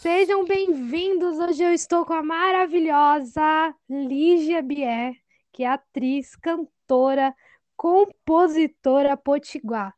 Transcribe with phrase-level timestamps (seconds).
[0.00, 1.40] Sejam bem-vindos.
[1.40, 5.12] Hoje eu estou com a maravilhosa Lígia Bier,
[5.52, 7.34] que é atriz, cantora,
[7.76, 9.92] compositora potiguar.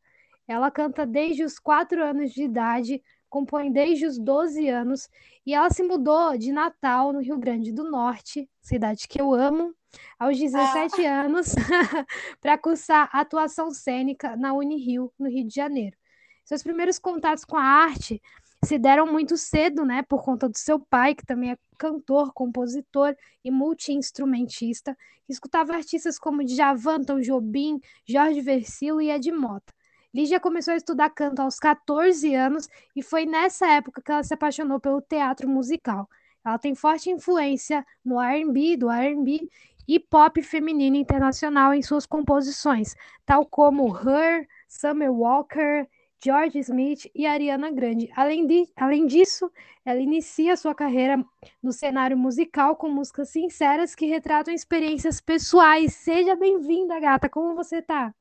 [0.47, 5.07] Ela canta desde os 4 anos de idade, compõe desde os 12 anos
[5.45, 9.71] e ela se mudou de Natal, no Rio Grande do Norte, cidade que eu amo,
[10.17, 11.25] aos 17 ah.
[11.25, 11.53] anos,
[12.41, 15.95] para cursar atuação cênica na Unirio, no Rio de Janeiro.
[16.43, 18.19] Seus primeiros contatos com a arte
[18.63, 23.15] se deram muito cedo, né, por conta do seu pai, que também é cantor, compositor
[23.43, 24.95] e multi-instrumentista,
[25.27, 29.73] escutava artistas como Djavan, Tom Jobim, Jorge Versilo e Ed Mota.
[30.13, 34.33] Lígia começou a estudar canto aos 14 anos e foi nessa época que ela se
[34.33, 36.07] apaixonou pelo teatro musical.
[36.43, 39.49] Ela tem forte influência no R&B, do R&B
[39.87, 42.93] e pop feminino internacional em suas composições,
[43.25, 45.87] tal como Her, Summer Walker,
[46.23, 48.11] George Smith e Ariana Grande.
[48.15, 49.51] Além, de, além disso,
[49.83, 51.23] ela inicia sua carreira
[51.63, 55.95] no cenário musical com músicas sinceras que retratam experiências pessoais.
[55.95, 57.27] Seja bem-vinda, gata.
[57.27, 58.13] Como você tá?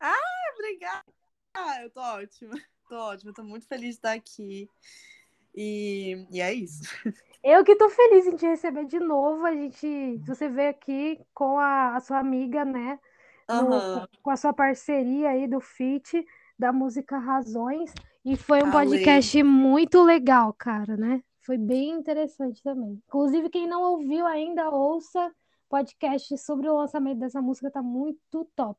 [0.00, 1.04] Ah, obrigada.
[1.52, 2.54] Ah, eu tô ótima.
[2.88, 4.70] Tô ótima, tô muito feliz de estar aqui.
[5.54, 6.84] E, e é isso.
[7.42, 9.44] Eu que tô feliz em te receber de novo.
[9.44, 12.98] A gente, você veio aqui com a, a sua amiga, né?
[13.48, 14.06] No, uhum.
[14.22, 16.26] com a sua parceria aí do FIT,
[16.58, 17.92] da música Razões.
[18.24, 21.22] E foi um podcast muito legal, cara, né?
[21.42, 23.00] Foi bem interessante também.
[23.06, 25.32] Inclusive, quem não ouviu ainda, ouça
[25.68, 28.78] podcast sobre o lançamento dessa música, tá muito top.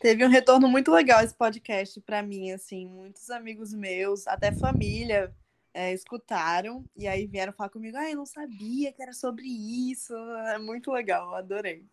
[0.00, 5.32] Teve um retorno muito legal esse podcast para mim, assim, muitos amigos meus, até família,
[5.72, 10.14] é, escutaram e aí vieram falar comigo, ah, eu não sabia que era sobre isso,
[10.48, 11.86] é muito legal, adorei.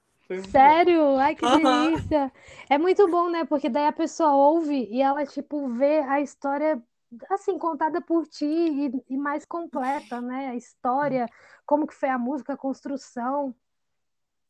[0.49, 1.01] Sério?
[1.01, 1.17] Bom.
[1.17, 2.31] Ai, que delícia!
[2.69, 3.45] É muito bom, né?
[3.45, 6.81] Porque daí a pessoa ouve e ela, tipo, vê a história,
[7.29, 10.49] assim, contada por ti e, e mais completa, né?
[10.49, 11.27] A história,
[11.65, 13.55] como que foi a música, a construção.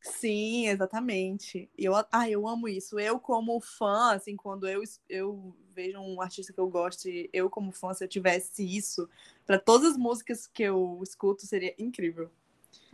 [0.01, 1.67] Sim, exatamente.
[1.75, 2.99] Eu, ah, eu amo isso.
[2.99, 7.71] Eu, como fã, assim, quando eu, eu vejo um artista que eu gosto, eu, como
[7.71, 9.09] fã, se eu tivesse isso,
[9.45, 12.29] para todas as músicas que eu escuto, seria incrível.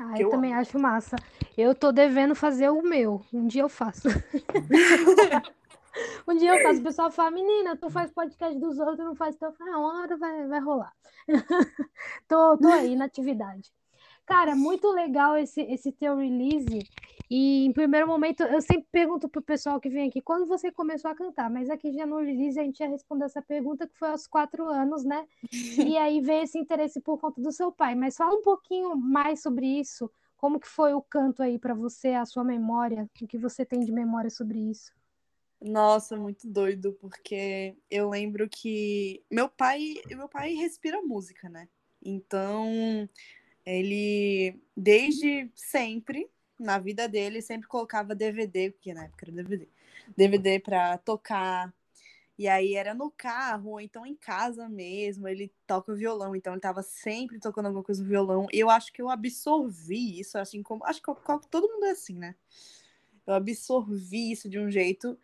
[0.02, 1.16] Ah, eu, eu também acho massa.
[1.56, 3.24] Eu tô devendo fazer o meu.
[3.32, 4.08] Um dia eu faço.
[6.28, 6.80] um dia eu faço.
[6.80, 9.36] O pessoal fala, menina, tu faz podcast dos outros, não faz.
[9.36, 10.92] Então ah, uma hora vai, vai rolar.
[12.28, 13.72] tô, tô aí na atividade.
[14.26, 16.88] Cara, muito legal esse, esse teu release.
[17.30, 21.10] E em primeiro momento, eu sempre pergunto pro pessoal que vem aqui, quando você começou
[21.10, 21.50] a cantar?
[21.50, 24.68] Mas aqui já no release a gente já respondeu essa pergunta, que foi aos quatro
[24.68, 25.26] anos, né?
[25.94, 27.96] E aí veio esse interesse por conta do seu pai.
[27.96, 30.12] Mas fala um pouquinho mais sobre isso.
[30.36, 33.10] Como que foi o canto aí para você, a sua memória?
[33.22, 34.92] O que você tem de memória sobre isso?
[35.62, 41.70] Nossa, muito doido, porque eu lembro que meu pai, meu pai respira música, né?
[42.04, 43.08] Então,
[43.66, 46.30] ele, desde sempre,
[46.60, 49.68] na vida dele, sempre colocava DVD, porque na época era DVD,
[50.16, 51.74] DVD para tocar.
[52.38, 56.62] E aí era no carro, ou então em casa mesmo, ele toca violão, então ele
[56.62, 58.48] tava sempre tocando alguma coisa no violão.
[58.52, 60.84] E eu acho que eu absorvi isso, assim como.
[60.86, 61.14] Acho que
[61.50, 62.36] todo mundo é assim, né?
[63.28, 65.20] Eu absorvi isso de um jeito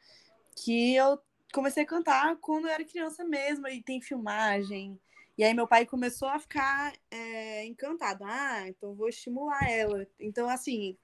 [0.56, 1.20] que eu
[1.52, 5.00] comecei a cantar quando eu era criança mesmo, e tem filmagem,
[5.38, 8.24] e aí meu pai começou a ficar é, encantado.
[8.26, 10.08] Ah, então vou estimular ela.
[10.20, 10.98] Então, assim,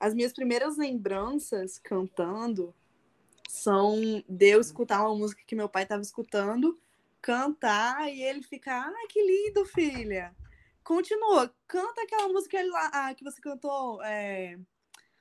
[0.00, 2.74] as minhas primeiras lembranças cantando
[3.48, 6.80] são de eu escutar uma música que meu pai estava escutando,
[7.20, 10.34] cantar e ele ficar, ah, que lindo, filha.
[10.82, 14.58] Continua, canta aquela música lá, ah, que você cantou é,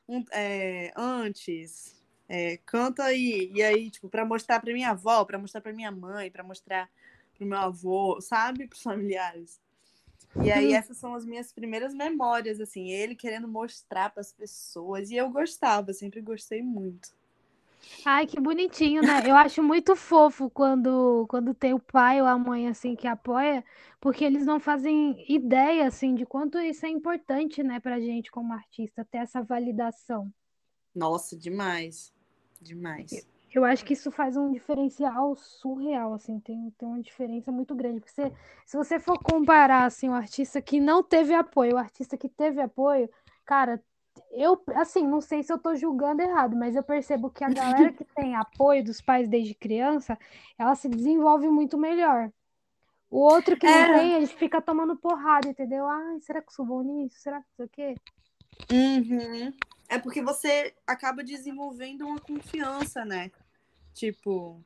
[0.08, 2.02] um, é, antes.
[2.30, 5.92] É, canta aí, e aí, tipo, para mostrar para minha avó, para mostrar para minha
[5.92, 6.90] mãe, para mostrar
[7.44, 8.68] pro meu avô, sabe?
[8.68, 9.62] Pros familiares.
[10.44, 10.76] E aí uhum.
[10.76, 15.12] essas são as minhas primeiras memórias, assim, ele querendo mostrar para as pessoas.
[15.12, 17.14] E eu gostava, sempre gostei muito.
[18.06, 19.22] Ai, que bonitinho, né?
[19.28, 23.64] Eu acho muito fofo quando, quando tem o pai ou a mãe, assim, que apoia,
[24.00, 28.54] porque eles não fazem ideia, assim, de quanto isso é importante, né, pra gente como
[28.54, 30.34] artista, ter essa validação.
[30.96, 32.14] Nossa, demais.
[32.62, 33.28] Demais.
[33.54, 38.00] Eu acho que isso faz um diferencial surreal, assim, tem, tem uma diferença muito grande.
[38.00, 38.34] Porque você,
[38.66, 42.60] se você for comparar, assim, o artista que não teve apoio, o artista que teve
[42.60, 43.08] apoio,
[43.46, 43.82] cara,
[44.32, 47.94] eu, assim, não sei se eu tô julgando errado, mas eu percebo que a galera
[47.94, 50.18] que tem apoio dos pais desde criança,
[50.58, 52.32] ela se desenvolve muito melhor.
[53.10, 53.88] O outro que é.
[53.88, 55.88] não tem, a gente fica tomando porrada, entendeu?
[55.88, 57.20] Ai, será que eu sou bom nisso?
[57.20, 57.96] Será que isso aqui?
[58.72, 59.54] Uhum.
[59.88, 63.30] É porque você acaba desenvolvendo uma confiança, né?
[63.94, 64.64] Tipo,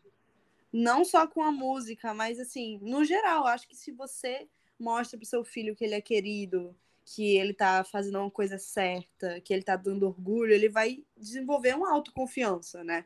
[0.71, 4.47] não só com a música, mas assim, no geral, acho que se você
[4.79, 9.39] mostra pro seu filho que ele é querido, que ele tá fazendo uma coisa certa,
[9.41, 13.05] que ele tá dando orgulho, ele vai desenvolver uma autoconfiança, né?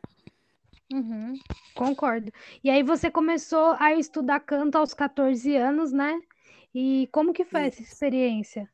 [0.91, 1.39] Uhum,
[1.73, 2.31] concordo.
[2.63, 6.19] E aí você começou a estudar canto aos 14 anos, né?
[6.73, 8.69] E como que foi essa experiência?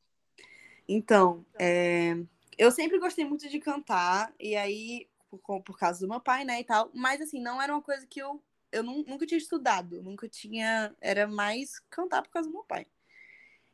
[0.87, 2.17] Então, é,
[2.57, 6.59] eu sempre gostei muito de cantar, e aí, por, por causa do meu pai, né,
[6.61, 10.27] e tal, mas assim, não era uma coisa que eu, eu nunca tinha estudado, nunca
[10.27, 12.87] tinha, era mais cantar por causa do meu pai.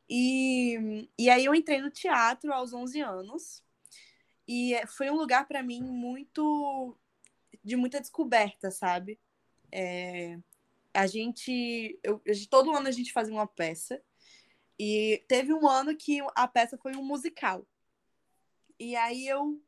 [0.10, 3.64] E, e aí eu entrei no teatro aos 11 anos,
[4.48, 6.98] e foi um lugar para mim muito,
[7.64, 9.20] de muita descoberta, sabe?
[9.72, 10.38] É,
[10.94, 14.02] a gente, eu, todo ano a gente fazia uma peça,
[14.78, 17.66] e teve um ano que a peça foi um musical.
[18.80, 19.62] E aí eu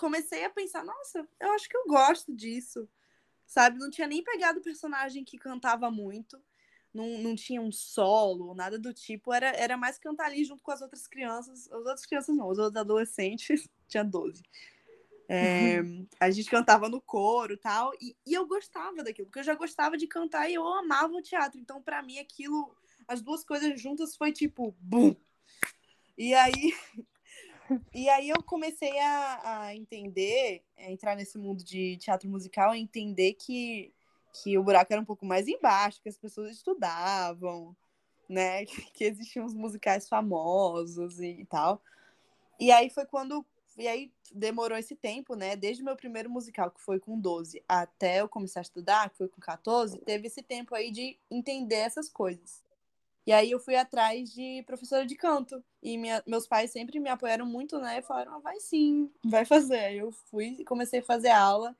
[0.00, 2.88] comecei a pensar, nossa, eu acho que eu gosto disso.
[3.46, 3.78] Sabe?
[3.78, 6.40] Não tinha nem pegado personagem que cantava muito.
[6.94, 9.32] Não, não tinha um solo, nada do tipo.
[9.32, 11.70] Era, era mais cantar ali junto com as outras crianças.
[11.70, 13.68] As outras crianças não, os outros adolescentes.
[13.86, 14.42] tinha 12.
[15.28, 15.78] É,
[16.18, 19.96] a gente cantava no coro tal, e, e eu gostava daquilo, porque eu já gostava
[19.96, 21.60] de cantar e eu amava o teatro.
[21.60, 22.74] Então, para mim, aquilo
[23.06, 25.14] as duas coisas juntas foi tipo, bum!
[26.16, 26.74] E aí,
[27.94, 33.34] e aí eu comecei a, a entender, a entrar nesse mundo de teatro musical, entender
[33.34, 33.92] que,
[34.32, 37.76] que o buraco era um pouco mais embaixo, que as pessoas estudavam,
[38.28, 38.64] né?
[38.94, 41.82] Que existiam os musicais famosos e tal.
[42.58, 43.44] E aí foi quando.
[43.78, 45.56] E aí demorou esse tempo, né?
[45.56, 49.16] Desde o meu primeiro musical, que foi com 12, até eu começar a estudar, que
[49.16, 52.62] foi com 14, teve esse tempo aí de entender essas coisas.
[53.30, 55.62] E aí eu fui atrás de professora de canto.
[55.80, 58.00] E minha, meus pais sempre me apoiaram muito, né?
[58.00, 59.78] E falaram, ah, vai sim, vai fazer.
[59.78, 61.76] Aí eu fui e comecei a fazer aula.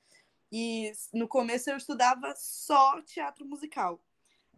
[0.52, 4.00] E no começo eu estudava só teatro musical.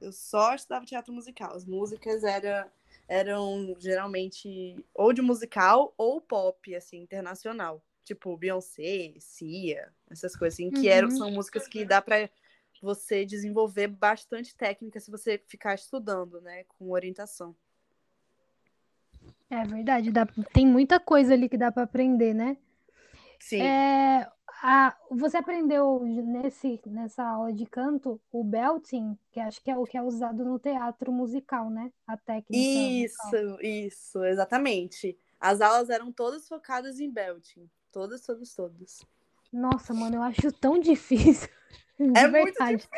[0.02, 1.56] Eu só estudava teatro musical.
[1.56, 2.70] As músicas era,
[3.08, 7.82] eram geralmente ou de musical ou pop, assim, internacional.
[8.04, 11.16] Tipo Beyoncé, Cia, essas coisas assim, que eram, uhum.
[11.16, 12.28] são músicas que dá pra
[12.82, 17.54] você desenvolver bastante técnica se você ficar estudando, né, com orientação.
[19.48, 22.56] É verdade, dá, tem muita coisa ali que dá para aprender, né?
[23.38, 23.60] Sim.
[23.60, 24.28] É,
[24.62, 29.84] a, você aprendeu nesse, nessa aula de canto o belting, que acho que é o
[29.84, 31.92] que é usado no teatro musical, né?
[32.06, 32.56] A técnica.
[32.56, 33.60] Isso, musical.
[33.60, 35.18] isso, exatamente.
[35.40, 37.68] As aulas eram todas focadas em belting.
[37.90, 39.04] Todas, todas, todas.
[39.52, 41.48] Nossa, mano, eu acho tão difícil.
[42.16, 42.88] é muito difícil.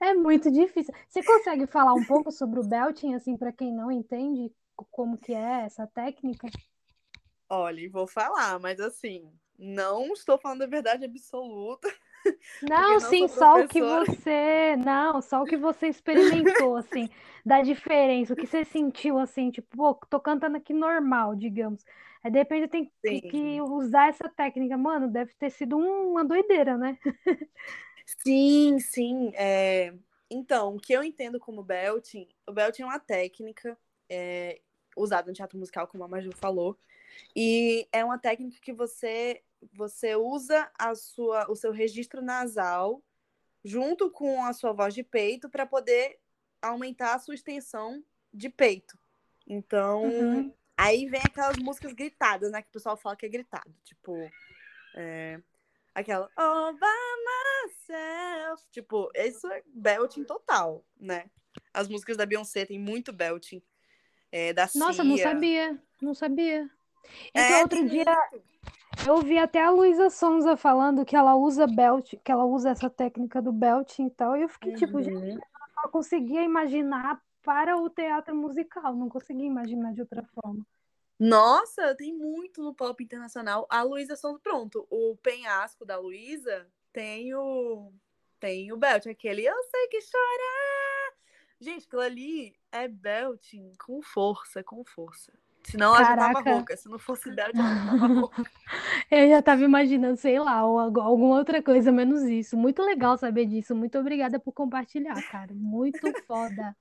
[0.00, 0.94] É muito difícil.
[1.08, 4.52] Você consegue falar um pouco sobre o belting, assim, para quem não entende
[4.90, 6.48] como que é essa técnica?
[7.48, 11.88] Olha, vou falar, mas assim, não estou falando a verdade absoluta.
[12.62, 14.76] Não, não sim, só o que você.
[14.84, 17.08] Não, só o que você experimentou, assim,
[17.44, 21.84] da diferença, o que você sentiu, assim, tipo, pô, tô cantando aqui normal, digamos.
[22.22, 24.76] Aí de repente tem que, que usar essa técnica.
[24.76, 26.98] Mano, deve ter sido uma doideira, né?
[28.22, 29.32] Sim, sim.
[29.34, 29.94] É...
[30.30, 33.76] Então, o que eu entendo como belting, o belting é uma técnica
[34.08, 34.60] é,
[34.96, 36.78] usada no teatro musical, como a Maju falou,
[37.34, 43.02] e é uma técnica que você você usa a sua, o seu registro nasal
[43.64, 46.18] junto com a sua voz de peito para poder
[46.62, 48.02] aumentar a sua extensão
[48.32, 48.98] de peito.
[49.46, 50.54] Então, uhum.
[50.80, 52.62] Aí vem aquelas músicas gritadas, né?
[52.62, 53.70] Que o pessoal fala que é gritado.
[53.84, 54.16] Tipo,
[54.94, 55.38] é,
[55.94, 56.80] aquela All by
[57.68, 58.64] myself.
[58.70, 61.30] Tipo, isso é belting total, né?
[61.74, 63.62] As músicas da Beyoncé tem muito belting.
[64.32, 65.04] É, da Nossa, Cia.
[65.04, 65.82] não sabia.
[66.00, 66.70] Não sabia.
[67.34, 68.30] É, então, outro dia
[69.10, 72.88] eu ouvi até a Luísa Sonza falando que ela usa belt, que ela usa essa
[72.88, 74.36] técnica do belting e tal.
[74.36, 75.02] E eu fiquei tipo, uhum.
[75.02, 80.22] tipo, gente, eu não conseguia imaginar para o teatro musical, não conseguia imaginar de outra
[80.22, 80.64] forma.
[81.18, 83.66] Nossa, tem muito no pop internacional.
[83.68, 87.92] A Luísa Sonza, pronto, o penhasco da Luísa tem o
[88.38, 91.14] tem o belt, aquele eu sei que chorar.
[91.60, 95.32] Gente, aquilo ali é belting com força, com força.
[95.62, 96.26] Senão ela Caraca.
[96.26, 96.76] já tava rouca.
[96.76, 98.44] Se não fosse ela já tava rouca.
[99.10, 102.56] Eu já tava imaginando, sei lá, alguma outra coisa, menos isso.
[102.56, 103.74] Muito legal saber disso.
[103.74, 105.52] Muito obrigada por compartilhar, cara.
[105.54, 106.76] Muito foda.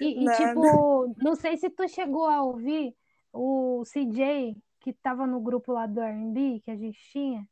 [0.00, 2.94] E, e, tipo, não sei se tu chegou a ouvir
[3.32, 7.46] o CJ, que tava no grupo lá do R&B, que a gente tinha,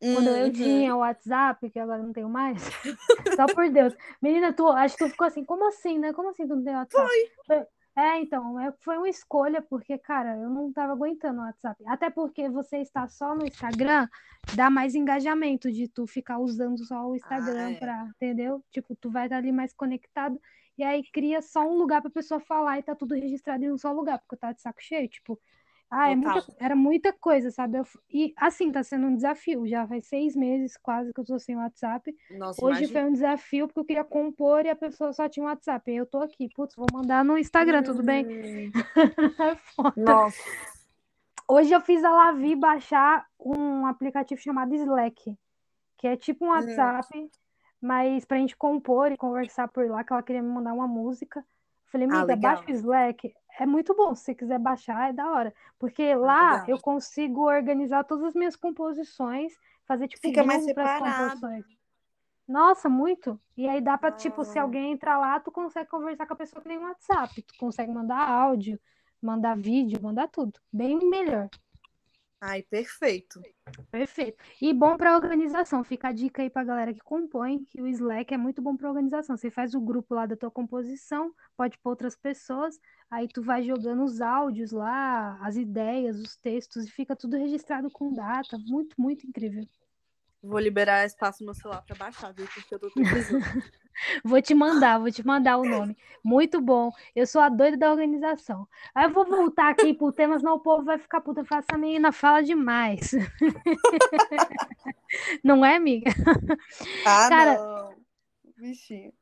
[0.00, 0.52] quando eu uhum.
[0.52, 2.62] tinha o WhatsApp, que agora não tenho mais.
[3.34, 3.96] Só por Deus.
[4.20, 6.12] Menina, tu, acho que tu ficou assim, como assim, né?
[6.12, 7.08] Como assim tu não tem WhatsApp?
[7.46, 7.66] Foi.
[7.96, 11.82] É, então, é, foi uma escolha, porque, cara, eu não tava aguentando o WhatsApp.
[11.86, 14.06] Até porque você está só no Instagram,
[14.54, 17.74] dá mais engajamento de tu ficar usando só o Instagram ah, é.
[17.76, 18.62] pra, entendeu?
[18.70, 20.38] Tipo, tu vai estar ali mais conectado
[20.76, 23.78] e aí cria só um lugar pra pessoa falar e tá tudo registrado em um
[23.78, 25.40] só lugar, porque tá de saco cheio, tipo,
[25.90, 27.78] ah, é muita, era muita coisa, sabe?
[27.78, 29.66] Eu, e assim, tá sendo um desafio.
[29.66, 32.14] Já faz seis meses quase que eu tô sem WhatsApp.
[32.30, 33.00] Nossa, Hoje imagina.
[33.00, 35.90] foi um desafio porque eu queria compor e a pessoa só tinha um WhatsApp.
[35.90, 38.26] Eu tô aqui, putz, vou mandar no Instagram, tudo bem?
[38.26, 38.72] Hum,
[39.40, 39.92] É foda.
[39.96, 40.42] Nossa.
[41.48, 45.36] Hoje eu fiz a Lavi baixar um aplicativo chamado Slack,
[45.96, 46.52] que é tipo um Hum.
[46.52, 47.30] WhatsApp,
[47.80, 51.44] mas pra gente compor e conversar por lá, que ela queria me mandar uma música.
[51.86, 52.56] Falei, Ah, amiga, legal.
[52.56, 53.32] baixa o Slack.
[53.58, 55.54] É muito bom, se você quiser baixar, é da hora.
[55.78, 56.64] Porque lá legal.
[56.68, 59.52] eu consigo organizar todas as minhas composições,
[59.86, 61.04] fazer tipo Fica mais separado.
[61.40, 61.64] composições.
[62.46, 63.40] Nossa, muito.
[63.56, 64.62] E aí dá pra, tipo, se Ah.
[64.62, 67.42] alguém entrar lá, tu consegue conversar com a pessoa que um WhatsApp.
[67.42, 68.78] Tu consegue mandar áudio,
[69.20, 70.60] mandar vídeo, mandar tudo.
[70.72, 71.48] Bem melhor.
[72.48, 73.40] Ai, perfeito.
[73.90, 74.38] Perfeito.
[74.62, 75.82] E bom para organização.
[75.82, 78.88] Fica a dica aí para galera que compõe, que o Slack é muito bom para
[78.88, 79.36] organização.
[79.36, 82.78] Você faz o grupo lá da tua composição, pode pôr outras pessoas,
[83.10, 87.90] aí tu vai jogando os áudios lá, as ideias, os textos, e fica tudo registrado
[87.90, 88.56] com data.
[88.68, 89.66] Muito, muito incrível.
[90.46, 92.46] Vou liberar espaço no meu celular pra baixar, viu?
[92.46, 93.42] Porque eu tô precisando.
[94.22, 95.96] Vou te mandar, vou te mandar o nome.
[96.22, 96.92] Muito bom.
[97.14, 98.68] Eu sou a doida da organização.
[98.94, 101.42] Aí eu vou voltar aqui pro tema, senão o povo vai ficar puta.
[101.46, 103.12] Fala, essa menina fala demais.
[105.42, 106.10] Não é, amiga?
[107.06, 107.94] Ah, Cara- não.
[108.58, 109.12] Bichinho.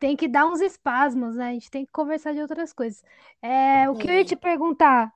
[0.00, 1.50] tem que dar uns espasmos, né?
[1.50, 3.04] A gente tem que conversar de outras coisas.
[3.40, 5.12] É, o que eu ia te perguntar,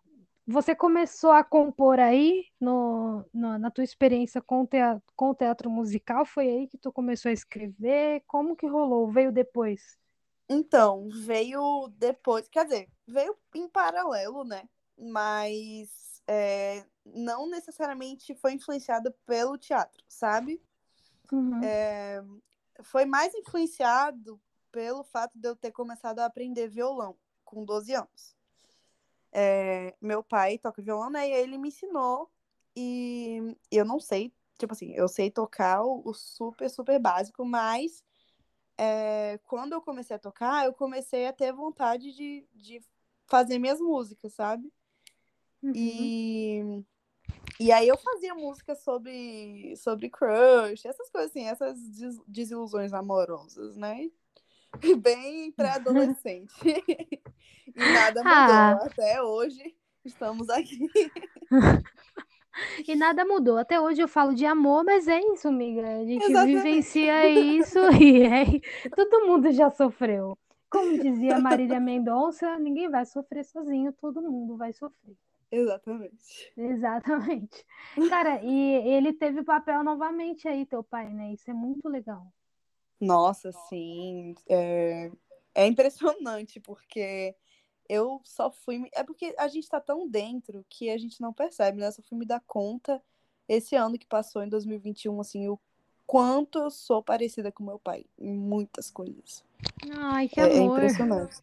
[0.48, 5.34] você começou a compor aí no, no- na tua experiência com o teatro, com o
[5.34, 6.24] teatro musical?
[6.26, 8.22] Foi aí que tu começou a escrever?
[8.26, 9.10] Como que rolou?
[9.12, 9.98] Veio depois?
[10.48, 14.68] Então, veio depois, quer dizer, veio em paralelo, né?
[14.96, 20.62] Mas é, não necessariamente foi influenciada pelo teatro, sabe?
[21.32, 21.62] Uhum.
[21.62, 22.22] É,
[22.84, 24.40] foi mais influenciado
[24.70, 28.36] pelo fato de eu ter começado a aprender violão com 12 anos.
[29.32, 31.28] É, meu pai toca violão, né?
[31.28, 32.30] E aí ele me ensinou.
[32.76, 38.04] E eu não sei, tipo assim, eu sei tocar o, o super, super básico, mas
[38.76, 42.80] é, quando eu comecei a tocar, eu comecei a ter vontade de, de
[43.26, 44.72] fazer minhas músicas, sabe?
[45.60, 45.72] Uhum.
[45.74, 46.84] E,
[47.58, 53.76] e aí eu fazia música sobre, sobre crush, essas coisas assim, essas des- desilusões amorosas,
[53.76, 54.08] né?
[55.02, 56.52] Bem pré-adolescente.
[56.64, 58.34] e nada mudou.
[58.34, 58.78] Ah.
[58.82, 60.88] Até hoje estamos aqui.
[62.88, 63.56] E nada mudou.
[63.56, 65.80] Até hoje eu falo de amor, mas é isso, amiga.
[65.80, 66.56] A gente Exatamente.
[66.56, 68.44] vivencia isso e é...
[68.96, 70.36] todo mundo já sofreu.
[70.68, 75.16] Como dizia Marília Mendonça, ninguém vai sofrer sozinho, todo mundo vai sofrer.
[75.50, 76.52] Exatamente.
[76.56, 77.64] Exatamente.
[78.10, 81.32] Cara, e ele teve papel novamente aí, teu pai, né?
[81.32, 82.26] Isso é muito legal.
[83.00, 84.34] Nossa, sim.
[84.48, 85.10] É,
[85.54, 87.34] é impressionante, porque
[87.88, 88.88] eu só fui.
[88.92, 91.86] É porque a gente tá tão dentro que a gente não percebe, né?
[91.86, 93.02] Eu só fui me dar conta
[93.48, 95.58] esse ano que passou, em 2021, assim, o
[96.06, 99.44] quanto eu sou parecida com meu pai em muitas coisas.
[99.90, 100.78] Ai, que É, é amor.
[100.78, 101.42] impressionante.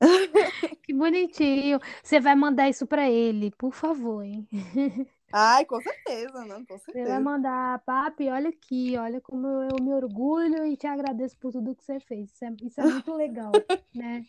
[0.82, 1.78] Que bonitinho.
[2.02, 4.48] Você vai mandar isso pra ele, por favor, hein?
[5.32, 7.20] Ai, com certeza, não, com Você vai certeza.
[7.20, 11.84] mandar, papi, olha aqui, olha como eu me orgulho e te agradeço por tudo que
[11.84, 12.30] você fez.
[12.30, 13.52] Isso é, isso é muito legal,
[13.94, 14.26] né?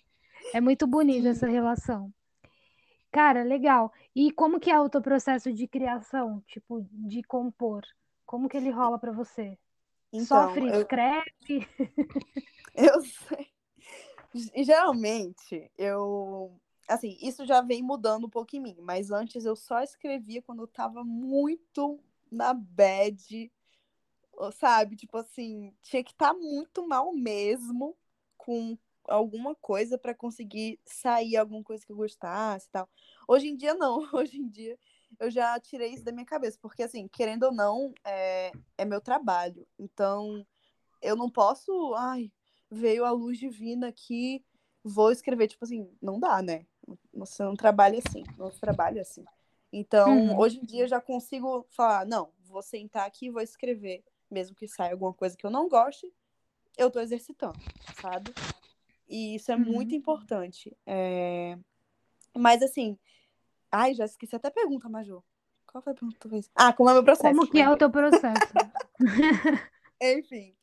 [0.53, 2.13] É muito bonita essa relação.
[3.11, 3.93] Cara, legal.
[4.15, 7.83] E como que é o teu processo de criação, tipo, de compor?
[8.25, 9.57] Como que ele rola pra você?
[10.11, 11.67] Então, Sofre, eu, escreve?
[12.75, 13.53] eu sei.
[14.63, 16.59] Geralmente, eu.
[16.87, 20.63] Assim, isso já vem mudando um pouco em mim, mas antes eu só escrevia quando
[20.63, 21.99] eu tava muito
[22.31, 23.51] na bad,
[24.53, 24.95] sabe?
[24.95, 27.95] Tipo assim, tinha que estar muito mal mesmo
[28.37, 32.89] com alguma coisa pra conseguir sair alguma coisa que eu gostasse e tal.
[33.27, 33.97] Hoje em dia, não.
[34.13, 34.77] Hoje em dia,
[35.19, 39.01] eu já tirei isso da minha cabeça, porque, assim, querendo ou não, é, é meu
[39.01, 39.67] trabalho.
[39.77, 40.45] Então,
[41.01, 41.93] eu não posso.
[41.95, 42.31] Ai,
[42.69, 44.43] veio a luz divina aqui,
[44.83, 45.47] vou escrever.
[45.47, 46.65] Tipo assim, não dá, né?
[47.13, 49.23] Você não trabalha assim, não trabalha assim.
[49.71, 50.39] Então, Uhum.
[50.39, 54.03] hoje em dia eu já consigo falar, não, vou sentar aqui e vou escrever.
[54.29, 56.11] Mesmo que saia alguma coisa que eu não goste,
[56.77, 57.57] eu tô exercitando,
[58.01, 58.33] sabe?
[59.07, 59.63] E isso é Uhum.
[59.63, 60.75] muito importante.
[60.85, 61.57] É,
[62.35, 62.97] Mas assim,
[63.71, 65.23] ai, já esqueci até a pergunta, Maju.
[65.67, 66.49] Qual foi a pergunta que tu fez?
[66.55, 67.35] Ah, como é o meu processo?
[67.35, 68.53] Como que é o teu processo?
[70.01, 70.55] Enfim.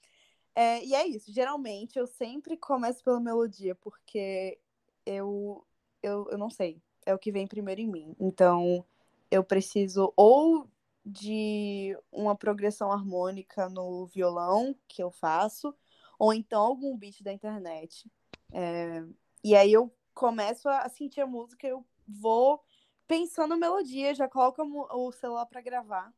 [0.55, 1.33] É, e é isso.
[1.33, 4.59] Geralmente eu sempre começo pela melodia, porque
[5.07, 5.65] eu,
[6.03, 6.81] eu, eu não sei.
[7.07, 8.15] É o que vem primeiro em mim.
[8.19, 8.85] Então,
[9.31, 10.69] eu preciso ou
[11.05, 15.75] de uma progressão harmônica no violão que eu faço,
[16.19, 18.11] ou então algum beat da internet.
[18.53, 19.03] É,
[19.43, 22.63] e aí eu começo a sentir a música, eu vou
[23.07, 26.13] pensando melodia, já coloco o celular para gravar.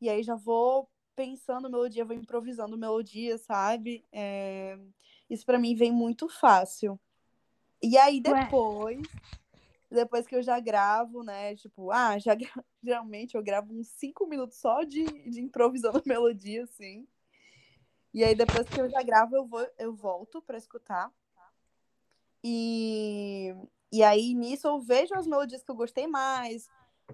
[0.00, 4.04] E aí já vou pensando melodia, vou improvisando melodia, sabe?
[4.12, 4.78] É...
[5.28, 7.00] Isso para mim vem muito fácil.
[7.82, 9.02] E aí depois, Ué.
[9.90, 11.54] depois que eu já gravo, né?
[11.56, 12.36] Tipo, ah, já
[12.82, 17.06] geralmente eu gravo uns cinco minutos só de, de improvisando melodia, assim.
[18.12, 21.12] E aí depois que eu já gravo, eu vou, eu volto para escutar.
[22.42, 23.54] E,
[23.92, 26.68] e aí nisso eu vejo as melodias que eu gostei mais,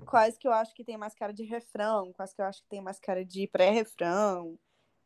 [0.07, 2.69] quais que eu acho que tem mais cara de refrão, quais que eu acho que
[2.69, 4.59] tem mais cara de pré-refrão.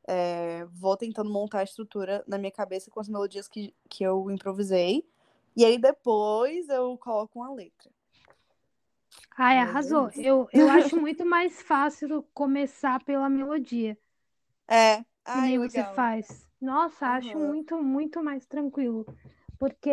[0.09, 4.31] É, vou tentando montar a estrutura na minha cabeça com as melodias que, que eu
[4.31, 5.09] improvisei.
[5.57, 7.91] E aí depois eu coloco uma letra.
[9.39, 10.11] Ai, arrasou.
[10.15, 13.97] Eu, eu acho muito mais fácil começar pela melodia.
[14.69, 15.05] É.
[15.25, 16.47] Ai, que nem você faz.
[16.61, 17.13] Nossa, uhum.
[17.13, 19.07] acho muito, muito mais tranquilo.
[19.59, 19.91] Porque,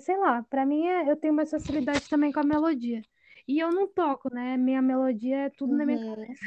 [0.00, 3.02] sei lá, para mim é, eu tenho mais facilidade também com a melodia.
[3.46, 4.56] E eu não toco, né?
[4.56, 5.78] Minha melodia é tudo uhum.
[5.78, 6.14] na minha uhum.
[6.14, 6.40] cabeça.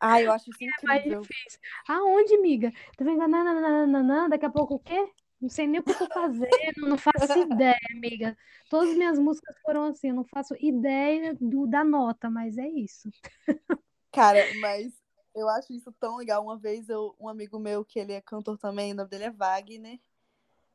[0.00, 0.82] Ah, eu acho isso incrível.
[0.82, 1.60] É mais difícil.
[1.88, 2.72] Aonde, miga?
[2.96, 3.26] Tá vendo?
[3.26, 5.08] Nananana, daqui a pouco o quê?
[5.40, 8.36] Não sei nem o que eu tô fazendo, não faço ideia, amiga.
[8.70, 12.66] Todas as minhas músicas foram assim, eu não faço ideia do, da nota, mas é
[12.66, 13.10] isso.
[14.10, 14.92] Cara, mas
[15.34, 16.42] eu acho isso tão legal.
[16.42, 19.30] Uma vez eu, um amigo meu, que ele é cantor também, o nome dele é
[19.30, 19.98] Wagner,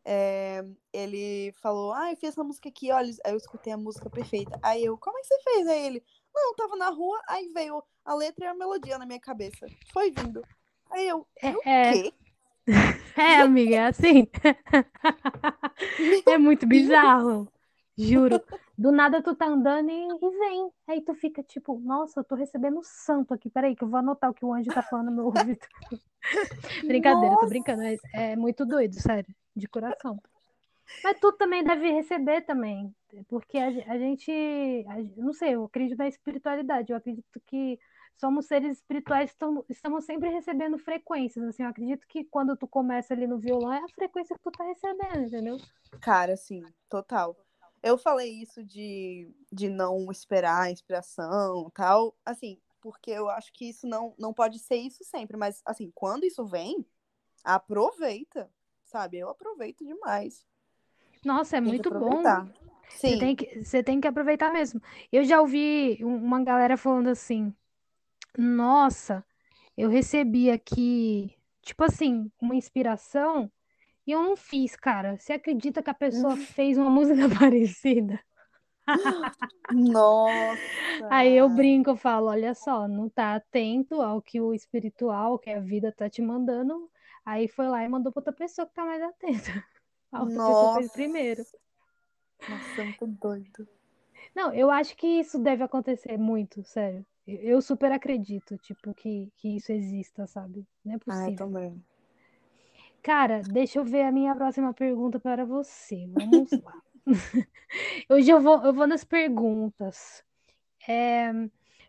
[0.05, 4.09] é, ele falou, ah, eu fiz essa música aqui, olha, aí eu escutei a música
[4.09, 4.59] perfeita.
[4.63, 5.67] Aí eu, como é que você fez?
[5.67, 9.05] Aí ele, não, eu tava na rua, aí veio a letra e a melodia na
[9.05, 9.67] minha cabeça.
[9.93, 10.43] Foi vindo.
[10.91, 11.93] Aí eu, é, o é...
[11.93, 12.13] quê?
[12.25, 12.28] É,
[13.43, 14.27] amiga, é assim.
[16.27, 17.47] é muito bizarro.
[17.97, 18.41] Juro.
[18.77, 20.71] Do nada tu tá andando e, e, vem.
[20.87, 23.49] Aí tu fica tipo, nossa, eu tô recebendo santo aqui.
[23.49, 25.59] Peraí, que eu vou anotar o que o anjo tá falando no meu ouvido.
[26.87, 27.41] Brincadeira, nossa.
[27.41, 27.81] tô brincando.
[27.81, 30.17] É, é muito doido, sério de coração.
[31.03, 32.93] Mas tu também deve receber também,
[33.27, 34.31] porque a, a gente,
[34.87, 37.77] a, não sei, eu acredito na espiritualidade, eu acredito que
[38.17, 43.13] somos seres espirituais, estamos, estamos sempre recebendo frequências, assim, eu acredito que quando tu começa
[43.13, 45.57] ali no violão é a frequência que tu tá recebendo, entendeu?
[46.01, 47.35] Cara, sim, total.
[47.81, 53.69] Eu falei isso de, de não esperar a inspiração tal, assim, porque eu acho que
[53.69, 56.85] isso não, não pode ser isso sempre, mas, assim, quando isso vem,
[57.43, 58.49] aproveita,
[58.83, 59.17] sabe?
[59.17, 60.45] Eu aproveito demais.
[61.23, 62.21] Nossa, é tem muito bom.
[62.89, 63.11] Sim.
[63.11, 64.81] Você tem, que, você tem que aproveitar mesmo.
[65.11, 67.53] Eu já ouvi uma galera falando assim:
[68.37, 69.25] Nossa,
[69.77, 73.51] eu recebi aqui, tipo assim, uma inspiração
[74.05, 75.17] e eu não fiz, cara.
[75.17, 76.45] Você acredita que a pessoa uhum.
[76.45, 78.19] fez uma música parecida?
[79.71, 80.59] Nossa!
[81.09, 85.49] Aí eu brinco, eu falo, olha só, não tá atento ao que o espiritual, que
[85.49, 86.89] a vida tá te mandando,
[87.29, 89.51] Aí foi lá e mandou pra outra pessoa que tá mais atenta.
[90.11, 90.51] A outra Nossa.
[90.51, 91.43] pessoa fez primeiro.
[92.49, 93.67] Nossa, muito doido.
[94.33, 97.05] Não, eu acho que isso deve acontecer muito, sério.
[97.41, 100.65] Eu super acredito, tipo, que, que isso exista, sabe?
[100.83, 101.33] Não é possível.
[101.33, 101.85] Ah, também.
[103.01, 106.07] Cara, deixa eu ver a minha próxima pergunta para você.
[106.07, 106.81] Vamos lá.
[108.09, 110.23] Hoje eu vou, eu vou nas perguntas.
[110.87, 111.31] É,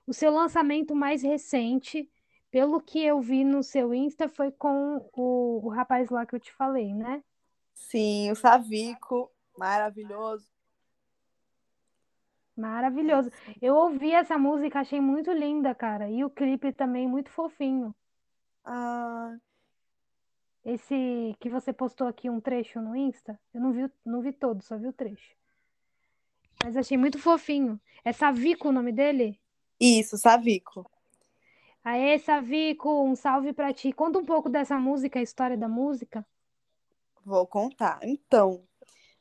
[0.07, 2.09] o seu lançamento mais recente
[2.51, 6.41] pelo que eu vi no seu Insta, foi com o, o rapaz lá que eu
[6.41, 7.23] te falei, né?
[7.73, 10.47] Sim, o Savico, maravilhoso.
[12.61, 13.31] Maravilhoso.
[13.61, 16.11] Eu ouvi essa música, achei muito linda, cara.
[16.11, 17.95] E o clipe também muito fofinho.
[18.63, 19.35] Ah.
[20.63, 24.63] Esse que você postou aqui um trecho no Insta, eu não vi, não vi todo,
[24.63, 25.35] só vi o trecho.
[26.63, 27.81] Mas achei muito fofinho.
[28.05, 29.41] É Savico o nome dele?
[29.81, 30.89] Isso, Savico.
[31.83, 33.91] Aê, Savico, um salve para ti.
[33.91, 36.27] Conta um pouco dessa música, a história da música.
[37.25, 38.01] Vou contar.
[38.03, 38.63] Então,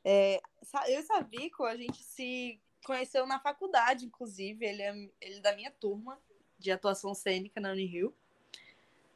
[0.03, 0.41] é,
[0.89, 4.65] eu e Savico, a gente se conheceu na faculdade, inclusive.
[4.65, 6.19] Ele é, ele é da minha turma
[6.57, 8.13] de atuação cênica na Unirio.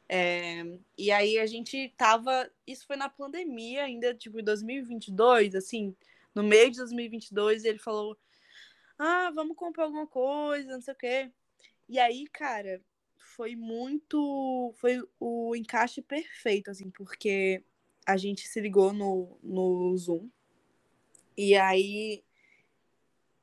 [0.08, 0.62] É,
[0.98, 2.50] e aí a gente tava.
[2.66, 5.96] Isso foi na pandemia, ainda, tipo, em 2022, assim,
[6.34, 8.16] no meio de 2022, ele falou:
[8.98, 11.32] Ah, vamos comprar alguma coisa, não sei o quê.
[11.88, 12.82] E aí, cara,
[13.18, 14.72] foi muito.
[14.76, 17.62] Foi o encaixe perfeito, assim, porque
[18.06, 20.28] a gente se ligou no, no Zoom.
[21.36, 22.22] E aí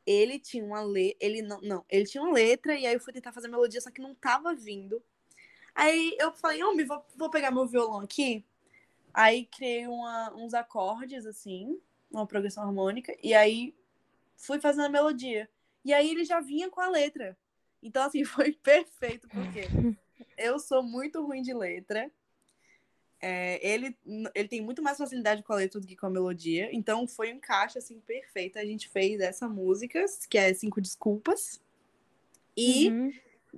[0.06, 1.18] ele tinha uma letra.
[1.20, 3.92] Ele não, não, ele tinha uma letra, e aí eu fui tentar fazer melodia, só
[3.92, 5.02] que não tava vindo.
[5.74, 8.46] Aí eu falei, homem, vou, vou pegar meu violão aqui.
[9.14, 11.80] Aí criei uma, uns acordes, assim,
[12.12, 13.76] uma progressão harmônica, e aí
[14.36, 15.50] fui fazendo a melodia.
[15.84, 17.38] E aí ele já vinha com a letra.
[17.82, 19.62] Então, assim, foi perfeito, porque
[20.38, 22.12] eu sou muito ruim de letra.
[23.22, 23.96] É, ele,
[24.34, 27.32] ele tem muito mais facilidade com a letra do que com a melodia, então foi
[27.32, 28.58] um encaixe assim perfeito.
[28.58, 31.62] A gente fez essa música, que é Cinco Desculpas.
[32.58, 33.14] E uhum.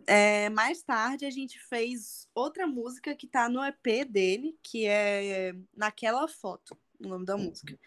[0.06, 5.56] é, mais tarde a gente fez outra música que tá no EP dele, que é
[5.76, 7.80] Naquela Foto, o nome da música.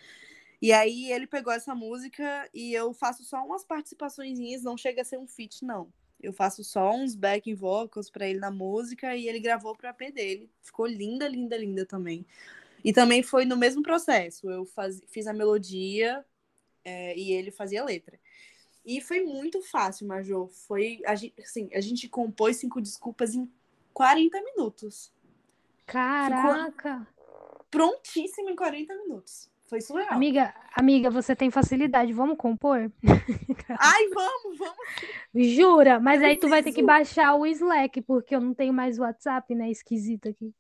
[0.61, 5.05] E aí ele pegou essa música e eu faço só umas participações, não chega a
[5.05, 5.93] ser um feat, não.
[6.21, 10.13] Eu faço só uns backing vocals para ele na música e ele gravou para EP
[10.13, 10.51] dele.
[10.63, 12.27] Ficou linda, linda, linda também.
[12.85, 14.51] E também foi no mesmo processo.
[14.51, 16.25] Eu faz, fiz a melodia
[16.85, 18.19] é, e ele fazia a letra.
[18.85, 20.49] E foi muito fácil, Major.
[20.49, 23.51] Foi, a gente, assim, a gente compôs cinco desculpas em
[23.93, 25.13] 40 minutos.
[25.85, 27.01] Caraca!
[27.01, 29.51] Ficou prontíssimo em 40 minutos.
[29.69, 30.13] Foi surreal.
[30.13, 32.13] Amiga, amiga, você tem facilidade.
[32.13, 32.91] Vamos compor?
[33.81, 34.77] Ai, vamos, vamos.
[35.35, 35.99] Jura?
[35.99, 39.55] Mas aí tu vai ter que baixar o Slack, porque eu não tenho mais WhatsApp,
[39.55, 39.69] né?
[39.69, 40.55] Esquisito aqui.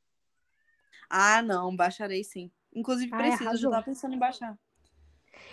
[1.09, 2.51] Ah, não, baixarei sim.
[2.75, 3.71] Inclusive, Ai, preciso, arrasou.
[3.71, 4.59] já tava pensando em baixar.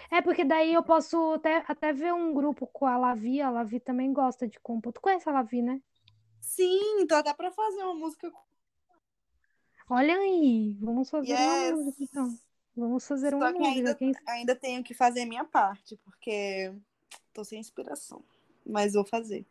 [0.10, 3.40] É, porque daí eu posso até, até ver um grupo com a Lavi.
[3.40, 4.94] A Lavi também gosta de compor.
[4.94, 5.80] Tu conhece a Lavi, né?
[6.42, 8.32] Sim, então dá pra fazer uma música.
[9.90, 11.72] Olha aí, vamos fazer yes.
[11.72, 12.40] uma música então.
[12.76, 14.12] Vamos fazer Só que ainda, quem...
[14.28, 16.74] ainda tenho que fazer a minha parte, porque
[17.34, 18.24] tô sem inspiração.
[18.66, 19.46] Mas vou fazer.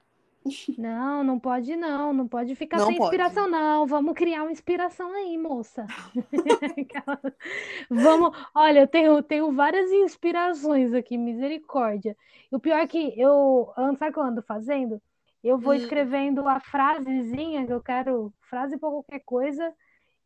[0.77, 3.07] Não, não pode não, não pode ficar não sem pode.
[3.07, 3.87] inspiração não.
[3.87, 5.87] Vamos criar uma inspiração aí, moça.
[7.89, 12.17] Vamos, olha, eu tenho, tenho várias inspirações aqui, misericórdia.
[12.51, 15.01] E o pior é que eu, sabe o que eu ando fazendo?
[15.45, 15.77] Eu vou hum.
[15.77, 19.73] escrevendo a frasezinha que eu quero, frase por qualquer coisa,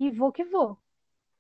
[0.01, 0.79] e vou que vou.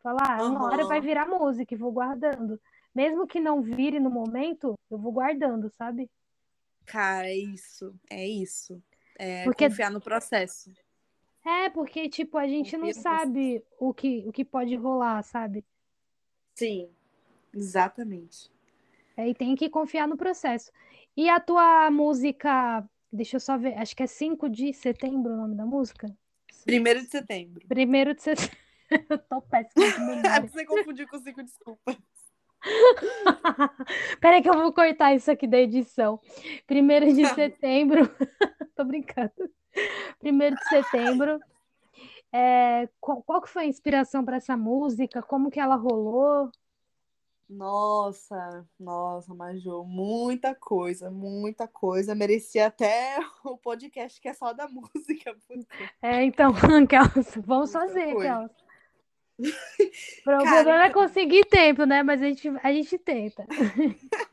[0.06, 0.52] Falar, uhum.
[0.52, 2.60] uma hora vai virar música e vou guardando.
[2.94, 6.08] Mesmo que não vire no momento, eu vou guardando, sabe?
[6.84, 7.92] Cara, é isso.
[8.08, 8.80] É isso.
[9.18, 9.68] É porque...
[9.68, 10.72] confiar no processo.
[11.44, 15.64] É, porque, tipo, a gente não sabe o que, o que pode rolar, sabe?
[16.54, 16.88] Sim,
[17.52, 18.48] exatamente.
[19.16, 20.70] Aí tem que confiar no processo.
[21.16, 25.36] E a tua música, deixa eu só ver, acho que é 5 de setembro o
[25.36, 26.16] nome da música?
[26.64, 27.66] Primeiro de setembro.
[27.66, 28.65] Primeiro de setembro.
[29.09, 30.49] Eu tô péssima de memória.
[30.49, 31.96] Você confundiu com cinco desculpas.
[34.20, 36.20] Peraí que eu vou cortar isso aqui da edição.
[36.66, 38.09] Primeiro de setembro.
[38.75, 39.33] tô brincando.
[40.18, 41.38] Primeiro de setembro.
[42.33, 45.22] É, qual, qual que foi a inspiração para essa música?
[45.22, 46.51] Como que ela rolou?
[47.49, 52.12] Nossa, nossa, Majô, muita coisa, muita coisa.
[52.12, 55.37] Merecia até o podcast que é só da música.
[55.46, 55.64] Porque...
[56.03, 56.53] É, então,
[56.88, 58.14] Kels, vamos muita fazer,
[60.20, 62.03] O problema é conseguir tempo, né?
[62.03, 63.46] Mas a gente, a gente tenta.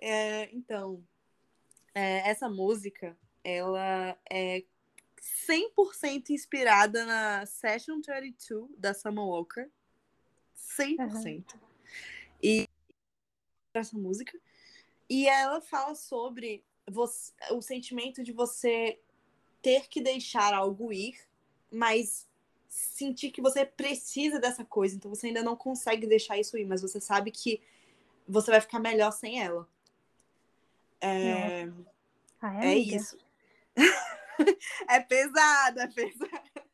[0.00, 1.04] É, então,
[1.92, 4.62] é, essa música, ela é
[5.48, 9.68] 100% inspirada na Session 32 da Summer Walker.
[10.56, 11.54] 100%.
[11.54, 11.60] Uhum.
[12.40, 12.68] E
[13.74, 14.38] essa música.
[15.10, 19.00] E ela fala sobre você, o sentimento de você
[19.60, 21.18] ter que deixar algo ir,
[21.70, 22.27] mas
[22.68, 26.82] sentir que você precisa dessa coisa, então você ainda não consegue deixar isso ir, mas
[26.82, 27.60] você sabe que
[28.26, 29.66] você vai ficar melhor sem ela.
[31.00, 31.68] É,
[32.40, 33.16] ah, é, é isso.
[34.88, 36.68] é pesado, é pesado.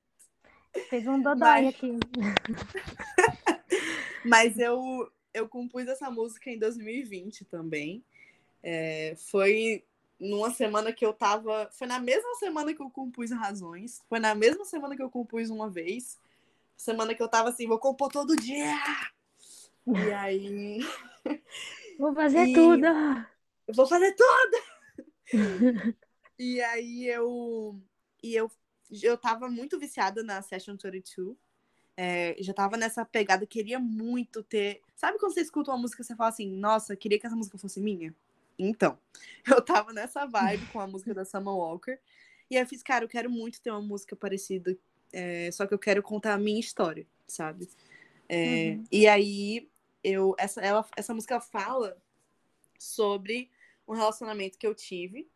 [0.89, 1.69] Fez um dodói mas...
[1.69, 1.93] aqui.
[4.25, 8.05] mas eu, eu compus essa música em 2020 também.
[8.63, 9.85] É, foi
[10.19, 11.69] numa semana que eu tava.
[11.73, 14.03] Foi na mesma semana que eu compus Razões.
[14.09, 16.19] Foi na mesma semana que eu compus uma vez.
[16.77, 18.75] Semana que eu tava assim, vou compor todo dia.
[19.87, 20.79] E aí.
[21.97, 22.53] Vou fazer e...
[22.53, 22.83] tudo.
[23.73, 24.63] vou fazer tudo!
[26.37, 27.81] e aí eu.
[28.21, 28.51] E eu,
[29.01, 31.37] eu tava muito viciada na Session 32.
[31.97, 34.81] É, já tava nessa pegada, queria muito ter.
[34.97, 37.57] Sabe quando você escuta uma música e você fala assim, nossa, queria que essa música
[37.57, 38.13] fosse minha?
[38.59, 38.99] Então,
[39.47, 41.99] eu tava nessa vibe com a música da Summer Walker.
[42.51, 44.77] E aí eu fiz, cara, eu quero muito ter uma música parecida,
[45.13, 47.69] é, só que eu quero contar a minha história, sabe?
[48.29, 48.85] É, uhum.
[48.91, 49.69] E aí,
[50.03, 51.97] eu, essa, ela, essa música fala
[52.79, 53.51] sobre
[53.89, 55.29] um relacionamento que eu tive,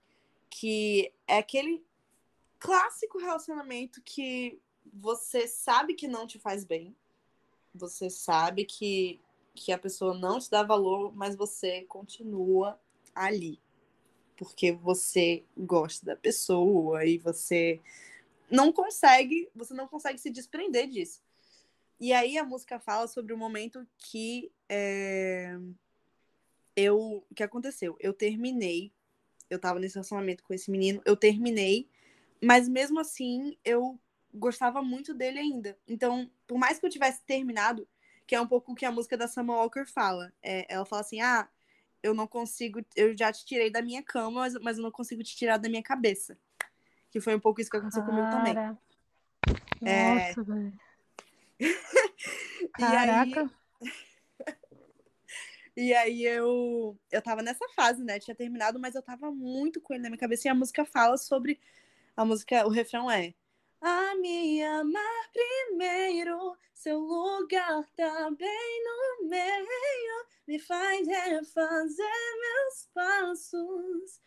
[0.50, 1.85] que é aquele
[2.59, 4.61] clássico relacionamento que
[4.92, 6.94] você sabe que não te faz bem,
[7.74, 9.20] você sabe que,
[9.54, 12.78] que a pessoa não te dá valor, mas você continua
[13.24, 13.61] ali.
[14.37, 17.81] Porque você gosta da pessoa e você
[18.50, 21.22] não consegue, você não consegue se desprender disso.
[22.00, 25.59] E aí a música fala sobre o momento que é,
[26.76, 27.96] eu, que aconteceu?
[27.98, 28.92] Eu terminei,
[29.50, 31.88] eu tava nesse relacionamento com esse menino, eu terminei,
[32.40, 33.98] mas mesmo assim eu
[34.33, 35.76] gostava muito dele ainda.
[35.88, 37.88] Então, por mais que eu tivesse terminado,
[38.28, 40.33] que é um pouco o que a música da Summer Walker fala.
[40.42, 41.48] É, ela fala assim: ah,
[42.02, 45.22] eu não consigo, eu já te tirei da minha cama, mas, mas eu não consigo
[45.22, 46.38] te tirar da minha cabeça.
[47.11, 48.14] Que foi um pouco isso que aconteceu Cara.
[48.14, 48.78] comigo também.
[49.84, 50.28] É.
[50.28, 50.72] Nossa, velho.
[52.78, 53.50] E aí, Caraca.
[55.76, 58.18] e aí eu, eu tava nessa fase, né?
[58.18, 60.46] Tinha terminado, mas eu tava muito com ele na minha cabeça.
[60.46, 61.58] E a música fala sobre.
[62.16, 63.34] A música, o refrão é.
[63.81, 72.07] A me amar primeiro, seu lugar tá bem no meio, me faz refazer
[72.41, 74.21] meus passos.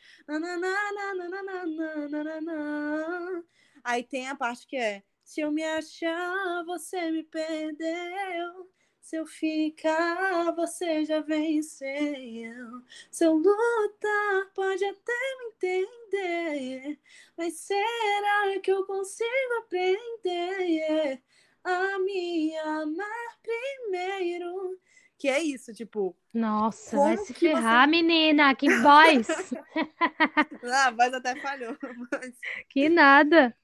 [3.83, 8.71] Aí tem a parte que é: se eu me achar, você me perdeu.
[9.01, 12.81] Se eu ficar, você já venceu.
[13.09, 16.99] Se eu lutar, pode até me entender.
[17.37, 21.21] Mas será que eu consigo aprender
[21.63, 24.79] a me amar primeiro?
[25.17, 28.55] Que é isso, tipo, Nossa, vai se que você- ferrar, menina.
[28.55, 29.27] Que voz.
[30.63, 31.75] ah, a voz até falhou,
[32.11, 32.33] mas,
[32.69, 33.55] Que nada.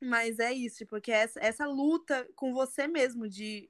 [0.00, 3.68] mas é isso, tipo, que é essa, essa luta com você mesmo de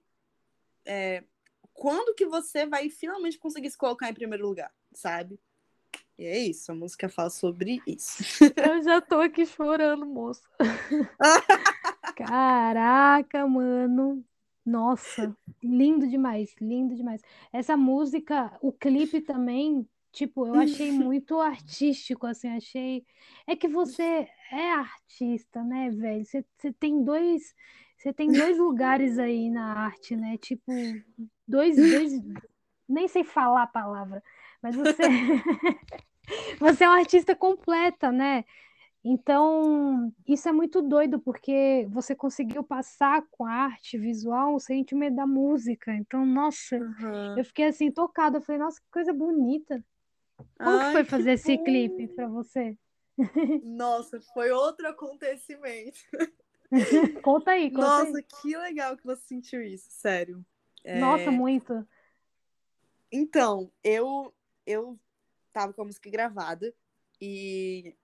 [0.84, 1.24] é,
[1.72, 5.40] quando que você vai finalmente conseguir se colocar em primeiro lugar, sabe?
[6.18, 8.22] E é isso, a música fala sobre isso.
[8.56, 10.42] Eu já tô aqui chorando, moça.
[12.14, 14.22] Caraca, mano.
[14.64, 17.22] Nossa, lindo demais, lindo demais.
[17.50, 23.04] Essa música, o clipe também, tipo, eu achei muito artístico, assim, achei.
[23.46, 26.24] É que você é artista, né, velho?
[26.24, 27.54] Você, você tem dois,
[28.00, 30.38] você tem dois lugares aí na arte, né?
[30.38, 30.72] Tipo,
[31.46, 32.12] dois, dois,
[32.88, 34.22] nem sei falar a palavra,
[34.62, 35.02] mas você,
[36.58, 38.42] você é uma artista completa, né?
[39.04, 45.16] Então, isso é muito doido, porque você conseguiu passar com a arte visual o sentimento
[45.16, 45.94] da música.
[45.94, 47.38] Então, nossa, Uhum.
[47.38, 48.38] eu fiquei assim tocada.
[48.38, 49.84] Eu falei, nossa, que coisa bonita.
[50.58, 51.64] Como que Ai, foi que fazer esse bom.
[51.64, 52.78] clipe para você?
[53.62, 55.98] Nossa, foi outro acontecimento.
[57.22, 58.24] Conta aí, conta Nossa, aí.
[58.40, 60.44] que legal que você sentiu isso, sério.
[60.85, 61.87] Nossa, É, muito.
[63.11, 64.33] Então, eu
[64.64, 64.98] eu
[65.52, 66.72] tava com a música gravada
[67.20, 67.96] e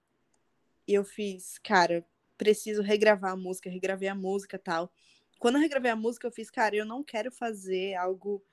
[0.87, 2.05] eu fiz, cara,
[2.37, 4.93] preciso regravar a música, regravei a música e tal.
[5.39, 8.45] Quando eu regravei a música, eu fiz, cara, eu não quero fazer algo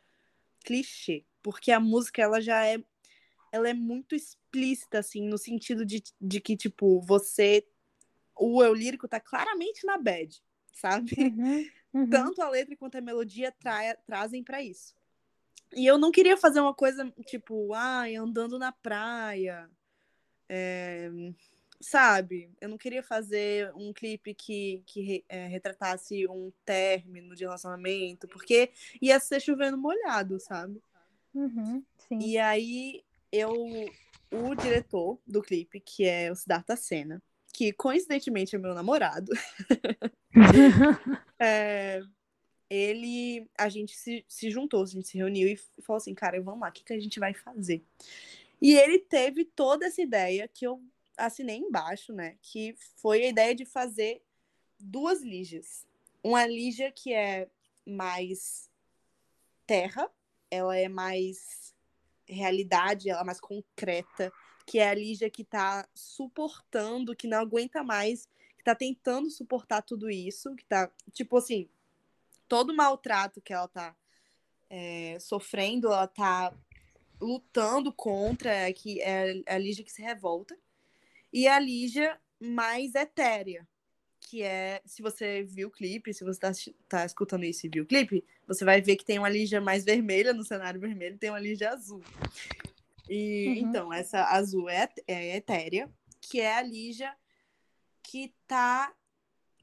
[0.64, 2.78] clichê, porque a música ela já é
[3.52, 7.64] ela é muito explícita assim, no sentido de, de que tipo, você
[8.36, 10.42] o eu lírico tá claramente na bad,
[10.74, 11.14] sabe?
[11.18, 12.10] Uhum, uhum.
[12.10, 14.96] tanto a letra quanto a melodia tra trazem pra isso.
[15.76, 19.70] E eu não queria fazer uma coisa tipo, ai, andando na praia,
[20.48, 21.10] é,
[21.80, 22.50] sabe?
[22.62, 28.72] Eu não queria fazer um clipe que, que é, retratasse um término de relacionamento, porque
[29.02, 30.82] ia ser chovendo molhado, sabe?
[31.34, 31.84] Uhum.
[32.12, 33.52] E aí eu,
[34.32, 37.22] o diretor do clipe, que é o Siddhartha Senna,
[37.54, 39.32] que coincidentemente é meu namorado,
[41.40, 42.02] é,
[42.70, 46.62] ele, a gente se, se juntou, a gente se reuniu e falou assim, cara, vamos
[46.62, 47.86] lá, o que, que a gente vai fazer?
[48.60, 50.82] E ele teve toda essa ideia que eu
[51.16, 52.38] assinei embaixo, né?
[52.42, 54.24] Que foi a ideia de fazer
[54.80, 55.86] duas Lígias.
[56.24, 57.48] Uma Lígia que é
[57.86, 58.72] mais
[59.68, 60.10] terra,
[60.50, 61.76] ela é mais
[62.26, 64.32] realidade, ela é mais concreta,
[64.66, 69.82] que é a Lígia que tá suportando, que não aguenta mais, que tá tentando suportar
[69.82, 71.68] tudo isso, que tá, tipo assim,
[72.48, 73.96] todo o maltrato que ela tá
[74.70, 76.54] é, sofrendo, ela tá
[77.20, 80.58] lutando contra, é que é a Lígia que se revolta.
[81.32, 83.68] E a Lígia mais etérea,
[84.20, 86.52] que é, se você viu o clipe, se você tá,
[86.88, 89.84] tá escutando isso e viu o clipe, você vai ver que tem uma Lígia mais
[89.84, 92.02] vermelha no cenário vermelho, tem uma Lígia azul.
[93.10, 93.70] E Uhum.
[93.70, 97.16] então, essa azul é, é etérea, que é a Lígia
[98.02, 98.94] que tá,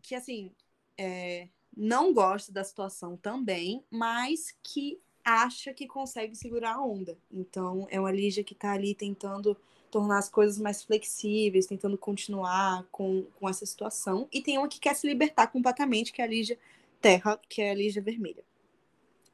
[0.02, 0.52] que assim,
[0.98, 7.18] é, não gosta da situação também, mas que acha que consegue segurar a onda.
[7.30, 9.56] Então, é uma Lígia que tá ali tentando
[9.90, 14.28] tornar as coisas mais flexíveis, tentando continuar com, com essa situação.
[14.32, 16.58] E tem uma que quer se libertar completamente, que é a Lígia
[17.00, 18.44] Terra, que é a Lígia Vermelha.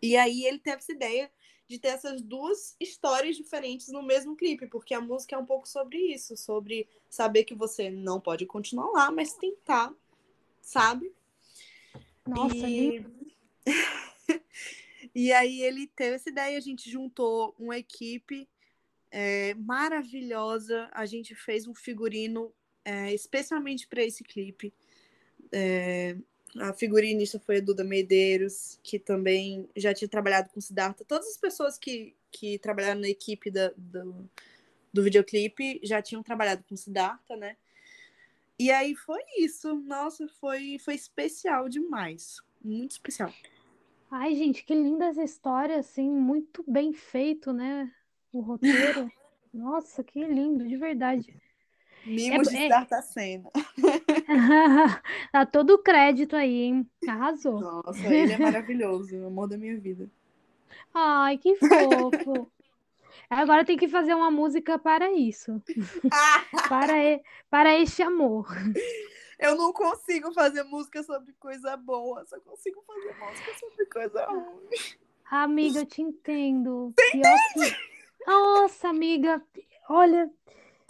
[0.00, 1.30] E aí ele teve essa ideia
[1.68, 5.68] de ter essas duas histórias diferentes no mesmo clipe, porque a música é um pouco
[5.68, 9.92] sobre isso, sobre saber que você não pode continuar lá, mas tentar,
[10.60, 11.12] sabe?
[12.26, 13.04] Nossa, e...
[15.14, 18.48] e aí ele teve essa ideia, a gente juntou uma equipe
[19.10, 22.52] é, maravilhosa, a gente fez um figurino
[22.84, 24.72] é, especialmente para esse clipe.
[25.50, 26.16] É,
[26.60, 31.04] A figurinista foi a Duda Medeiros, que também já tinha trabalhado com Siddhartha.
[31.04, 34.28] Todas as pessoas que, que trabalharam na equipe da, do,
[34.92, 37.56] do videoclipe já tinham trabalhado com Siddhartha, né?
[38.58, 39.74] E aí foi isso.
[39.74, 42.40] Nossa, foi, foi especial demais.
[42.64, 43.32] Muito especial.
[44.10, 47.92] Ai, gente, que linda essa história, assim, muito bem feito, né?
[48.32, 49.10] O roteiro.
[49.52, 51.34] Nossa, que lindo, de verdade.
[52.06, 53.50] Mimos É- de é- Siddhartha Senna.
[55.32, 56.90] Dá todo o crédito aí, hein?
[57.08, 57.60] Arrasou.
[57.60, 60.08] Nossa, ele é maravilhoso, o amor da minha vida.
[60.94, 62.50] Ai, que fofo.
[63.28, 65.60] Agora tem que fazer uma música para isso,
[66.68, 68.46] para, e- para este amor.
[69.38, 74.68] Eu não consigo fazer música sobre coisa boa, só consigo fazer música sobre coisa ruim.
[75.30, 76.94] Amiga, eu te entendo.
[76.96, 77.76] Pior que...
[78.26, 79.42] Nossa, amiga,
[79.88, 80.30] olha,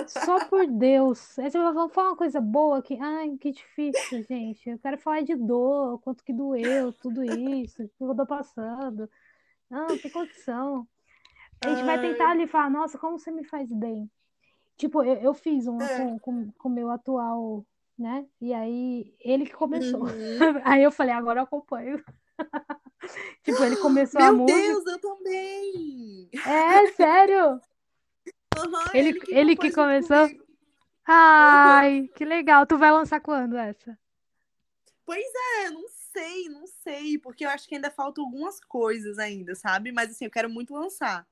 [0.07, 1.39] só por Deus.
[1.39, 4.69] Aí você vai falar uma coisa boa que, ai, que difícil, gente.
[4.69, 9.09] Eu quero falar de dor, quanto que doeu, tudo isso, o que eu tô passando.
[9.71, 10.87] Não, tem condição.
[11.65, 14.11] A gente vai tentar ali falar, nossa, como você me faz bem.
[14.77, 15.97] Tipo, eu, eu fiz uma É.
[15.97, 17.65] com, com, com o meu atual,
[17.99, 18.27] né?
[18.41, 20.03] E aí, ele que começou.
[20.03, 20.09] Uhum.
[20.65, 22.03] Aí eu falei, agora eu acompanho.
[23.43, 24.61] Tipo, ele começou a Meu música.
[24.61, 26.29] Deus, eu também!
[26.45, 27.61] É, sério?
[28.95, 30.29] Ele- ele que começou?
[30.29, 30.47] comigo.
[31.07, 32.67] Ai, que legal.
[32.67, 33.99] Tu vai lançar quando essa?
[35.05, 35.25] Pois
[35.61, 39.93] é, não sei, não sei, porque eu acho que ainda faltam algumas coisas ainda, sabe?
[39.93, 41.27] Mas assim, eu quero muito lançar.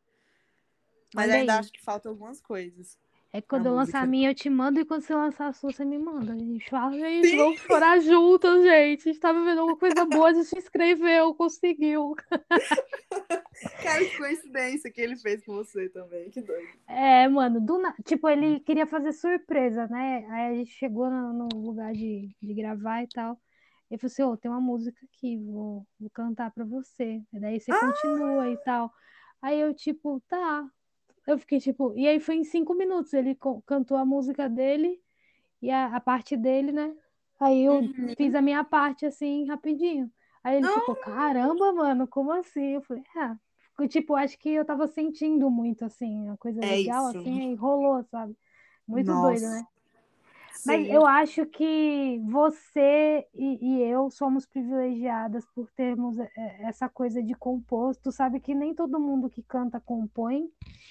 [1.12, 1.58] Mas Olha ainda aí.
[1.58, 2.96] acho que faltam algumas coisas.
[3.34, 5.48] É que quando A eu lançar a minha, eu te mando, e quando você lançar
[5.48, 6.34] a sua, você me manda.
[6.34, 9.08] A gente fala, gente, vamos chorar juntas, gente.
[9.08, 12.14] A gente tá vivendo alguma coisa boa, a gente se inscreveu, conseguiu.
[13.82, 16.64] Cara, que coincidência que ele fez com você também, que doido.
[16.86, 17.92] É, mano, do na...
[18.04, 20.24] tipo, ele queria fazer surpresa, né?
[20.30, 23.36] Aí a gente chegou no, lugar de, de gravar e tal.
[23.90, 27.20] Ele falou assim, ô, tem uma música aqui, vou, vou cantar pra você.
[27.32, 28.92] E daí você continua e tal.
[29.42, 30.64] Aí eu, tipo, tá.
[31.26, 31.94] Eu fiquei, tipo...
[31.96, 35.00] E aí foi em cinco minutos, ele cantou a música dele
[35.62, 36.94] e a, a parte dele, né?
[37.40, 38.14] Aí eu Uhum.
[38.16, 40.12] fiz a minha parte, assim, rapidinho.
[40.44, 42.74] Aí ele ficou, caramba, mano, como assim?
[42.74, 43.36] Eu falei, ah...
[43.88, 47.08] Tipo, acho que eu tava sentindo muito, assim, uma coisa É legal, isso.
[47.08, 48.36] assim, aí rolou, sabe?
[48.86, 49.50] Muito doido, Nossa.
[49.50, 49.66] né?
[50.66, 57.22] Mas eu acho que você e, e eu somos privilegiadas por termos é, essa coisa
[57.22, 57.94] de compor.
[57.96, 60.48] Tu sabe que nem todo mundo que canta compõe.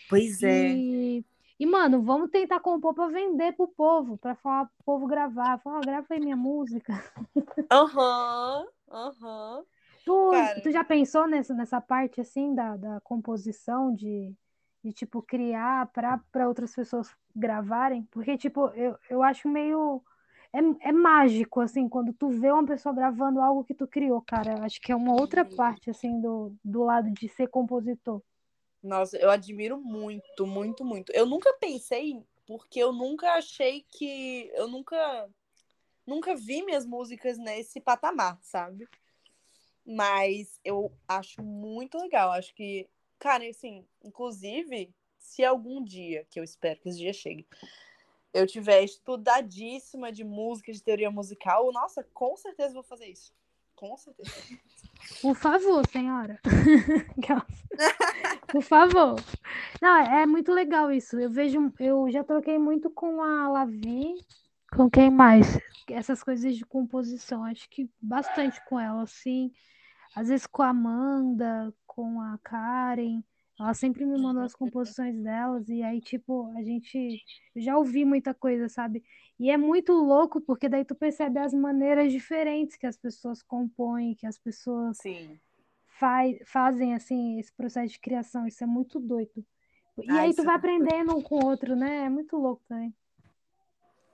[0.09, 0.71] Pois é.
[0.73, 1.25] E,
[1.59, 5.59] e mano, vamos tentar compor para vender pro povo, para falar pro povo gravar.
[5.59, 6.93] Falar, grava aí minha música.
[7.71, 9.63] Aham, aham.
[10.05, 10.61] Tu, Cara.
[10.61, 14.35] tu já pensou nessa, nessa parte assim da, da composição, de,
[14.83, 18.03] de tipo criar para outras pessoas gravarem?
[18.11, 20.03] Porque, tipo, eu, eu acho meio.
[20.51, 24.57] É, é mágico, assim, quando tu vê uma pessoa gravando algo que tu criou, cara.
[24.57, 28.21] Eu acho que é uma outra parte, assim, do, do lado de ser compositor.
[28.83, 31.11] Nossa, eu admiro muito, muito, muito.
[31.13, 34.51] Eu nunca pensei, porque eu nunca achei que.
[34.53, 35.29] Eu nunca.
[36.05, 38.85] Nunca vi minhas músicas nesse patamar, sabe?
[39.85, 42.31] Mas eu acho muito legal.
[42.31, 42.89] Acho que,
[43.23, 47.47] cara, assim, inclusive, se algum dia, que eu espero que esse dia chegue,
[48.33, 53.31] eu tiver estudadíssima de música, de teoria musical, nossa, com certeza vou fazer isso.
[53.77, 54.29] Com certeza.
[55.21, 56.37] Por favor, senhora.
[58.51, 59.15] Por favor.
[59.81, 61.17] Não, é muito legal isso.
[61.17, 64.15] Eu vejo, eu já troquei muito com a Lavi.
[64.75, 65.57] Com quem mais?
[65.89, 67.45] Essas coisas de composição.
[67.45, 69.51] Acho que bastante com ela, assim.
[70.15, 73.23] Às vezes com a Amanda, com a Karen.
[73.59, 75.69] Ela sempre me mandou as composições delas.
[75.69, 77.21] E aí, tipo, a gente.
[77.55, 79.03] Já ouvi muita coisa, sabe?
[79.39, 84.15] E é muito louco, porque daí tu percebe as maneiras diferentes que as pessoas compõem,
[84.15, 85.39] que as pessoas Sim.
[85.99, 88.47] faz, fazem assim esse processo de criação.
[88.47, 89.45] Isso é muito doido.
[89.97, 92.05] E Ah, aí tu é vai aprendendo um com o outro, né?
[92.05, 92.93] É muito louco também.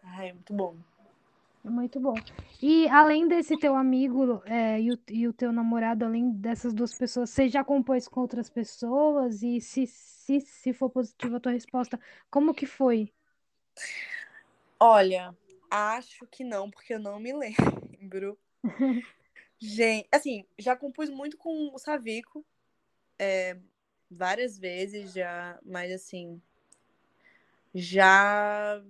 [0.04, 0.78] Ai, muito bom.
[1.64, 2.14] É muito bom.
[2.62, 6.94] E além desse teu amigo é, e, o, e o teu namorado, além dessas duas
[6.94, 9.44] pessoas, você já compôs com outras pessoas?
[9.44, 12.00] E se, se, se for positiva a tua resposta,
[12.30, 13.14] como que foi?
[14.80, 15.36] Olha,
[15.70, 17.34] acho que não, porque eu não me
[18.00, 18.38] lembro.
[19.60, 22.46] Gente, assim, já compus muito com o Savico,
[23.18, 23.58] é,
[24.10, 26.42] várias vezes já, mas assim,
[27.76, 28.82] já,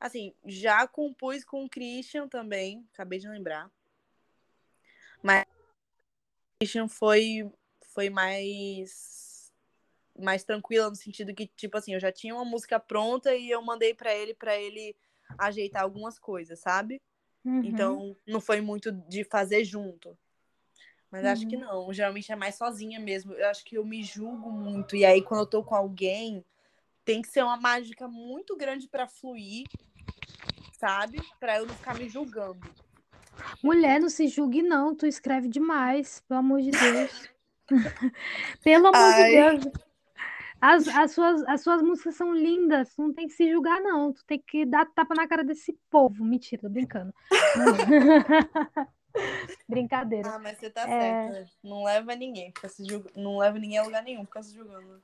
[0.00, 3.70] assim, já compus com o Christian também, acabei de lembrar.
[5.22, 9.52] Mas o Christian foi, foi mais,
[10.18, 13.62] mais tranquila no sentido que, tipo assim, eu já tinha uma música pronta e eu
[13.62, 14.94] mandei pra ele, pra ele
[15.38, 17.00] ajeitar algumas coisas, sabe?
[17.44, 17.60] Uhum.
[17.64, 20.16] Então, não foi muito de fazer junto.
[21.10, 21.62] Mas acho que Uhum.
[21.62, 21.92] não.
[21.92, 23.32] Geralmente é mais sozinha mesmo.
[23.32, 24.96] Eu acho que eu me julgo muito.
[24.96, 26.44] E aí, quando eu tô com alguém,
[27.06, 29.64] tem que ser uma mágica muito grande pra fluir,
[30.72, 31.22] sabe?
[31.38, 32.68] Pra eu não ficar me julgando.
[33.62, 34.94] Mulher, não se julgue, não.
[34.94, 37.30] Tu escreve demais, pelo amor de Deus.
[38.62, 39.32] Pelo amor de Ai.
[39.32, 39.64] Deus.
[40.60, 42.94] As, as, suas, as suas músicas são lindas.
[42.94, 44.12] Tu não tem que se julgar, não.
[44.12, 46.24] Tu tem que dar tapa na cara desse povo.
[46.24, 47.12] Mentira, tô brincando.
[49.68, 50.30] Brincadeira.
[50.30, 51.32] Ah, mas você tá É.
[51.32, 51.50] certa.
[51.62, 53.10] Não leva ninguém, se julg...
[53.16, 55.02] não leva ninguém a lugar nenhum, fica se julgando.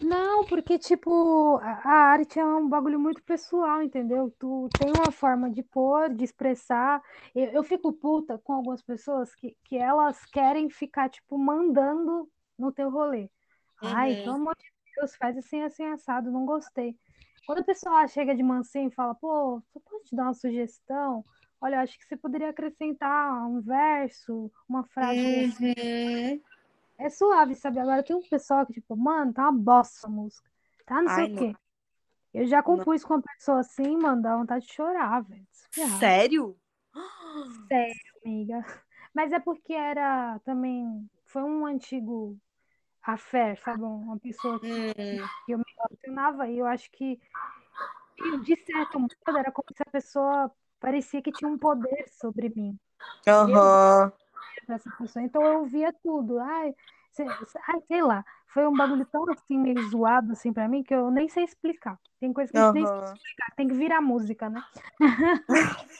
[0.00, 4.30] Não, porque, tipo, a arte é um bagulho muito pessoal, entendeu?
[4.38, 7.00] Tu tem uma forma de pôr, de expressar.
[7.34, 12.70] Eu, eu fico puta com algumas pessoas que, que elas querem ficar, tipo, mandando no
[12.72, 13.30] teu rolê.
[13.78, 14.16] Ai, Uhum.
[14.16, 14.64] pelo amor de
[14.96, 16.98] Deus, faz assim, assim, assado, não gostei.
[17.46, 21.24] Quando a pessoa chega de mansinho e fala, pô, você pode te dar uma sugestão?
[21.60, 25.74] Olha, eu acho que você poderia acrescentar um verso, uma frase assim.
[26.98, 27.06] Uhum.
[27.06, 27.78] É suave, sabe?
[27.80, 30.48] Agora tem um pessoal que, tipo, mano, tá uma bosta essa música.
[30.86, 31.38] Tá não sei Ai, o não.
[31.38, 31.56] quê.
[32.34, 35.46] Eu já compus com uma pessoa assim, mano, dá vontade de chorar, velho.
[35.72, 36.56] Sério?
[37.68, 38.64] Sério, amiga.
[39.14, 41.08] Mas é porque era também.
[41.26, 42.38] Foi um antigo
[43.02, 43.82] affair, sabe?
[43.84, 44.60] Uma pessoa
[45.08, 47.20] que, Hum, que eu me relacionava e eu acho que,
[48.42, 52.78] de certo modo, era como se a pessoa parecia que tinha um poder sobre mim.
[53.42, 53.58] Eu
[54.64, 54.66] Aham.
[54.66, 55.22] pra essa pessoa.
[55.24, 56.38] Então eu ouvia tudo.
[56.38, 56.74] Ai,
[57.10, 57.26] sei,
[57.68, 58.24] ai, sei lá.
[58.48, 61.98] Foi um bagulho tão assim, meio zoado assim pra mim que eu nem sei explicar.
[62.20, 62.84] Tem coisa que gente nem Aham.
[62.84, 64.62] explicar, tem que virar música, né?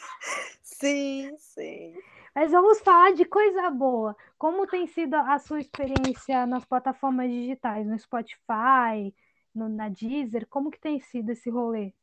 [0.63, 2.01] Sim, sim.
[2.33, 4.15] Mas vamos falar de coisa boa.
[4.37, 9.13] Como tem sido a sua experiência nas plataformas digitais, no Spotify,
[9.53, 10.47] no, na Deezer?
[10.47, 11.93] Como que tem sido esse rolê?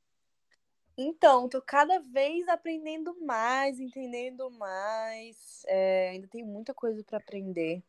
[0.97, 5.63] Então, tô cada vez aprendendo mais, entendendo mais.
[5.67, 7.83] É, ainda tem muita coisa pra aprender.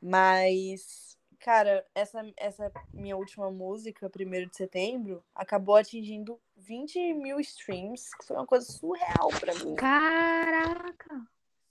[0.00, 8.10] Mas, cara, essa, essa minha última música, 1 de setembro, acabou atingindo 20 mil streams,
[8.18, 9.74] que foi uma coisa surreal pra mim.
[9.76, 11.26] Caraca!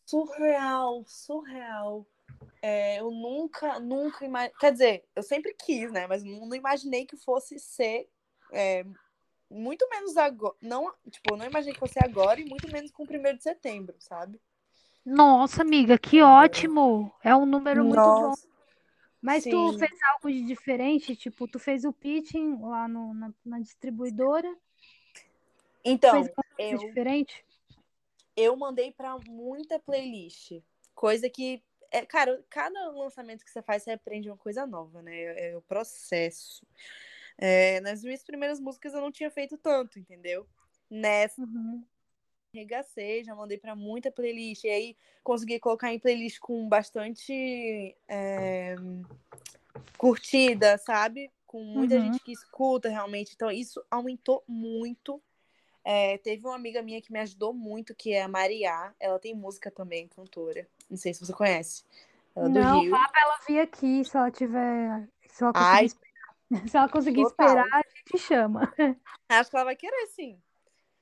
[0.05, 2.05] Surreal, surreal.
[2.61, 4.55] É, eu nunca, nunca imaginei.
[4.59, 6.07] Quer dizer, eu sempre quis, né?
[6.07, 8.09] Mas não, não imaginei que fosse ser.
[8.51, 8.86] é,
[9.54, 10.56] muito menos agora.
[10.62, 13.43] Não, tipo, eu não imaginei que fosse agora e muito menos com o 1 de
[13.43, 14.39] setembro, sabe?
[15.06, 17.14] Nossa, amiga, que ótimo!
[17.24, 18.22] É um número muito bom.
[18.30, 18.47] Nossa,
[19.22, 19.80] Mas tu sim.
[19.80, 21.16] fez algo de diferente?
[21.16, 24.54] Tipo, tu fez o pitching lá no, na, na distribuidora?
[25.84, 26.24] Então,
[26.58, 27.45] eu, diferente?
[28.36, 30.62] eu mandei pra muita playlist.
[30.95, 31.62] Coisa que.
[31.91, 35.16] É, cara, cada lançamento que você faz, você aprende uma coisa nova, né?
[35.16, 36.66] É, é o processo.
[37.38, 40.47] É, nas minhas primeiras músicas eu não tinha feito tanto, entendeu?
[40.89, 41.84] Nessa Uhum.
[42.55, 44.63] regacei, já mandei pra muita playlist.
[44.63, 48.75] E aí consegui colocar em playlist com bastante é,
[49.97, 51.31] curtida, sabe?
[51.47, 52.01] Com muita Uhum.
[52.01, 53.34] gente que escuta realmente.
[53.36, 55.21] Então isso aumentou muito.
[55.84, 58.93] É, teve uma amiga minha que me ajudou muito, que é a Mariá.
[58.99, 60.67] Ela tem música também, cantora.
[60.89, 61.84] Não sei se você conhece.
[62.36, 62.91] Ela é do Não, Rio.
[62.91, 65.09] fala pra ela vir aqui se ela tiver.
[65.27, 65.89] Se ela Ai.
[66.70, 67.58] Se ela conseguir total.
[67.58, 68.74] esperar, a gente chama.
[69.30, 70.41] Acho que ela vai querer, sim.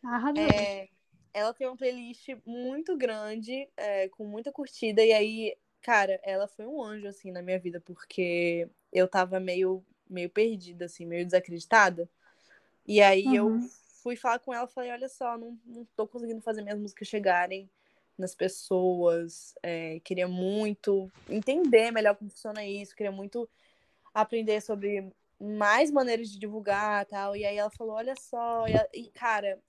[0.04, 0.44] Arrasou.
[0.44, 0.90] É,
[1.34, 6.66] ela tem uma playlist muito grande, é, com muita curtida, e aí, cara, ela foi
[6.66, 12.10] um anjo, assim, na minha vida, porque eu tava meio, meio perdida, assim, meio desacreditada.
[12.88, 13.70] E aí eu Uhum.
[14.04, 17.70] fui falar com ela, falei, olha só, não, não tô conseguindo fazer minhas músicas chegarem
[18.18, 23.50] nas pessoas, é, queria muito entender melhor como funciona isso, queria muito
[24.14, 27.36] aprender sobre mais maneiras de divulgar tal.
[27.36, 29.60] E aí ela falou, olha só, e, ela- e, cara,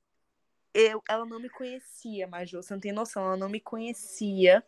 [0.75, 4.65] eu, ela não me conhecia, Maju, você não tem noção, ela não me conhecia.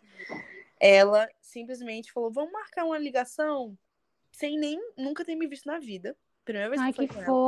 [0.81, 3.77] Ela simplesmente falou, vamos marcar uma ligação
[4.33, 6.17] sem nem nunca ter me visto na vida.
[6.45, 7.41] Primeira vez Ai, que eu que falei com ela.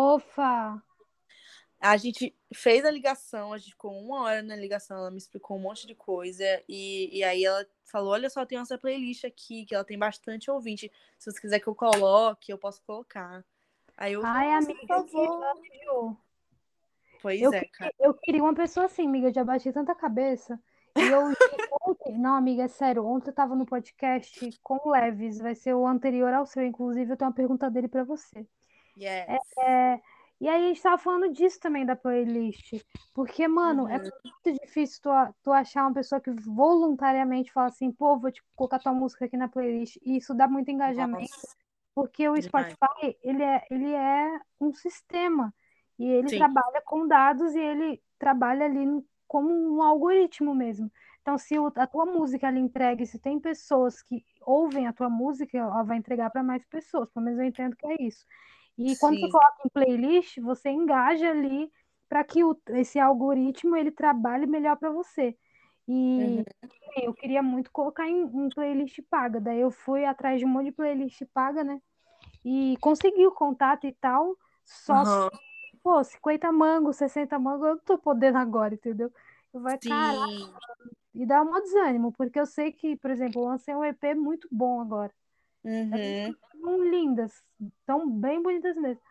[1.80, 5.56] A gente fez a ligação, a gente ficou uma hora na ligação, ela me explicou
[5.56, 9.64] um monte de coisa, e, e aí ela falou, olha só, tem essa playlist aqui,
[9.66, 10.90] que ela tem bastante ouvinte.
[11.18, 13.44] Se você quiser que eu coloque, eu posso colocar.
[13.96, 16.16] Aí eu, Ai, amiga, que anjo.
[17.22, 17.94] Pois Eu, é, queria- cara.
[17.98, 19.28] eu queria uma pessoa assim, amiga.
[19.28, 20.60] Eu já bati tanta cabeça.
[20.96, 21.32] E eu
[21.82, 22.18] ontem.
[22.18, 23.04] Não, amiga, é sério.
[23.06, 25.38] Ontem eu tava no podcast com o Leves.
[25.38, 27.10] Vai ser o anterior ao seu, inclusive.
[27.12, 28.46] Eu tenho uma pergunta dele pra você.
[28.98, 29.26] Yes.
[29.58, 30.00] É,
[30.40, 32.74] e aí a gente tava falando disso também da playlist.
[33.14, 34.10] Porque, mano, é Uhum.
[34.24, 35.10] muito difícil tu,
[35.42, 39.36] tu achar uma pessoa que voluntariamente fala assim, pô, vou te colocar tua música aqui
[39.36, 39.96] na playlist.
[40.04, 41.30] E isso dá muito engajamento.
[41.30, 41.56] Nossa,
[41.94, 42.42] Porque o demais.
[42.42, 45.54] Spotify, ele é, ele é um sistema.
[45.98, 46.38] E ele Sim.
[46.38, 48.86] trabalha com dados e ele trabalha ali
[49.26, 50.90] como um algoritmo mesmo.
[51.22, 55.56] Então, se a tua música ela entrega, se tem pessoas que ouvem a tua música,
[55.58, 57.10] ela vai entregar para mais pessoas.
[57.10, 58.26] Pelo menos eu entendo que é isso.
[58.78, 58.96] E Sim.
[59.00, 61.70] quando você coloca em playlist, você engaja ali
[62.08, 65.36] para que o, esse algoritmo ele trabalhe melhor para você.
[65.88, 66.44] E uhum.
[67.02, 69.40] eu queria muito colocar em, em, playlist paga.
[69.40, 71.80] Daí eu fui atrás de um monte de playlist paga, né?
[72.44, 74.36] E consegui o contato e tal.
[74.64, 75.30] Só uhum.
[75.30, 79.12] que, pô, 50 mangos, 60 mangos, eu não tô podendo agora, entendeu?
[79.54, 80.26] Eu vai, caraca.
[81.14, 84.46] E dá um desânimo, porque eu sei que, por exemplo, eu lancei um EP muito
[84.50, 85.12] bom agora.
[85.66, 86.34] Uhum.
[86.60, 87.44] São lindas,
[87.84, 89.02] tão bem bonitas mesmo.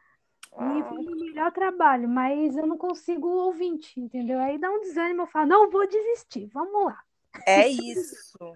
[0.58, 4.39] E foi o melhor trabalho, mas eu não consigo ouvinte, entendeu?
[4.39, 7.03] Aí dá um desânimo, eu falo, não, vou desistir, vamos lá.
[7.45, 8.53] É isso.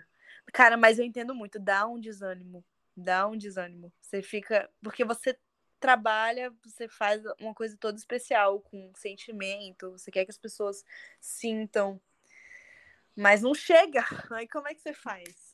[0.54, 2.64] Cara, mas eu entendo muito, dá um desânimo,
[2.96, 3.92] dá um desânimo.
[4.02, 5.38] Você fica, porque você
[5.78, 10.86] trabalha, você faz uma coisa toda especial, com sentimento, você quer que as pessoas
[11.20, 12.00] sintam,
[13.16, 14.06] mas não chega.
[14.32, 15.49] Aí como é que você faz?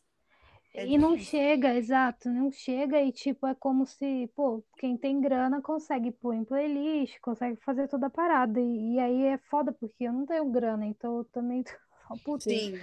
[0.78, 5.22] É e não chega, exato, não chega e tipo, é como se, pô, quem tem
[5.22, 8.60] grana consegue pôr em playlist, consegue fazer toda a parada.
[8.60, 11.72] E, e aí é foda, porque eu não tenho grana, então eu também tô
[12.08, 12.82] só por Sim.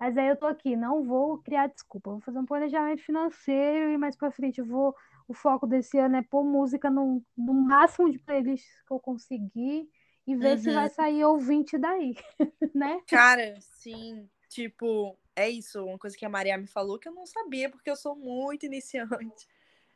[0.00, 3.98] Mas aí eu tô aqui, não vou criar desculpa, vou fazer um planejamento financeiro e
[3.98, 4.94] mais pra frente eu vou.
[5.28, 9.88] O foco desse ano é pôr música no, no máximo de playlists que eu conseguir
[10.26, 10.58] e ver uhum.
[10.58, 12.14] se vai sair ouvinte daí,
[12.74, 13.00] né?
[13.06, 14.28] Cara, sim.
[14.48, 17.90] Tipo, é isso, uma coisa que a Maria me falou que eu não sabia, porque
[17.90, 19.48] eu sou muito iniciante.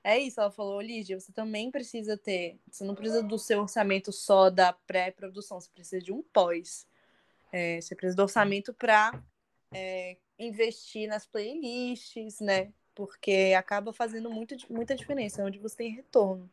[0.02, 4.12] É isso, ela falou, Lígia, você também precisa ter, você não precisa do seu orçamento
[4.12, 6.86] só da pré-produção, você precisa de um pós.
[7.52, 9.20] É, você precisa do orçamento para
[9.72, 12.72] é, investir nas playlists, né?
[12.94, 16.48] Porque acaba fazendo muito, muita diferença, onde você tem retorno.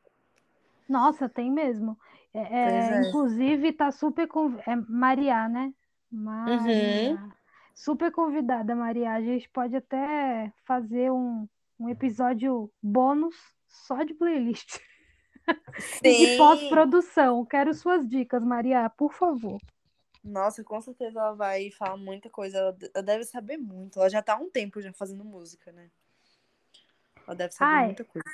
[0.87, 1.97] Nossa, tem mesmo.
[2.33, 3.07] É, é, é.
[3.07, 4.27] inclusive, tá super.
[4.27, 4.59] Conv...
[4.67, 5.73] É Maria, né?
[6.11, 7.13] Maria.
[7.13, 7.31] Uhum
[7.75, 9.11] super convidada, Maria.
[9.11, 11.47] A gente pode até fazer um,
[11.77, 13.35] um episódio bônus
[13.67, 14.79] só de playlist.
[16.03, 17.45] e de pós-produção.
[17.45, 19.59] Quero suas dicas, Maria, por favor.
[20.23, 22.57] Nossa, com certeza ela vai falar muita coisa.
[22.57, 23.99] Ela deve saber muito.
[23.99, 25.91] Ela já tá há um tempo já fazendo música, né?
[27.27, 28.25] Ela deve saber Ai, muita coisa.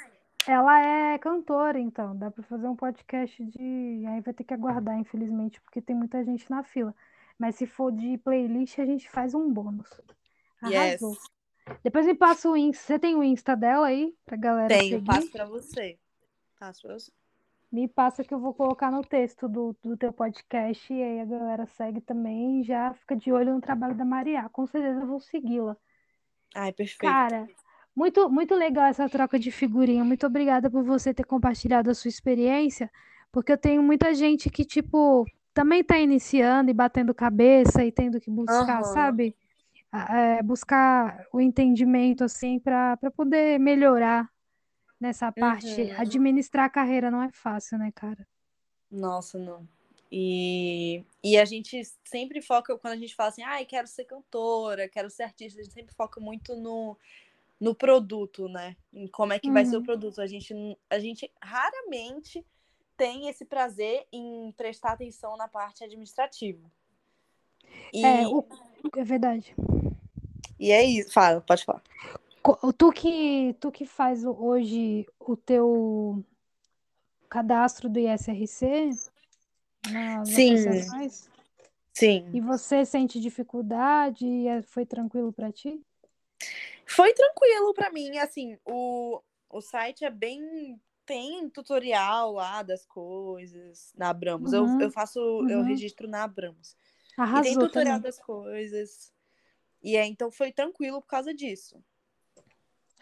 [0.47, 2.15] Ela é cantora, então.
[2.15, 4.05] Dá pra fazer um podcast de.
[4.07, 6.95] Aí vai ter que aguardar, infelizmente, porque tem muita gente na fila.
[7.41, 9.89] Mas se for de playlist, a gente faz um bônus.
[10.61, 11.13] Arrasou.
[11.13, 11.81] Yes.
[11.83, 12.83] Depois me passa o Insta.
[12.83, 15.05] Você tem o Insta dela aí pra galera Tenho, seguir?
[15.07, 15.97] passo pra você.
[16.59, 17.11] Passo pra você.
[17.71, 21.25] Me passa que eu vou colocar no texto do, do teu podcast e aí a
[21.25, 24.47] galera segue também e já fica de olho no trabalho da Maria.
[24.49, 25.75] Com certeza eu vou segui-la.
[26.53, 27.11] Ai, perfeito.
[27.11, 27.47] Cara,
[27.95, 30.03] muito, muito legal essa troca de figurinha.
[30.03, 32.87] Muito obrigada por você ter compartilhado a sua experiência,
[33.31, 38.19] porque eu tenho muita gente que, tipo, também está iniciando e batendo cabeça e tendo
[38.19, 38.93] que buscar, uhum.
[38.93, 39.35] sabe?
[39.93, 44.29] É, buscar o entendimento, assim, para poder melhorar
[44.99, 45.81] nessa parte.
[45.81, 45.99] Uhum.
[45.99, 48.25] Administrar a carreira não é fácil, né, cara?
[48.89, 49.67] Nossa, não.
[50.11, 54.03] E, e a gente sempre foca, quando a gente fala assim, ai, ah, quero ser
[54.03, 56.97] cantora, quero ser artista, a gente sempre foca muito no,
[57.59, 58.75] no produto, né?
[58.93, 59.53] Em como é que uhum.
[59.53, 59.85] vai ser o uhum.
[59.85, 60.19] produto.
[60.21, 60.53] A gente,
[60.89, 62.45] a gente raramente
[63.01, 66.71] tem esse prazer em prestar atenção na parte administrativa.
[67.91, 68.05] E...
[68.05, 68.45] É, o...
[68.95, 69.55] é verdade.
[70.59, 71.11] E é isso.
[71.11, 71.81] Fala, pode falar.
[72.77, 76.23] Tu que, tu que faz hoje o teu
[77.27, 78.91] cadastro do ISRC?
[80.23, 80.55] Sim.
[81.93, 82.29] Sim.
[82.31, 84.27] E você sente dificuldade?
[84.67, 85.81] Foi tranquilo para ti?
[86.85, 88.19] Foi tranquilo para mim.
[88.19, 90.79] Assim, o, o site é bem
[91.11, 94.53] tem tutorial lá das coisas na Abramos.
[94.53, 94.79] Uhum.
[94.79, 95.49] Eu, eu faço, uhum.
[95.49, 96.77] eu registro na Abramos.
[97.17, 98.09] Arrasou e tem tutorial também.
[98.09, 99.13] das coisas.
[99.83, 101.83] E é, então foi tranquilo por causa disso.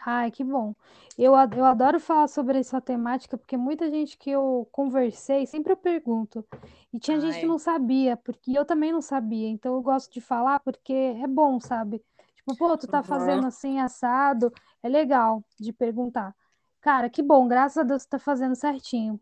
[0.04, 0.74] Ai, que bom.
[1.16, 5.76] Eu, eu adoro falar sobre essa temática, porque muita gente que eu conversei, sempre eu
[5.76, 6.44] pergunto.
[6.92, 7.20] E tinha Ai.
[7.20, 9.48] gente que não sabia, porque eu também não sabia.
[9.48, 12.02] Então eu gosto de falar porque é bom, sabe?
[12.34, 13.04] Tipo, pô, tu tá uhum.
[13.04, 14.52] fazendo assim, assado.
[14.82, 16.34] É legal de perguntar.
[16.80, 19.20] Cara, que bom, graças a Deus você tá fazendo certinho.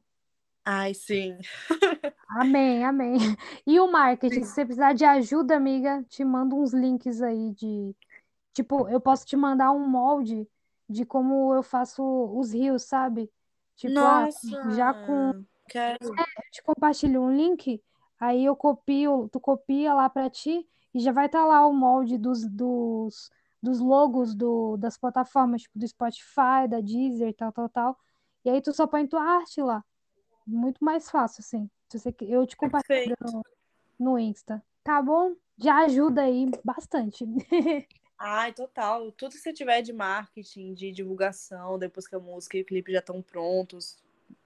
[0.65, 1.39] Ai, sim.
[2.29, 3.17] amém, amém.
[3.67, 7.95] E o marketing, se você precisar de ajuda, amiga, te mando uns links aí de.
[8.53, 10.47] Tipo, eu posso te mandar um molde
[10.89, 12.03] de como eu faço
[12.37, 13.31] os rios, sabe?
[13.77, 15.45] Tipo, ah, Nossa, já com.
[15.69, 15.99] Quero.
[16.03, 17.83] É, eu te compartilho um link,
[18.19, 21.73] aí eu copio, tu copia lá pra ti e já vai estar tá lá o
[21.73, 23.31] molde dos, dos,
[23.63, 27.99] dos logos do, das plataformas, tipo do Spotify, da Deezer, tal, tal, tal.
[28.45, 29.85] E aí tu só põe tua arte lá.
[30.47, 31.69] Muito mais fácil, assim.
[31.91, 33.43] Você, eu te compartilho no,
[33.99, 34.63] no Insta.
[34.85, 35.35] tá bom?
[35.57, 37.25] Já ajuda aí bastante.
[38.19, 39.13] Ai, total.
[39.13, 42.93] Tudo que você tiver de marketing, de divulgação, depois que a música e o clipe
[42.93, 43.97] já estão prontos,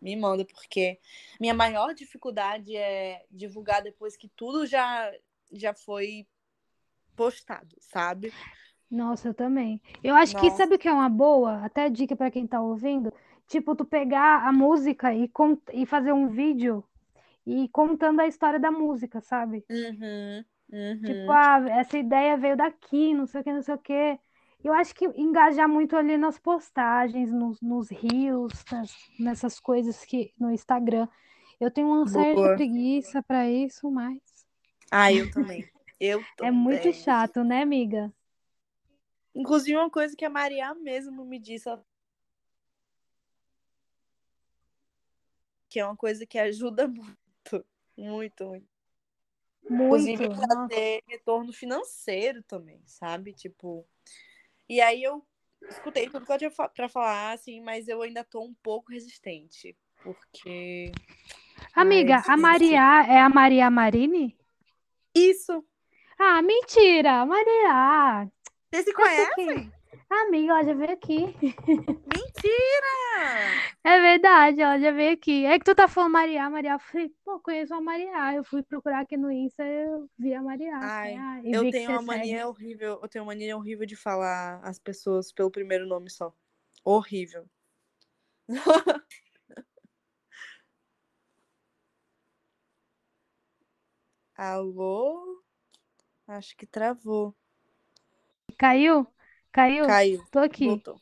[0.00, 0.98] me manda, porque
[1.40, 5.10] minha maior dificuldade é divulgar depois que tudo já,
[5.50, 6.26] já foi
[7.16, 8.32] postado, sabe?
[8.92, 9.80] Nossa, eu também.
[10.04, 10.56] Eu acho que Nossa.
[10.56, 11.64] sabe o que é uma boa?
[11.64, 13.12] Até dica para quem tá ouvindo.
[13.48, 16.84] Tipo, tu pegar a música e, con- e fazer um vídeo
[17.46, 19.66] e contando a história da música, sabe?
[19.68, 20.44] Uhum,
[21.04, 21.32] Tipo, uhum.
[21.32, 24.18] ah, essa ideia veio daqui, não sei o que, não sei o que.
[24.62, 30.32] Eu acho que engajar muito ali nas postagens, nos, nos reels, nas- nessas coisas que
[30.38, 31.08] no Instagram.
[31.60, 32.50] Eu tenho uma certa Boa.
[32.50, 34.20] preguiça para isso, mas
[34.92, 35.68] Ah, eu também.
[35.98, 36.92] Eu é muito também.
[36.92, 38.12] chato, né, amiga?
[39.34, 41.84] Inclusive, uma coisa que a Maria mesmo me disse, ela-
[45.68, 47.66] que é uma coisa que ajuda muito,
[47.96, 48.72] muito, muito.
[49.70, 50.36] Inclusive, Muito.
[50.38, 50.68] para Nossa.
[50.68, 53.32] ter retorno financeiro também, sabe?
[53.32, 53.86] Tipo.
[54.68, 55.24] E aí eu
[55.70, 59.76] escutei tudo que eu tinha pra falar, assim, mas eu ainda tô um pouco resistente.
[60.02, 60.92] Porque.
[61.74, 62.36] Amiga, a.
[62.36, 64.36] Maria é a Maria Marini?
[65.14, 65.64] Isso!
[66.18, 67.24] Ah, mentira!
[67.24, 68.30] Maria!
[68.72, 69.70] Vocês se conhecem?
[70.08, 71.26] Amiga, ela já veio aqui.
[71.42, 72.92] Mentira!
[73.84, 75.44] É verdade, ela já veio aqui.
[75.44, 76.72] É que tu tá falando Maria, Maria.
[76.72, 78.34] Eu falei, pô, conheço a Maria.
[78.34, 80.74] Eu fui procurar aqui no Insta, eu vi a Maria.
[80.76, 82.44] Ai, e eu tenho uma mania segue.
[82.44, 82.98] horrível.
[83.02, 86.34] Eu tenho uma mania horrível de falar as pessoas pelo primeiro nome só.
[86.82, 87.44] Horrível.
[94.34, 95.42] Alô?
[96.26, 97.36] Acho que travou.
[98.62, 99.04] Caiu?
[99.50, 99.86] Caiu?
[99.88, 100.24] Caiu.
[100.30, 100.68] Tô aqui.
[100.68, 101.00] Voltou.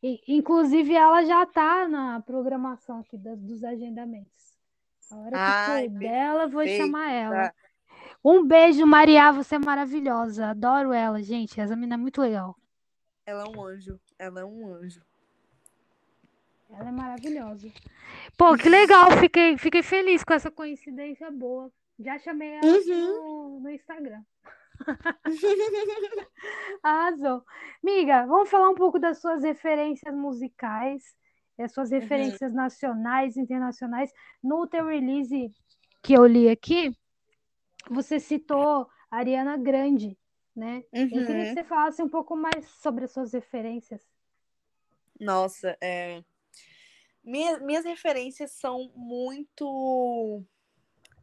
[0.00, 4.56] E, inclusive, ela já tá na programação aqui da- dos agendamentos.
[5.10, 7.52] A hora que Ai, puder, ela, eu vou chamar ela.
[8.24, 10.50] Um beijo, Maria, você é maravilhosa.
[10.50, 11.60] Adoro ela, gente.
[11.60, 12.56] Essa menina é muito legal.
[13.26, 13.98] Ela é um anjo.
[14.16, 15.02] Ela é um anjo.
[16.70, 17.72] Ela é maravilhosa.
[18.36, 19.10] Pô, que legal.
[19.18, 21.72] Fiquei, fiquei feliz com essa coincidência boa.
[21.98, 24.22] Já chamei ela aqui no, no Instagram.
[26.82, 27.44] Arrasou.
[27.82, 31.02] Miga, vamos falar um pouco das suas referências musicais,
[31.56, 34.10] das suas referências nacionais, internacionais.
[34.42, 35.52] No teu release
[36.02, 36.96] que eu li aqui,
[37.90, 40.16] você citou Ariana Grande,
[40.54, 40.84] né?
[40.92, 41.54] Eu queria que Uhum.
[41.54, 44.06] você falasse um pouco mais sobre as suas referências.
[45.20, 46.22] Nossa, é...
[47.24, 50.42] Minha- minhas referências são muito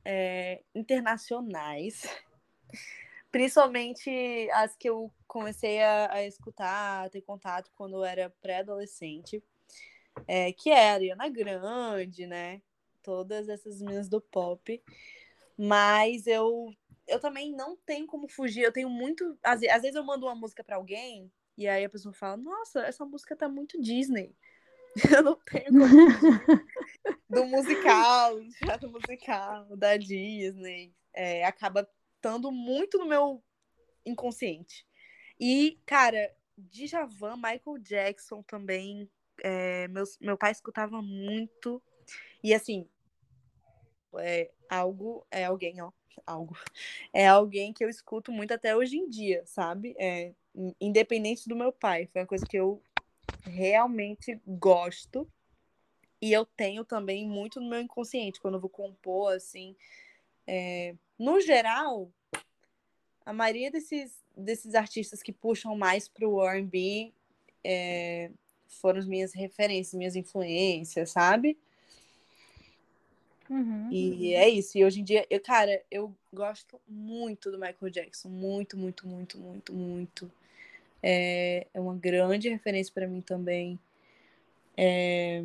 [0.04, 2.04] é, internacionais.
[3.36, 9.44] Principalmente as que eu comecei a, a escutar, a ter contato quando eu era pré-adolescente.
[10.26, 12.62] É, que é a Ariana Grande, né?
[13.04, 14.82] Todas essas meninas do pop.
[15.58, 16.74] Mas eu,
[17.06, 18.62] eu também não tenho como fugir.
[18.62, 19.38] Eu tenho muito.
[19.44, 22.84] Às, às vezes eu mando uma música pra alguém e aí a pessoa fala: Nossa,
[22.84, 24.34] essa música tá muito Disney.
[25.14, 26.66] Eu não tenho como fugir
[27.30, 30.96] do musical, do teatro musical, da Disney.
[31.14, 31.86] É, acaba
[32.26, 33.44] estando muito no meu
[34.04, 34.84] inconsciente.
[35.40, 39.08] E, cara, Djavan, Michael Jackson também.
[39.44, 41.82] é, meus, meu pai escutava muito.
[42.44, 42.88] E assim,
[44.18, 45.92] é algo, é alguém, ó.
[46.26, 46.58] Algo.
[47.14, 49.96] É alguém que eu escuto muito até hoje em dia, sabe?
[50.00, 52.08] É, in- independente do meu pai.
[52.08, 52.82] Foi uma coisa que eu
[53.44, 55.30] realmente gosto.
[56.22, 59.76] E eu tenho também muito no meu inconsciente, quando eu vou compor, assim.
[60.48, 62.10] É, no geral,
[63.26, 67.12] a maioria desses, desses artistas que puxam mais pro R&B
[67.64, 68.30] é,
[68.68, 71.58] foram as minhas referências, minhas influências, sabe?
[73.50, 73.90] Uhum.
[73.92, 74.78] E é isso.
[74.78, 78.30] E hoje em dia, eu, cara, eu gosto muito do Michael Jackson.
[78.30, 80.32] Muito, muito, muito, muito, muito.
[81.02, 83.80] É, é uma grande referência para mim também.
[84.76, 85.44] É,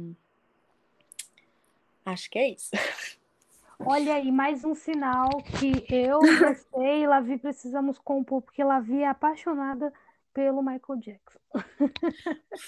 [2.04, 2.70] Acho que é isso.
[3.84, 5.28] Olha aí, mais um sinal
[5.58, 9.92] que eu, você e Lavi precisamos compor, porque Lavi é apaixonada
[10.32, 11.38] pelo Michael Jackson.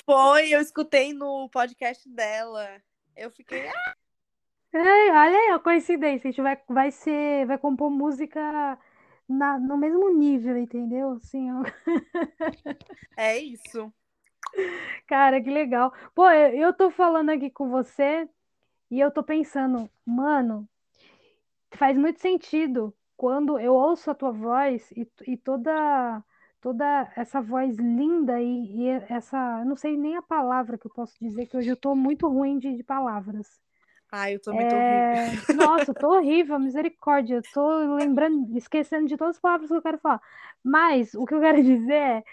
[0.04, 2.82] Foi, eu escutei no podcast dela.
[3.16, 3.68] Eu fiquei.
[3.68, 3.94] "Ah,
[4.74, 8.78] É, olha aí a coincidência, a gente vai, vai ser, vai compor música
[9.28, 11.12] na, no mesmo nível, entendeu?
[11.12, 11.62] Assim, ó.
[13.16, 13.90] É isso.
[15.06, 15.92] Cara, que legal.
[16.14, 18.28] Pô, eu, eu tô falando aqui com você
[18.90, 20.68] e eu tô pensando, mano,
[21.78, 26.22] faz muito sentido quando eu ouço a tua voz e, e toda
[26.60, 30.92] toda essa voz linda e, e essa, eu não sei nem a palavra que eu
[30.92, 33.60] posso dizer, que hoje eu tô muito ruim de, de palavras.
[34.12, 35.00] Ai, eu também tô horrível.
[35.00, 35.52] É...
[35.56, 37.36] Nossa, eu tô horrível, misericórdia.
[37.36, 40.20] Eu tô lembrando, esquecendo de todas as palavras que eu quero falar.
[40.62, 42.24] Mas o que eu quero dizer é,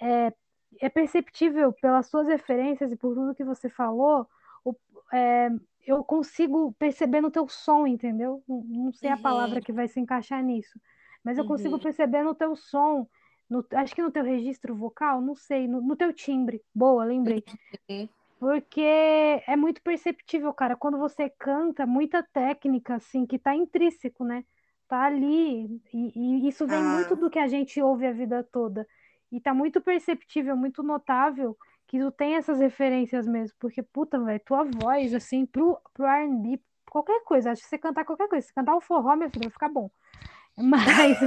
[0.00, 0.32] é,
[0.80, 4.26] é perceptível pelas suas referências e por tudo que você falou,
[4.64, 4.74] o,
[5.12, 5.50] é,
[5.86, 8.42] eu consigo perceber no teu som, entendeu?
[8.48, 10.80] Não, não sei a palavra Uhum, que vai se encaixar nisso,
[11.24, 13.08] mas eu consigo uhum, perceber no teu som,
[13.48, 16.62] no- acho que no teu registro vocal, não sei, no, no teu timbre.
[16.74, 17.44] Boa, lembrei.
[17.88, 18.08] uhum.
[18.38, 24.44] Porque é muito perceptível, cara, quando você canta, muita técnica, assim, que tá intrínseco, né?
[24.86, 28.44] Tá ali, e, e isso vem muito Ah, do que a gente ouve a vida
[28.44, 28.86] toda.
[29.32, 31.56] E tá muito perceptível, muito notável
[31.94, 36.60] que tu tem essas referências mesmo, porque, puta, velho, tua voz, assim, pro, pro R&B,
[36.90, 39.52] qualquer coisa, acho que você cantar qualquer coisa, se cantar um forró, meu filho, vai
[39.52, 39.88] ficar bom.
[40.56, 41.18] Mas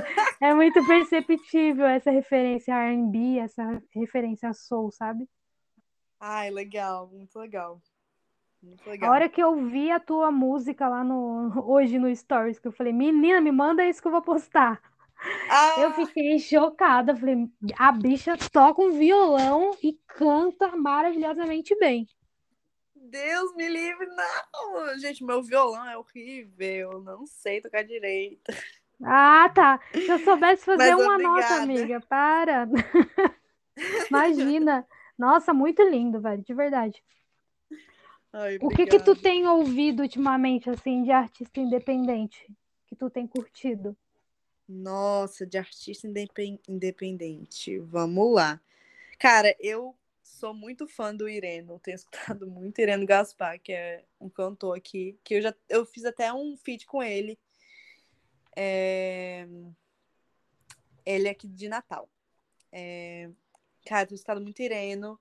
[0.42, 5.28] é muito perceptível essa referência a R&B, essa referência a soul, sabe?
[6.20, 7.82] ai, legal, muito legal.
[8.62, 9.10] Muito A legal.
[9.10, 12.94] hora que eu vi a tua música lá no hoje no Stories, que eu falei,
[12.94, 14.82] menina, me manda isso que eu vou postar.
[15.78, 17.16] Eu Ah, fiquei chocada.
[17.16, 17.36] Falei,
[17.78, 22.08] a bicha toca um violão e canta maravilhosamente bem.
[22.96, 24.98] Deus me livre, não!
[25.00, 28.52] Gente, meu violão é horrível, não sei tocar direito.
[29.04, 29.80] Ah, tá.
[29.94, 31.64] Se eu soubesse fazer Mas uma nota, obrigada.
[31.64, 32.68] amiga, para.
[34.10, 34.86] Imagina.
[35.18, 37.04] Nossa, muito lindo, velho, de verdade.
[38.34, 42.46] Ai, O que que tu tem ouvido ultimamente, assim, de artista independente?
[42.88, 43.96] Que tu tem curtido?
[44.68, 47.80] Nossa, de artista indepen- independente.
[47.80, 48.60] Vamos lá.
[49.18, 51.80] Cara, eu sou muito fã do Ireno.
[51.80, 56.06] Tenho escutado muito Ireno Gaspar, que é um cantor aqui, que eu já eu fiz
[56.06, 57.40] até um feat com ele.
[58.56, 59.48] É,
[61.06, 62.10] Ele é aqui de Natal.
[62.72, 63.30] É...
[63.86, 65.20] Cara, tenho escutado muito Ireno.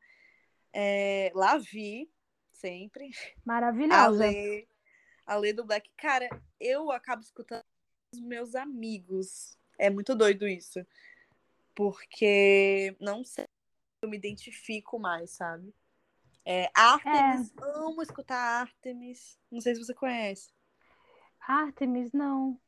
[0.72, 1.30] É...
[1.34, 2.11] Lavi,
[2.51, 3.11] sempre.
[3.44, 4.24] Maravilhosa.
[4.24, 4.68] Ale,
[5.26, 5.90] Ale do Black.
[5.97, 6.28] Cara,
[6.59, 7.62] eu acabo escutando
[8.12, 9.57] os meus amigos.
[9.78, 10.84] É muito doido isso.
[11.74, 13.46] Porque não sei,
[14.02, 15.74] eu me identifico mais, sabe?
[16.44, 19.38] É, Artemis, amo escutar Artemis.
[19.50, 20.50] Não sei se você conhece.
[21.40, 22.59] Artemis, não.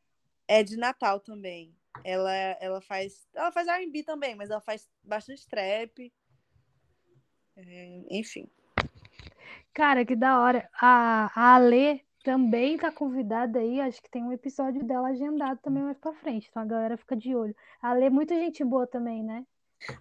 [0.47, 1.75] É de Natal também.
[2.05, 3.29] Ela, ela faz.
[3.35, 6.13] Ela faz RB também, mas ela faz bastante trap.
[7.57, 8.49] É, enfim.
[9.73, 10.69] Cara, que da hora.
[10.75, 13.81] A, a Ale também tá convidada aí.
[13.81, 16.47] Acho que tem um episódio dela agendado também mais pra frente.
[16.51, 17.57] Então a galera fica de olho.
[17.81, 19.47] A Ale é muita gente boa também, né?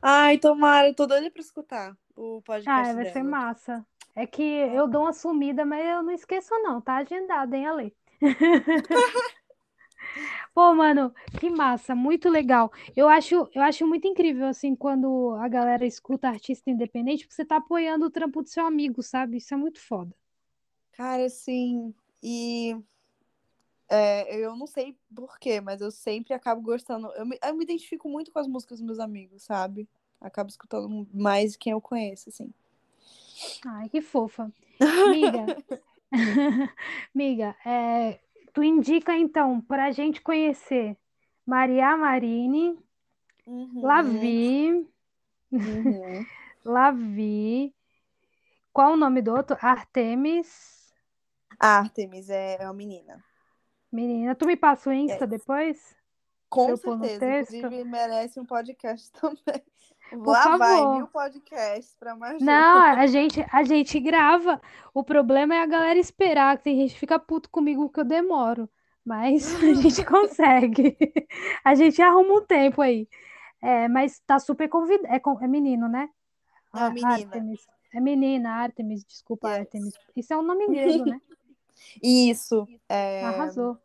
[0.02, 3.24] Ai, tomara, eu tô doida pra escutar o Ah, podcast vai ser dela.
[3.24, 3.86] massa.
[4.16, 6.82] É que eu dou uma sumida, mas eu não esqueço, não.
[6.82, 7.96] Tá agendado, hein, Ale?
[10.54, 12.72] Pô, mano, que massa, muito legal.
[12.96, 17.46] Eu acho, eu acho muito incrível, assim, quando a galera escuta artista independente, porque você
[17.46, 19.38] tá apoiando o trampo do seu amigo, sabe?
[19.38, 20.16] Isso é muito foda.
[20.92, 21.94] Cara, assim.
[22.30, 22.76] E
[23.88, 27.08] é, eu não sei porquê, mas eu sempre acabo gostando.
[27.14, 29.88] Eu me, eu me identifico muito com as músicas dos meus amigos, sabe?
[30.20, 32.54] Acabo escutando mais quem eu conheço, assim.
[33.66, 34.52] Ai, que fofa.
[35.10, 35.56] Miga,
[37.16, 38.20] miga, é,
[38.54, 40.98] tu indica então pra gente conhecer
[41.46, 42.78] Maria Marini,
[43.46, 44.88] Uhum, Lavi,
[45.50, 46.26] uhum.
[46.66, 47.74] Lavi,
[48.74, 49.58] qual o nome do outro?
[49.62, 50.87] Artemis.
[51.60, 53.24] Artemis é é uma menina.
[53.92, 55.96] Menina, tu me passa o Insta É, depois?
[56.50, 57.56] Com eu certeza.
[57.56, 59.64] Inclusive, merece um podcast também.
[60.24, 60.96] Por Lá vai, favor.
[60.96, 62.44] mil podcasts pra Maju.
[62.44, 64.62] Não, a gente, a gente grava.
[64.94, 68.06] O problema é a galera esperar, que tem gente que fica puto comigo que eu
[68.06, 68.70] demoro.
[69.04, 70.98] Mas a gente consegue.
[71.64, 73.08] A gente arruma um tempo aí.
[73.62, 75.08] É, mas tá super convidado.
[75.08, 76.10] É, é menino, né?
[76.74, 77.14] É menina.
[77.14, 77.68] Artemis.
[77.94, 79.60] É menina, Artemis, desculpa, Yes.
[79.60, 79.94] Artemis.
[80.16, 81.22] Isso é um nome grego, né?
[82.02, 82.68] Isso.
[82.90, 83.24] É...
[83.24, 83.78] Arrasou.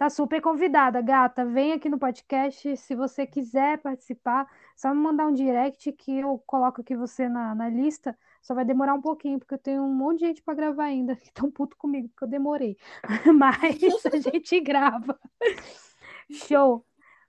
[0.00, 1.44] Tá super convidada, gata.
[1.44, 2.74] Vem aqui no podcast.
[2.78, 7.54] Se você quiser participar, só me mandar um direct que eu coloco aqui você na,
[7.54, 8.16] na lista.
[8.40, 11.14] Só vai demorar um pouquinho, porque eu tenho um monte de gente para gravar ainda,
[11.20, 12.78] que estão puto comigo, porque eu demorei.
[13.38, 15.20] Mas a gente grava.
[16.30, 16.82] Show.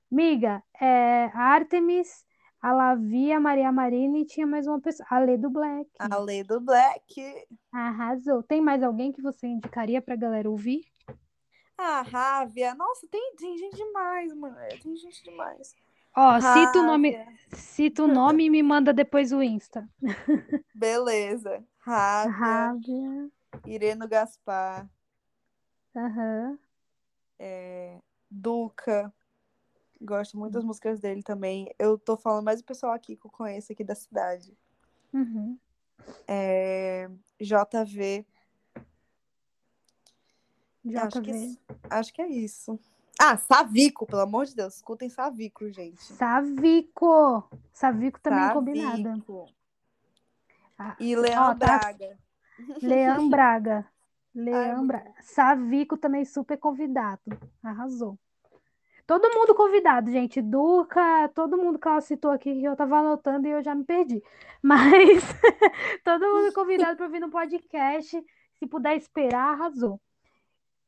[0.09, 2.25] Miga, é, Artemis,
[2.61, 5.89] a Lavia, a Maria Marina e tinha mais uma pessoa, a Lê do Black.
[5.97, 7.47] A Lei do Black.
[7.71, 8.43] Arrasou.
[8.43, 10.85] Tem mais alguém que você indicaria pra galera ouvir?
[11.77, 12.75] A Rávia.
[12.75, 14.55] Nossa, tem, tem gente demais, mano.
[14.83, 15.75] Tem gente demais.
[16.15, 17.17] Ó, cita o nome,
[17.53, 19.89] cita o nome e me manda depois o Insta.
[20.75, 21.63] Beleza.
[21.79, 22.31] Rávia.
[22.31, 23.31] Rávia.
[23.65, 24.87] Ireno Gaspar.
[25.95, 26.59] Aham.
[27.39, 27.97] é,
[28.29, 29.11] Duca.
[30.01, 31.73] Gosto muito das músicas dele também.
[31.77, 34.57] Eu tô falando mais do pessoal aqui que eu conheço aqui da cidade.
[35.13, 35.57] Uhum.
[36.27, 37.07] É,
[37.39, 38.25] JV.
[40.95, 41.59] Acho que, JV.
[41.89, 42.79] acho que é isso.
[43.19, 44.77] Ah, Savico, pelo amor de Deus.
[44.77, 46.01] Escutem Savico, gente.
[46.01, 47.47] Savico.
[47.71, 49.09] Savico também é combinada.
[49.09, 49.45] Savico.
[50.77, 52.17] Ah, E Leão tá- Braga.
[52.81, 53.87] Leão Braga.
[54.33, 55.13] Leão muito Braga.
[55.21, 57.21] Savico também super convidado.
[57.61, 58.17] Arrasou.
[59.11, 60.41] Todo mundo convidado, gente.
[60.41, 63.83] Durca, todo mundo que ela citou aqui, que eu tava anotando e eu já me
[63.83, 64.23] perdi.
[64.63, 65.21] Mas
[66.01, 68.25] todo mundo convidado para vir no podcast.
[68.53, 69.99] Se puder esperar, arrasou.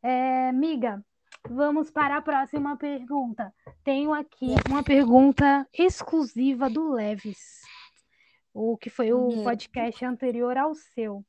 [0.01, 1.03] É, miga,
[1.49, 3.53] vamos para a próxima pergunta.
[3.83, 7.59] Tenho aqui uma pergunta exclusiva do Leves,
[8.53, 11.25] o que foi o podcast anterior ao seu.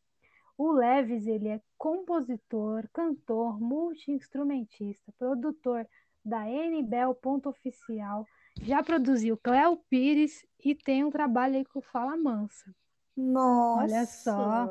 [0.57, 5.85] O Leves, ele é compositor, cantor, multi-instrumentista, produtor
[6.25, 8.27] da NBel Ponto Oficial,
[8.63, 12.75] já produziu Cléo Pires e tem um trabalho aí com Fala Mansa.
[13.17, 13.83] Nossa.
[13.83, 14.65] Olha só.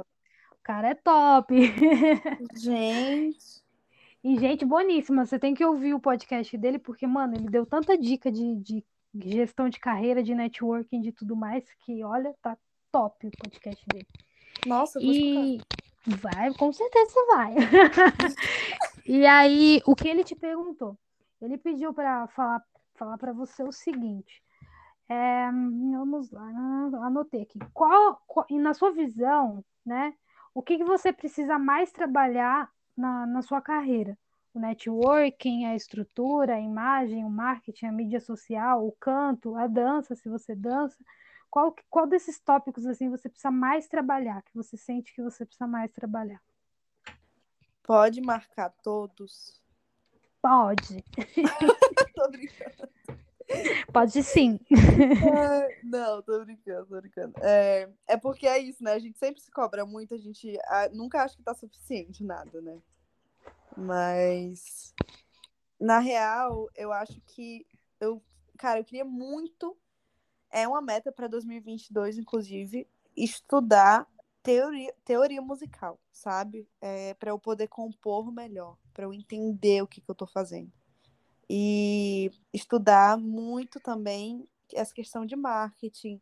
[0.52, 1.54] O cara é top.
[2.56, 3.64] Gente.
[4.24, 7.98] E gente boníssima, você tem que ouvir o podcast dele, porque, mano, ele deu tanta
[7.98, 12.58] dica de, de gestão de carreira, de networking, de tudo mais, que, olha, tá
[12.90, 14.08] top o podcast dele.
[14.66, 15.46] Nossa, eu vou escutar.
[16.08, 17.56] E vai, com certeza você vai.
[19.06, 20.98] E aí, o que ele te perguntou?
[21.46, 22.64] Ele pediu para falar
[22.96, 24.44] falar para você o seguinte.
[25.10, 26.44] é, vamos lá,
[27.06, 27.60] anotei aqui.
[27.74, 30.16] Qual, qual- na sua visão, né?
[30.54, 34.18] O que que você precisa mais trabalhar na, na sua carreira?
[34.54, 40.16] O networking, a estrutura, a imagem, o marketing, a mídia social, o canto, a dança,
[40.16, 40.98] se você dança.
[41.50, 45.68] Qual, qual desses tópicos assim você precisa mais trabalhar, que você sente que você precisa
[45.68, 46.42] mais trabalhar?
[47.84, 49.63] Pode marcar todos.
[50.44, 51.02] Pode,
[52.14, 52.90] tô brincando.
[53.94, 54.60] pode sim.
[54.70, 57.34] Ai, Não, tô brincando, tô brincando.
[57.42, 58.92] É, é porque é isso, né?
[58.92, 62.62] A gente sempre se cobra muito, a gente ah, nunca acha que tá suficiente nada,
[62.62, 62.78] né?
[63.78, 64.94] Mas
[65.80, 67.66] na real, eu acho que
[68.02, 68.22] eu,
[68.58, 69.78] cara, eu queria muito
[70.52, 72.86] é uma meta para 2022, inclusive,
[73.16, 74.06] estudar
[74.44, 76.68] teoria, teoria musical, sabe?
[76.82, 80.72] É, para eu poder compor melhor, para eu entender o que, que eu tô fazendo.
[81.50, 86.22] E estudar muito também essa questão de marketing.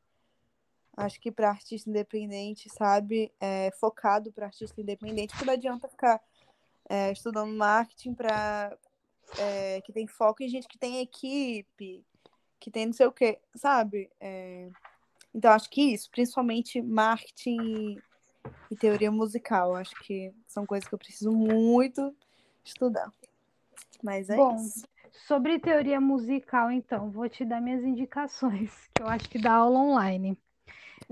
[0.98, 3.32] Acho que para artista independente, sabe?
[3.40, 6.22] É, focado para artista independente, porque não adianta ficar
[6.90, 8.78] é, estudando marketing para
[9.38, 12.04] é, que tem foco em gente que tem equipe,
[12.60, 14.10] que tem não sei o quê, sabe?
[14.20, 14.70] É,
[15.34, 17.98] então, acho que isso, principalmente marketing
[18.70, 22.14] e teoria musical, acho que são coisas que eu preciso muito
[22.64, 23.12] estudar.
[24.04, 24.88] Mas é Bom, isso.
[25.28, 29.80] sobre teoria musical, então, vou te dar minhas indicações, que eu acho que dá aula
[29.80, 30.38] online.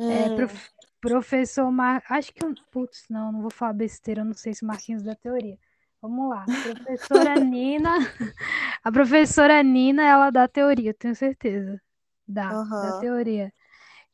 [0.08, 0.72] É, Hum, prof-
[1.02, 2.04] professor Mar...
[2.10, 2.42] Acho que.
[2.72, 5.58] Putz, não, não vou falar besteira, eu não sei se Marquinhos da teoria.
[6.02, 6.52] Vamos lá.
[6.62, 7.98] Professora Nina.
[8.84, 11.82] A professora Nina, ela dá teoria, eu tenho certeza.
[12.28, 12.94] Dá, dá Aham.
[12.94, 13.54] teoria.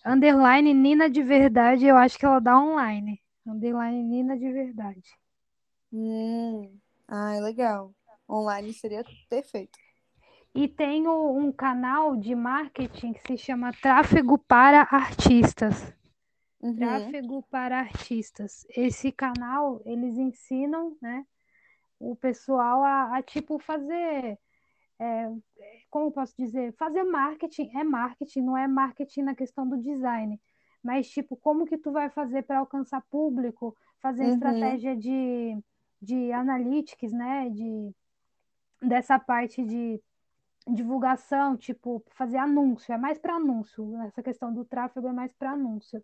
[0.06, 3.22] Underline Nina de verdade, eu acho que ela dá online.
[3.48, 5.10] Underline Nina de verdade.
[5.92, 6.82] hum.
[7.08, 7.94] Ah, legal.
[8.30, 9.78] Online seria perfeito.
[10.54, 15.94] E tem o- um canal de marketing que se chama Tráfego para Artistas.
[16.62, 16.76] Uhum.
[16.78, 18.66] Tráfego para artistas.
[18.76, 21.26] Esse canal, eles ensinam, né,
[22.00, 24.40] o pessoal a, a, tipo, fazer,
[25.00, 25.30] é,
[25.90, 30.42] como posso dizer, fazer marketing, é marketing, não é marketing na questão do design,
[30.84, 34.32] mas, tipo, como que tu vai fazer para alcançar público, fazer Uhum.
[34.34, 35.58] estratégia de,
[36.02, 37.96] de analytics, né, de,
[38.82, 40.02] dessa parte de
[40.68, 45.52] divulgação, tipo, fazer anúncio, é mais para anúncio, essa questão do tráfego é mais para
[45.52, 46.04] anúncio.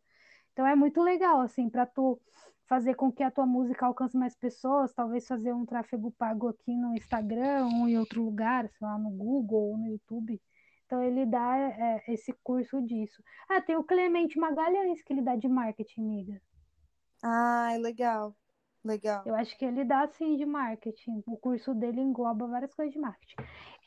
[0.53, 2.19] Então é muito legal, assim, para tu
[2.67, 6.75] fazer com que a tua música alcance mais pessoas, talvez fazer um tráfego pago aqui
[6.75, 10.41] no Instagram ou em outro lugar, sei lá, no Google ou no YouTube.
[10.85, 13.21] Então ele dá é, esse curso disso.
[13.49, 16.41] Ah, tem o Clemente Magalhães que ele dá de marketing, amiga.
[17.23, 18.35] Ah, legal.
[18.83, 19.25] Legal.
[19.25, 21.23] Eu acho que ele dá sim de marketing.
[21.27, 23.37] O curso dele engloba várias coisas de marketing.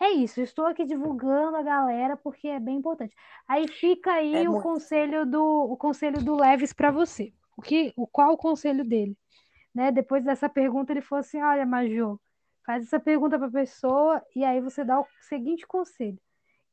[0.00, 3.14] É isso, estou aqui divulgando a galera porque é bem importante.
[3.48, 4.70] Aí fica aí É o muito.
[4.70, 7.32] conselho do o conselho do Leves para você.
[7.56, 9.16] O que, o qual o conselho dele?
[9.74, 9.92] Né?
[9.92, 12.20] Depois dessa pergunta ele falou assim: "Olha, Majô,
[12.66, 16.18] faz essa pergunta para a pessoa e aí você dá o seguinte conselho: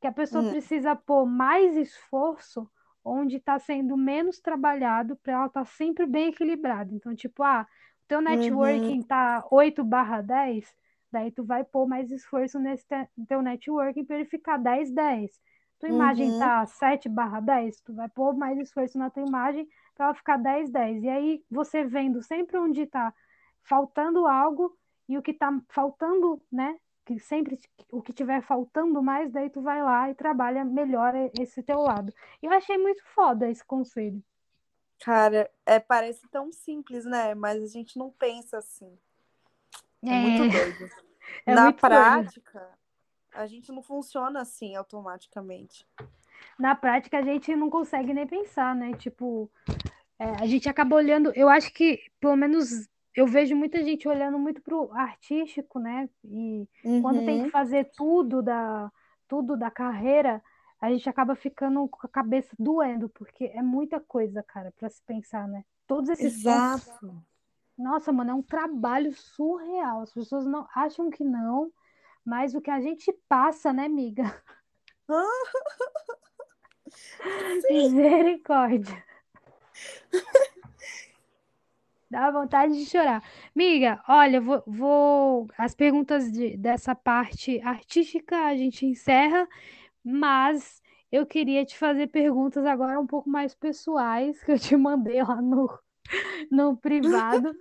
[0.02, 0.44] que a pessoa Hum.
[0.44, 2.70] precisa pôr mais esforço
[3.04, 6.94] onde está sendo menos trabalhado para ela estar sempre bem equilibrada.
[6.94, 7.68] Então, tipo, ah,
[8.12, 8.24] teu Uhum.
[8.26, 10.76] networking tá 8 barra 10,
[11.10, 15.40] daí tu vai pôr mais esforço nesse te- teu networking para ele ficar 10, 10.
[15.80, 16.38] Tua imagem Uhum.
[16.38, 20.36] tá 7 barra 10, tu vai pôr mais esforço na tua imagem para ela ficar
[20.36, 21.02] 10, 10.
[21.02, 23.14] E aí você vendo sempre onde tá
[23.64, 26.78] faltando algo e o que tá faltando, né?
[27.06, 27.58] Que sempre
[27.94, 32.14] o que tiver faltando mais, daí tu vai lá e trabalha melhor esse teu lado.
[32.44, 34.22] E eu achei muito foda esse conselho.
[35.02, 37.34] Cara, é, parece tão simples, né?
[37.34, 38.98] Mas a gente não pensa assim.
[40.04, 40.92] É, é muito doido.
[41.46, 42.74] É Na muito prática, doido.
[43.34, 45.88] a gente não funciona assim automaticamente.
[46.60, 48.92] Na prática, a gente não consegue nem pensar, né?
[48.96, 49.50] Tipo,
[50.20, 51.32] é, a gente acaba olhando.
[51.34, 56.10] Eu acho que, pelo menos, eu vejo muita gente olhando muito pro artístico, né?
[56.24, 57.02] E uhum.
[57.02, 57.52] quando tem que uhum.
[57.52, 58.92] fazer tudo da,
[59.28, 60.44] tudo da carreira,
[60.82, 65.02] a gente acaba ficando com a cabeça doendo, porque é muita coisa, cara, para se
[65.04, 65.64] pensar, né?
[65.86, 66.90] Todos esses Exato.
[67.00, 67.22] Pontos...
[67.78, 70.02] Nossa, mano, é um trabalho surreal.
[70.02, 71.72] As pessoas não acham que não,
[72.26, 74.24] mas o que a gente passa, né, amiga?
[77.70, 79.04] Misericórdia.
[82.12, 83.24] Dá vontade de chorar.
[83.56, 89.48] Miga, olha, vou, vou as perguntas de, dessa parte artística a gente encerra,
[90.04, 90.82] mas
[91.12, 95.42] eu queria te fazer perguntas agora um pouco mais pessoais que eu te mandei lá
[95.42, 95.70] no,
[96.50, 97.54] no privado.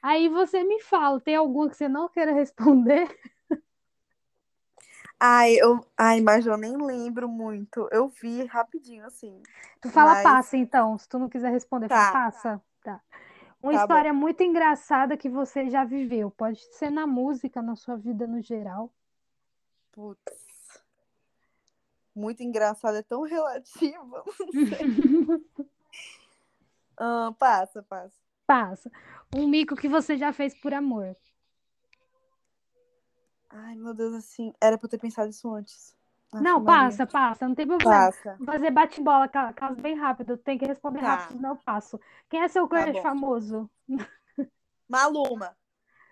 [0.00, 3.08] Aí você me fala, tem alguma que você não queira responder?
[5.18, 7.88] Ai, eu, ai, mas eu nem lembro muito.
[7.90, 9.42] Eu vi rapidinho, assim.
[9.80, 10.22] Tu fala mas...
[10.22, 10.98] passa, então.
[10.98, 12.12] Se tu não quiser responder, tá.
[12.12, 12.62] passa.
[12.82, 13.00] Tá.
[13.62, 14.18] Uma tá história bom.
[14.18, 16.30] muito engraçada que você já viveu.
[16.30, 18.92] Pode ser na música, na sua vida no geral.
[19.92, 20.53] Putz.
[22.14, 24.22] Muito engraçada, é tão relativa.
[27.00, 28.14] uh, passa, passa.
[28.46, 28.92] Passa.
[29.34, 31.16] Um mico que você já fez por amor.
[33.50, 35.96] Ai, meu Deus, assim, era pra eu ter pensado isso antes.
[36.34, 38.06] não, passa, passa, não tem problema.
[38.06, 38.36] Passa.
[38.36, 40.36] Vou fazer bate-bola, caso bem rápido.
[40.36, 41.14] Tem que responder tá.
[41.14, 42.00] rápido, não passo.
[42.28, 43.70] Quem é seu crush tá famoso?
[44.88, 45.56] Maluma.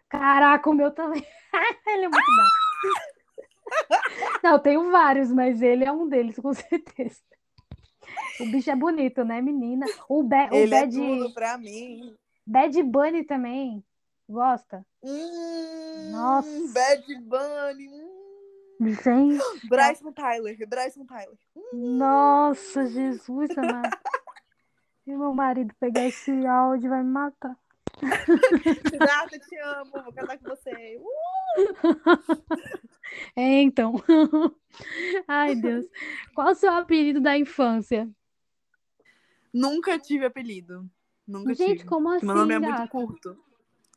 [0.09, 1.25] Caraca, o meu também.
[1.87, 3.12] ele é muito bom.
[4.43, 7.21] não, tenho vários, mas ele é um deles, com certeza.
[8.41, 9.87] O bicho é bonito, né, menina?
[10.09, 10.97] O, Be ele o Bad...
[10.97, 12.17] é tudo pra mim.
[12.47, 13.85] Bad Bunny também.
[14.29, 14.85] Gosta?
[15.03, 16.49] Hum, Nossa.
[16.73, 17.89] Bad Bunny.
[17.89, 18.23] Hum.
[18.81, 19.43] Gente.
[19.69, 20.57] Bryson Tyler.
[20.69, 21.39] Bryson Tyler.
[21.57, 21.97] Hum.
[21.99, 23.97] Nossa, Jesus amado.
[25.05, 27.57] Se meu marido pegar esse áudio, vai me matar.
[28.91, 29.91] Cuidado, te amo.
[30.03, 30.99] Vou casar com você.
[30.99, 32.43] Uh!
[33.37, 33.95] É, então.
[35.29, 35.87] Ai, Deus.
[36.35, 38.11] Qual o seu apelido da infância?
[39.53, 40.91] Nunca tive apelido.
[41.27, 41.85] Nunca Gente, tive.
[41.85, 42.27] como assim?
[42.27, 43.39] Meu nome é muito curto.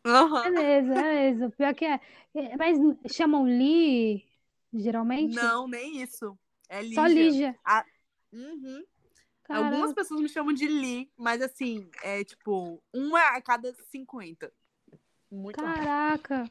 [0.06, 0.44] Uhum.
[0.44, 1.50] Beleza, beleza.
[1.52, 2.00] Pior que é.
[2.58, 2.78] Mas
[3.12, 4.24] chamam Li,
[4.74, 5.36] geralmente?
[5.36, 6.38] Não, nem isso.
[6.70, 6.96] É Lígia.
[6.96, 7.56] Só Lígia.
[7.66, 7.86] A...
[8.32, 8.84] Uhum.
[9.50, 14.52] Algumas pessoas me chamam de Li, mas assim, é tipo, uma a cada 50.
[15.32, 16.44] Muito Caraca.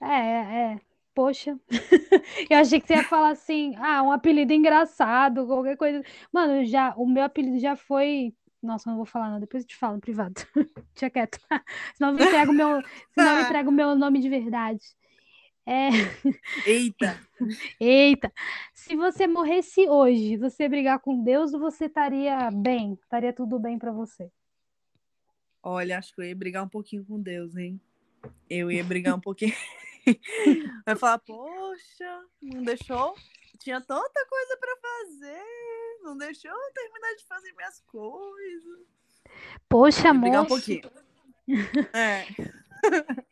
[0.00, 0.80] É, é, é.
[1.14, 1.58] Poxa.
[2.50, 6.02] eu achei que você ia falar assim, ah, um apelido engraçado, qualquer coisa.
[6.32, 8.32] Mano, já, o meu apelido já foi
[8.62, 10.34] nossa, não vou falar não, depois eu te falo no privado.
[10.94, 11.38] Tinha quieto.
[11.94, 12.82] senão eu entrego meu,
[13.12, 14.84] senão eu entrego meu nome de verdade.
[15.68, 15.90] É...
[16.66, 17.20] Eita!
[17.78, 18.32] Eita!
[18.72, 22.94] Se você morresse hoje, você brigar com Deus, você estaria bem?
[22.94, 24.30] Estaria tudo bem para você?
[25.62, 27.78] Olha, acho que eu ia brigar um pouquinho com Deus, hein?
[28.48, 29.54] Eu ia brigar um pouquinho.
[30.86, 33.14] Vai falar, poxa, não deixou?
[33.58, 35.58] Tinha tanta coisa para fazer
[36.08, 38.80] não deixou eu terminar de fazer minhas coisas.
[39.68, 40.40] Poxa, amor.
[40.40, 40.90] um pouquinho.
[41.92, 42.26] é.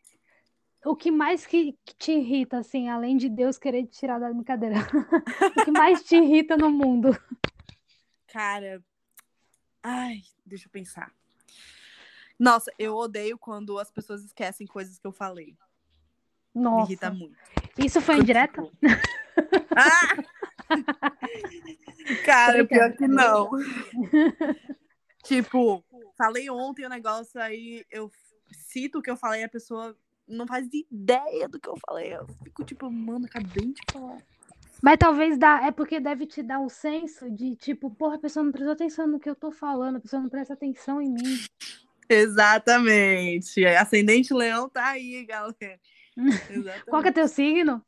[0.85, 4.33] O que mais que, que, te irrita, assim, além de Deus querer te tirar da
[4.33, 4.77] brincadeira?
[5.57, 7.16] o que mais te irrita no mundo?
[8.29, 8.83] Cara,
[9.83, 11.12] ai, deixa eu pensar.
[12.39, 15.57] Nossa, eu odeio quando as pessoas esquecem coisas que eu falei.
[16.55, 16.77] Nossa.
[16.77, 17.37] Me irrita muito.
[17.79, 18.62] Isso foi indireta?
[19.77, 20.16] ah!
[22.24, 23.51] Cara, pior que não.
[25.24, 25.85] tipo,
[26.16, 28.11] falei ontem o um negócio, aí eu
[28.53, 29.97] cito o que eu falei, a pessoa
[30.29, 32.14] não faz ideia do que eu falei.
[32.14, 34.18] Eu fico tipo, mano, acabei de falar.
[34.83, 38.45] Mas talvez dá, é porque deve te dar um senso de tipo, porra, a pessoa
[38.45, 41.45] não prestou atenção no que eu tô falando, a pessoa não presta atenção em mim.
[42.09, 43.64] Exatamente.
[43.64, 45.81] Ascendente Leão tá aí, galera.
[46.89, 47.83] Qual que é teu signo?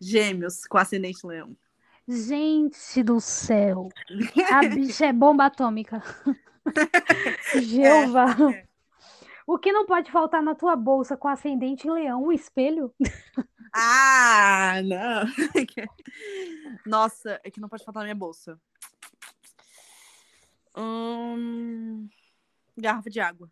[0.00, 1.56] Gêmeos, com ascendente Leão.
[2.08, 3.88] Gente do céu.
[4.50, 6.02] A bicha é bomba atômica.
[7.62, 8.36] Jeová.
[8.52, 8.71] É, é.
[9.52, 12.24] O que não pode faltar na tua bolsa com ascendente em leão?
[12.24, 12.90] Um espelho?
[13.74, 15.24] Ah, não.
[16.84, 18.60] Nossa, é que não pode faltar na minha bolsa.
[20.76, 22.06] Hum...
[22.76, 23.50] Garrafa de água.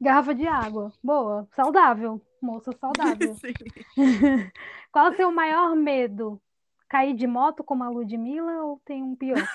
[0.00, 0.90] Garrafa de água.
[1.04, 1.46] Boa.
[1.54, 2.24] Saudável.
[2.40, 3.36] Moça saudável.
[4.90, 6.40] Qual é o seu maior medo?
[6.88, 9.46] Cair de moto como a Ludmilla ou tem um pior?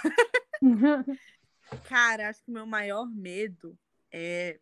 [1.90, 3.76] Cara, acho que o meu maior medo
[4.12, 4.60] é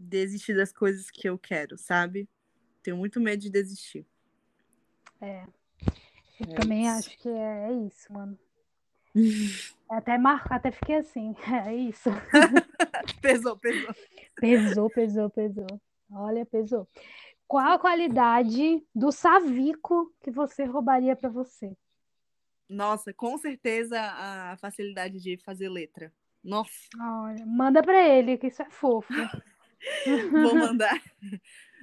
[0.00, 2.28] desistir das coisas que eu quero, sabe?
[2.82, 4.06] Tenho muito medo de desistir.
[5.20, 5.44] É.
[6.40, 6.96] Eu É também isso.
[7.08, 8.38] acho que é, é isso, mano.
[9.90, 10.46] Até, mar...
[10.50, 11.34] Até fiquei assim.
[11.66, 12.08] É isso.
[13.20, 13.94] pesou, pesou.
[14.36, 15.80] Pesou, pesou, pesou.
[16.10, 16.88] Olha, pesou.
[17.46, 21.76] Qual a qualidade do savico que você roubaria pra você?
[22.68, 26.12] Nossa, com certeza a facilidade de fazer letra.
[26.42, 29.12] Nossa, Olha, manda pra ele, que isso é fofo.
[30.32, 31.00] vou mandar.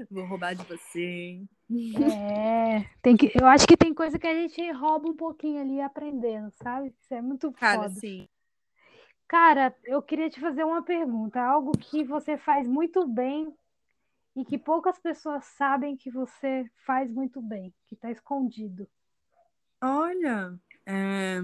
[0.10, 1.42] Vou roubar de você.
[1.70, 5.82] É, tem que, eu acho que tem coisa que a gente rouba um pouquinho ali
[5.82, 6.94] aprendendo, sabe?
[7.02, 8.00] Isso é muito Cara, foda.
[8.00, 8.28] sim.
[9.28, 13.54] Cara, eu queria te fazer uma pergunta, algo que você faz muito bem
[14.34, 18.88] e que poucas pessoas sabem que você faz muito bem, que tá escondido.
[19.82, 21.42] Olha, é,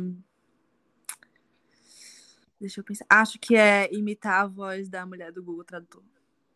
[2.60, 3.06] deixa eu pensar.
[3.10, 6.04] Acho que é imitar a voz da mulher do Google Tradutor.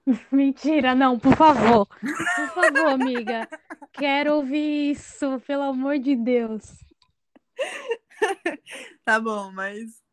[0.31, 1.85] Mentira, não, por favor.
[1.87, 3.47] Por favor, amiga.
[3.91, 6.63] Quero ouvir isso, pelo amor de Deus.
[9.05, 10.03] Tá bom, mas.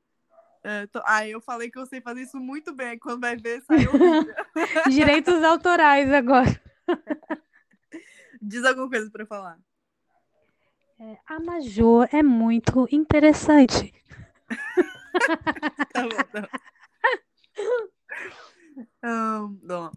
[0.62, 2.98] é, tô- Ah, eu falei que eu sei fazer isso muito bem.
[2.98, 4.34] Quando vai ver, sai horrível.
[4.90, 6.60] Direitos autorais agora.
[8.40, 9.58] Diz alguma coisa pra falar.
[11.00, 13.92] É, a Majô é muito interessante.
[15.92, 16.48] Tá bom, tá bom.
[19.06, 19.90] Ahn, bom.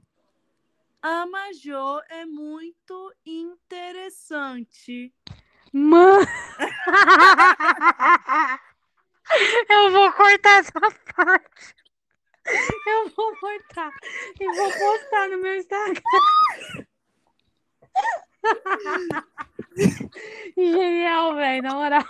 [1.02, 5.14] A Majô é muito interessante.
[5.72, 6.28] Mano!
[9.70, 10.74] Eu vou cortar essa
[11.16, 11.76] parte.
[12.86, 13.92] Eu vou cortar
[14.42, 16.02] e vou postar no meu Instagram.
[20.58, 22.06] Genial, velho, na moral.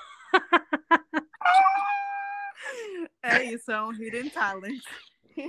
[3.21, 4.83] É isso, é um hidden talent.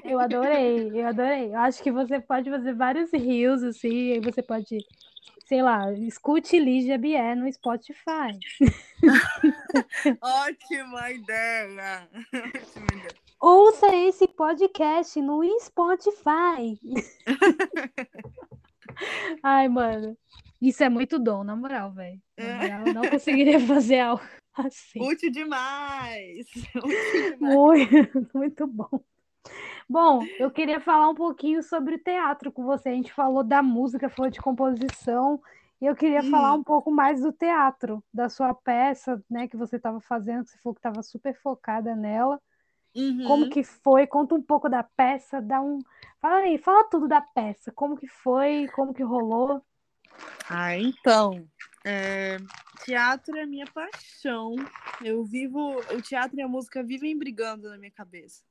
[0.05, 1.49] Eu adorei, eu adorei.
[1.49, 4.79] Eu acho que você pode fazer vários rios, assim, aí você pode,
[5.47, 8.39] sei lá, escute Lígia Bier no Spotify.
[10.21, 12.09] Ótima ideia!
[12.35, 13.15] Ótima ideia.
[13.41, 16.77] Ouça esse podcast no Spotify.
[19.43, 20.17] Ai, mano.
[20.61, 22.21] Isso é muito dom, na moral, velho.
[22.37, 24.23] Moral, eu não conseguiria fazer algo
[24.55, 25.01] assim.
[25.01, 26.49] Útil demais!
[26.75, 27.41] Útil demais.
[27.41, 29.01] Muito, muito bom.
[29.89, 32.91] Bom, eu queria falar um pouquinho sobre o teatro com você.
[32.91, 35.41] A gente falou da música, falou de composição,
[35.81, 36.31] e eu queria Hum.
[36.31, 40.51] falar um pouco mais do teatro, da sua peça, né, que você estava fazendo, que
[40.51, 42.41] você falou que estava super focada nela.
[42.95, 43.25] Uhum.
[43.25, 44.07] Como que foi?
[44.07, 45.79] Conta um pouco da peça, dá um.
[46.21, 47.71] Fala aí, fala tudo da peça.
[47.73, 48.67] Como que foi?
[48.75, 49.63] Como que rolou?
[50.51, 51.47] Ah, então,
[51.85, 52.39] é,
[52.85, 54.57] teatro é minha paixão.
[55.03, 58.48] Eu vivo, o teatro e a música vivem brigando na minha cabeça.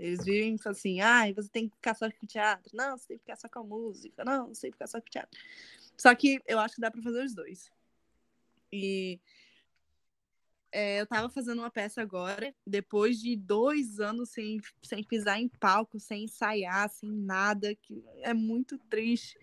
[0.00, 2.74] Eles vivem assim, ai, você tem que ficar só com teatro.
[2.74, 4.24] Não, você tem que ficar só com a música.
[4.24, 5.38] Não, você tem que ficar só com teatro.
[5.94, 7.70] Só que eu acho que dá pra fazer os dois.
[8.72, 9.20] E
[10.72, 15.48] é, eu tava fazendo uma peça agora, depois de dois anos sem, sem pisar em
[15.48, 19.38] palco, sem ensaiar, sem nada, que é muito triste.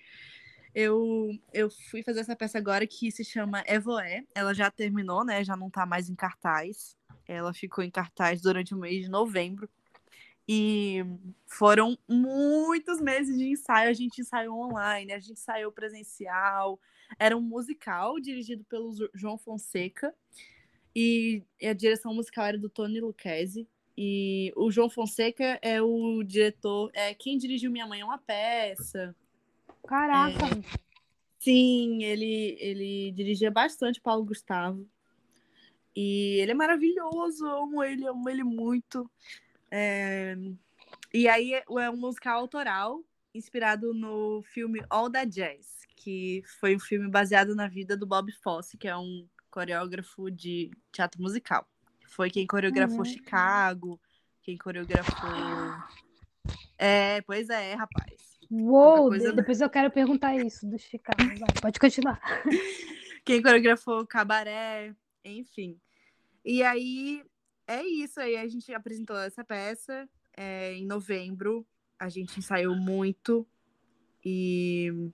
[0.74, 4.24] Eu, eu fui fazer essa peça agora que se chama Evoé.
[4.34, 5.44] Ela já terminou, né?
[5.44, 6.98] Já não tá mais em cartaz.
[7.28, 9.70] Ela ficou em cartaz durante o mês de novembro.
[10.48, 11.04] E
[11.46, 13.90] foram muitos meses de ensaio.
[13.90, 16.80] A gente ensaiou online, a gente ensaiou presencial.
[17.20, 20.14] Era um musical dirigido pelo João Fonseca.
[20.96, 23.68] E a direção musical era do Tony Lucchesi.
[23.98, 29.16] E o João Fonseca é o diretor, é quem dirigiu Minha Mãe é uma Peça.
[29.88, 30.46] Caraca,
[31.40, 34.86] Sim, ele, ele dirigia bastante Paulo Gustavo.
[35.96, 39.10] E ele é maravilhoso, amo ele, amo ele muito.
[39.72, 40.36] É,
[41.14, 43.04] E aí é é um musical autoral,
[43.34, 48.32] inspirado no filme All That Jazz, que foi um filme baseado na vida do Bob
[48.32, 51.68] Fosse, que é um coreógrafo de teatro musical.
[52.06, 53.06] Foi quem coreografou Uhum.
[53.06, 54.00] Chicago,
[54.44, 55.30] quem coreografou.
[56.78, 58.38] É, pois é, rapaz.
[58.52, 59.36] uou, coisa, né?
[59.36, 61.18] depois eu quero perguntar isso do Chicago.
[61.40, 62.22] Vai, pode continuar.
[63.26, 64.96] quem coreografou Cabaré,
[65.26, 65.80] enfim.
[66.46, 67.26] E aí
[67.68, 71.68] é isso aí, a gente apresentou essa peça é, em novembro,
[72.00, 73.46] a gente ensaiou muito
[74.24, 75.12] e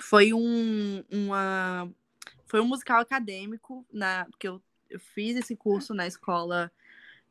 [0.00, 1.90] foi um uma
[2.46, 6.72] foi um musical acadêmico na porque eu, eu fiz esse curso na escola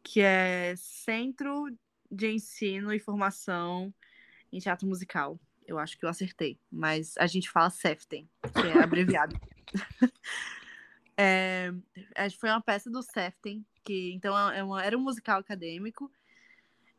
[0.04, 1.66] que é Centro
[2.12, 3.94] de Ensino e Formação
[4.52, 5.40] em Teatro Musical.
[5.68, 9.36] Eu acho que eu acertei, mas a gente fala Seften, que é abreviado.
[11.18, 11.72] é,
[12.40, 16.12] foi uma peça do Seften, que então é uma, era um musical acadêmico,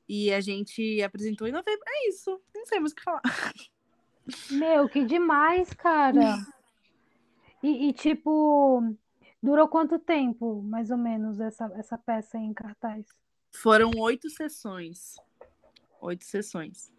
[0.09, 1.85] e a gente apresentou em novembro.
[1.87, 3.23] É isso, não sei mais o que falar.
[4.51, 6.39] Meu, que demais, cara!
[7.63, 8.83] E, e, tipo,
[9.43, 13.07] durou quanto tempo, mais ou menos, essa, essa peça em cartaz?
[13.53, 15.17] Foram oito sessões.
[16.01, 16.93] Oito sessões.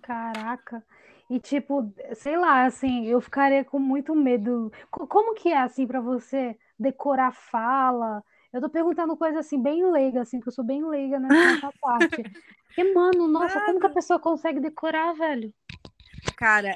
[0.00, 0.84] Caraca.
[1.28, 4.72] E tipo, sei lá, assim, eu ficaria com muito medo.
[4.90, 8.24] Como que é assim para você decorar fala?
[8.52, 12.22] Eu tô perguntando coisa assim bem leiga, assim, que eu sou bem leiga nessa parte.
[12.76, 15.52] E mano, nossa, como que a pessoa consegue decorar, velho?
[16.36, 16.68] Cara,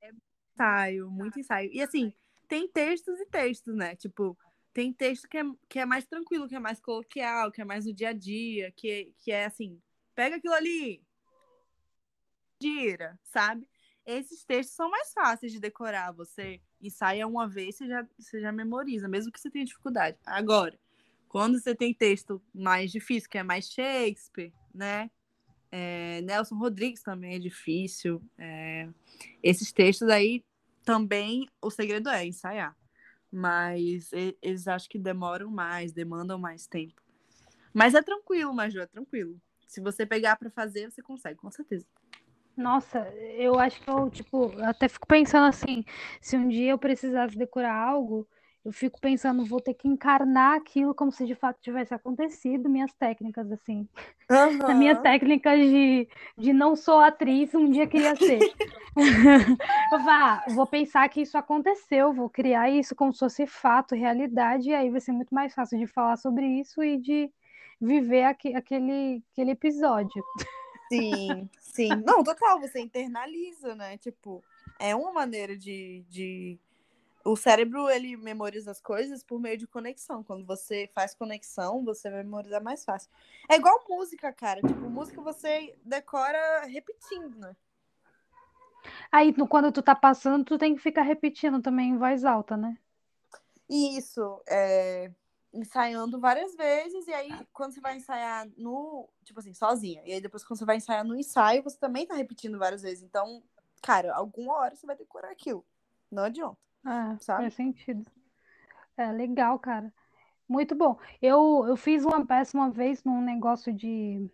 [0.00, 0.10] é
[0.54, 1.70] ensaio, muito ensaio.
[1.72, 2.12] E assim,
[2.48, 3.94] tem textos e textos, né?
[3.94, 4.36] Tipo,
[4.72, 7.86] tem texto que é, que é mais tranquilo, que é mais coloquial, que é mais
[7.86, 9.80] no dia a dia, que, que é assim,
[10.14, 11.04] pega aquilo ali,
[12.60, 13.68] gira, sabe?
[14.04, 16.12] Esses textos são mais fáceis de decorar.
[16.12, 20.18] Você ensaia uma vez, você já, você já memoriza, mesmo que você tenha dificuldade.
[20.26, 20.76] Agora,
[21.32, 25.10] quando você tem texto mais difícil, que é mais Shakespeare, né?
[25.70, 28.22] É, Nelson Rodrigues também é difícil.
[28.36, 28.86] É,
[29.42, 30.44] esses textos aí
[30.84, 32.76] também o segredo é ensaiar.
[33.32, 34.10] Mas
[34.42, 37.00] eles acho que demoram mais, demandam mais tempo.
[37.72, 39.40] Mas é tranquilo, Maju, é tranquilo.
[39.66, 41.86] Se você pegar para fazer, você consegue, com certeza.
[42.54, 45.82] Nossa, eu acho que eu, tipo, até fico pensando assim,
[46.20, 48.28] se um dia eu precisasse decorar algo,
[48.64, 52.92] eu fico pensando, vou ter que encarnar aquilo como se de fato tivesse acontecido, minhas
[52.92, 53.88] técnicas, assim.
[54.32, 54.66] Uhum.
[54.66, 56.08] A minha técnica de,
[56.38, 58.38] de não sou atriz, um dia queria ser.
[59.90, 64.74] Vá, vou pensar que isso aconteceu, vou criar isso como se fosse fato, realidade, e
[64.74, 67.30] aí vai ser muito mais fácil de falar sobre isso e de
[67.78, 70.24] viver aquele, aquele episódio.
[70.88, 71.88] Sim, sim.
[72.04, 73.96] Não, total, você internaliza, né?
[73.98, 74.42] Tipo,
[74.78, 76.58] é uma maneira de, de.
[77.24, 80.24] O cérebro, ele memoriza as coisas por meio de conexão.
[80.24, 83.10] Quando você faz conexão, você vai memorizar mais fácil.
[83.48, 84.60] É igual música, cara.
[84.60, 87.56] Tipo, música você decora repetindo, né?
[89.10, 92.76] Aí, quando tu tá passando, tu tem que ficar repetindo também em voz alta, né?
[93.68, 94.42] Isso.
[94.48, 95.10] É
[95.52, 100.20] ensaiando várias vezes, e aí quando você vai ensaiar no, tipo assim, sozinha, e aí
[100.20, 103.02] depois quando você vai ensaiar no ensaio, você também tá repetindo várias vezes.
[103.04, 103.42] Então,
[103.82, 105.64] cara, alguma hora você vai curar aquilo.
[106.10, 106.56] Não adianta.
[106.84, 107.42] É, sabe?
[107.42, 108.04] faz sentido.
[108.96, 109.92] É legal, cara.
[110.48, 110.98] Muito bom.
[111.20, 114.30] Eu, eu fiz uma peça uma vez num negócio de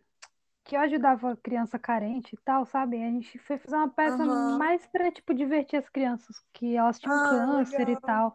[0.65, 3.03] que eu ajudava criança carente e tal, sabe?
[3.03, 4.59] A gente foi fazer uma peça uhum.
[4.59, 7.95] mais para tipo divertir as crianças, que elas tinham ah, câncer legal.
[7.95, 8.35] e tal.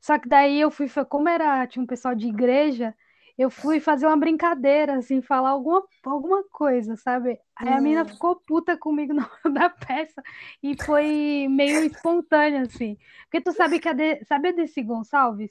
[0.00, 2.94] Só que daí eu fui, como era, tinha um pessoal de igreja,
[3.36, 7.38] eu fui fazer uma brincadeira, assim, falar alguma, alguma coisa, sabe?
[7.56, 8.08] Aí a menina hum.
[8.08, 10.22] ficou puta comigo na hora da peça
[10.62, 12.96] e foi meio espontânea, assim.
[13.24, 15.50] Porque tu sabe que a de, sabe a Desi Gonçalves?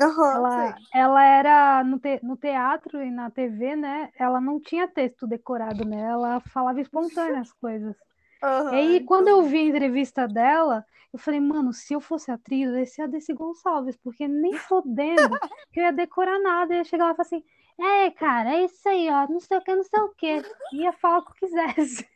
[0.00, 4.10] Uhum, ela, ela era no, te, no teatro e na TV, né?
[4.16, 6.00] Ela não tinha texto decorado, né?
[6.00, 7.96] Ela falava espontânea as coisas.
[8.42, 12.30] Uhum, e aí, quando eu vi a entrevista dela, eu falei, mano, se eu fosse
[12.30, 15.38] atriz, esse é a Desi Gonçalves, porque nem fodendo
[15.72, 16.74] que eu ia decorar nada.
[16.74, 17.44] Eu ia chegar lá e falar assim,
[17.80, 20.42] é, cara, é isso aí, ó, não sei o que, não sei o que.
[20.72, 22.08] Ia falar o que eu quisesse.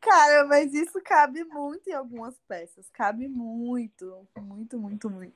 [0.00, 2.88] Cara, mas isso cabe muito em algumas peças.
[2.90, 5.34] Cabe muito, muito, muito, muito.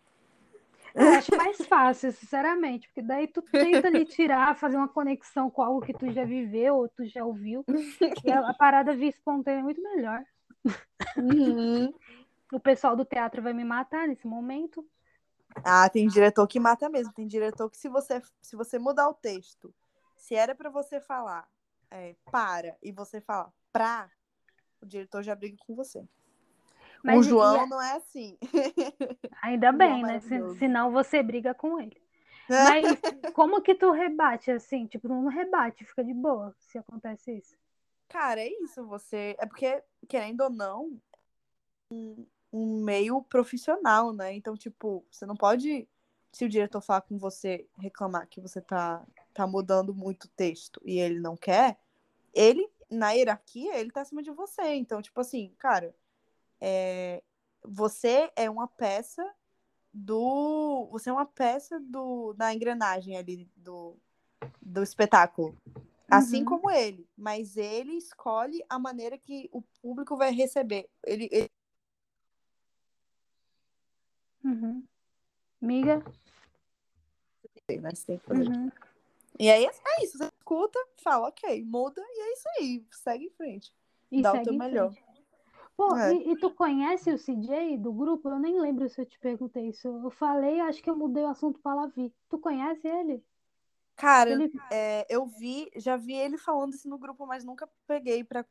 [0.94, 5.60] Eu acho mais fácil, sinceramente, porque daí tu tenta lhe tirar, fazer uma conexão com
[5.60, 7.64] algo que tu já viveu ou tu já ouviu,
[8.24, 10.24] e a, parada vir espontânea é muito melhor.
[11.16, 11.92] Uhum.
[12.52, 14.86] O pessoal do teatro vai me matar nesse momento.
[15.64, 17.12] Ah, tem diretor que mata mesmo.
[17.12, 19.74] Tem diretor que se você, se você mudar o texto,
[20.16, 21.46] se era para você falar
[21.90, 24.08] é, para e você falar pra,
[24.80, 26.06] o diretor já briga com você.
[27.04, 28.38] Mas, o João não é assim.
[29.42, 30.20] Ainda bem, é né?
[30.20, 32.02] Se, senão você briga com ele.
[32.48, 34.86] Mas como que tu rebate assim?
[34.86, 37.56] Tipo, não rebate, fica de boa se acontece isso.
[38.08, 38.86] Cara, é isso.
[38.86, 39.36] Você.
[39.38, 40.98] É porque, querendo ou não,
[42.50, 44.32] um meio profissional, né?
[44.32, 45.86] Então, tipo, você não pode,
[46.32, 49.04] se o diretor falar com você, reclamar que você tá,
[49.34, 51.78] tá mudando muito o texto e ele não quer,
[52.32, 54.62] ele, na hierarquia, ele tá acima de você.
[54.74, 55.94] Então, tipo assim, cara,
[56.66, 57.22] é,
[57.62, 59.22] você é uma peça
[59.92, 60.88] do.
[60.92, 63.98] Você é uma peça do, da engrenagem ali do,
[64.62, 65.54] do espetáculo.
[66.10, 66.46] Assim uhum.
[66.46, 67.06] como ele.
[67.14, 70.88] Mas ele escolhe a maneira que o público vai receber.
[71.04, 71.50] Ele, ele
[74.42, 74.84] Uhum.
[75.60, 76.04] Miga?
[77.80, 78.48] Mas tem que fazer.
[78.48, 78.70] Uhum.
[79.38, 83.30] E aí é isso, você escuta, fala, ok, muda, e é isso aí, segue em
[83.30, 83.74] frente.
[84.12, 84.94] E Dá o teu melhor.
[85.76, 86.14] Pô, É.
[86.14, 88.28] e, e tu conhece o CJ do grupo?
[88.28, 89.88] Eu nem lembro se eu te perguntei isso.
[89.88, 92.12] Eu falei, acho que eu mudei o assunto pra Lavi.
[92.28, 93.24] Tu conhece ele?
[93.96, 98.24] Cara, Ele- é, eu vi, já vi ele falando isso no grupo, mas nunca peguei
[98.24, 98.44] pra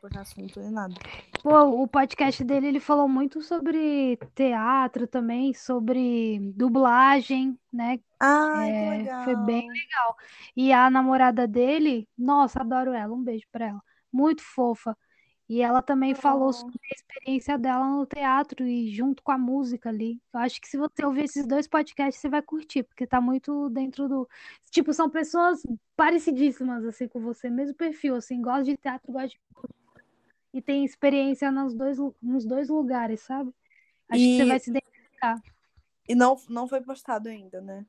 [0.00, 0.94] puxar assunto nem nada.
[1.42, 7.98] Pô, o podcast dele, ele falou muito sobre teatro também, sobre dublagem, né?
[7.98, 9.24] Que É, legal.
[9.24, 10.16] foi bem legal.
[10.56, 13.14] E a namorada dele, nossa, adoro ela.
[13.14, 13.82] Um beijo pra ela.
[14.12, 14.96] Muito fofa.
[15.48, 16.52] E ela também falou Oh.
[16.52, 20.20] sobre a experiência dela no teatro e junto com a música ali.
[20.32, 23.70] Eu acho que se você ouvir esses dois podcasts, você vai curtir, porque tá muito
[23.70, 24.28] dentro do.
[24.70, 25.62] Tipo, são pessoas
[25.96, 30.04] parecidíssimas, assim, com você, mesmo perfil, assim, gosta de teatro, gosta de música.
[30.52, 33.50] E tem experiência nos dois, nos dois lugares, sabe?
[34.08, 35.42] Acho que você E- vai se identificar.
[36.06, 37.86] E não, não foi postado ainda, né?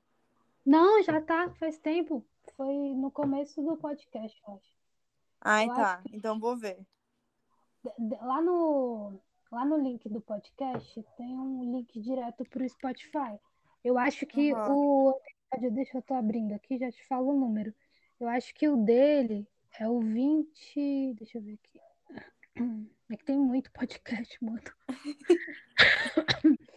[0.65, 2.23] Não, já tá, faz tempo.
[2.55, 4.69] Foi no começo do podcast, eu acho.
[5.41, 6.01] Ai, Eu tá.
[6.11, 6.77] Então vou ver.
[8.21, 9.19] Lá no,
[9.51, 13.39] lá no link do podcast tem um link direto pro Spotify.
[13.83, 14.73] Eu acho que Aham.
[14.73, 15.21] o
[15.71, 17.73] deixa eu tô abrindo aqui, já te falo o número.
[18.19, 19.47] Eu acho que o dele
[19.79, 21.79] é o 20, deixa eu ver aqui.
[23.11, 24.61] É que tem muito podcast, mano.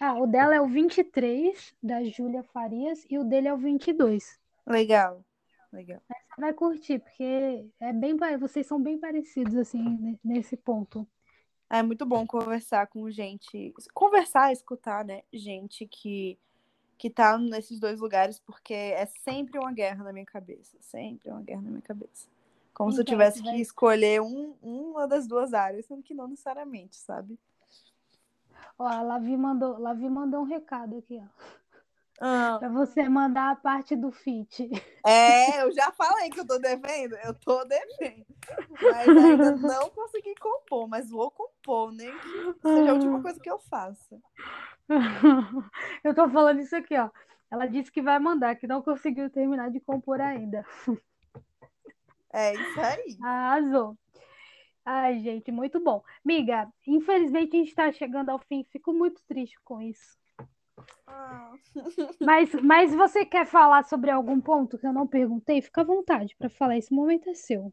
[0.00, 4.38] Ah, o dela é o 23 da Júlia Farias e o dele é o 22.
[4.64, 5.24] Legal.
[5.72, 6.00] Legal.
[6.08, 11.06] Você vai curtir, porque é bem, vocês são bem parecidos assim ne- nesse ponto.
[11.70, 13.74] É muito bom conversar com gente.
[13.92, 15.22] Conversar, escutar, né?
[15.32, 16.38] Gente que,
[16.96, 20.78] que tá nesses dois lugares, porque é sempre uma guerra na minha cabeça.
[20.80, 22.26] Sempre uma guerra na minha cabeça.
[22.72, 26.28] Como se eu Então, tivesse que escolher um, uma das duas áreas, sendo que não
[26.28, 27.38] necessariamente, sabe?
[28.78, 31.26] Ó, a Lavi mandou, Lavi mandou um recado aqui, ó.
[32.20, 34.68] Ah, Pra você mandar a parte do feat.
[35.06, 38.26] é, eu já falei que eu tô devendo, eu tô devendo.
[38.80, 43.50] Mas ainda não consegui compor, mas vou compor, nem que seja a última coisa que
[43.50, 44.18] eu faça.
[46.02, 47.10] Eu tô falando isso aqui, ó.
[47.50, 50.64] Ela disse que vai mandar, que não conseguiu terminar de compor ainda.
[52.32, 53.16] É isso aí.
[53.22, 53.96] Arrasou.
[54.84, 56.02] Ai, gente, muito bom.
[56.24, 58.64] Miga, infelizmente a gente tá chegando ao fim.
[58.64, 60.17] Fico muito triste com isso.
[61.06, 61.52] Ah.
[62.20, 65.62] Mas, mas você quer falar sobre algum ponto que eu não perguntei?
[65.62, 66.76] Fica à vontade para falar.
[66.76, 67.72] Esse momento é seu.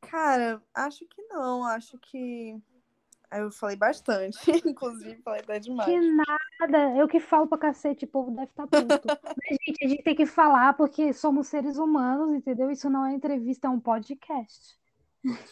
[0.00, 1.64] Cara, acho que não.
[1.64, 2.58] Acho que.
[3.30, 4.38] Eu falei bastante.
[4.66, 5.88] Inclusive, falei até demais.
[5.88, 8.76] Que nada, eu que falo pra cacete, o povo deve estar puto.
[9.36, 12.70] Mas, gente, a gente tem que falar porque somos seres humanos, entendeu?
[12.70, 14.78] Isso não é entrevista, é um podcast.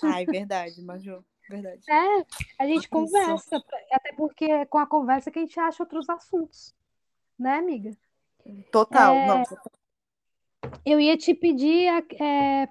[0.02, 1.24] Ai, verdade, Maju.
[1.48, 1.82] Verdade.
[1.88, 2.26] É,
[2.58, 3.62] a gente conversa,
[3.92, 6.74] até porque é com a conversa que a gente acha outros assuntos.
[7.38, 7.90] Né, amiga?
[8.72, 9.14] Total.
[9.14, 9.44] É, Não,
[10.84, 11.90] Eu ia te pedir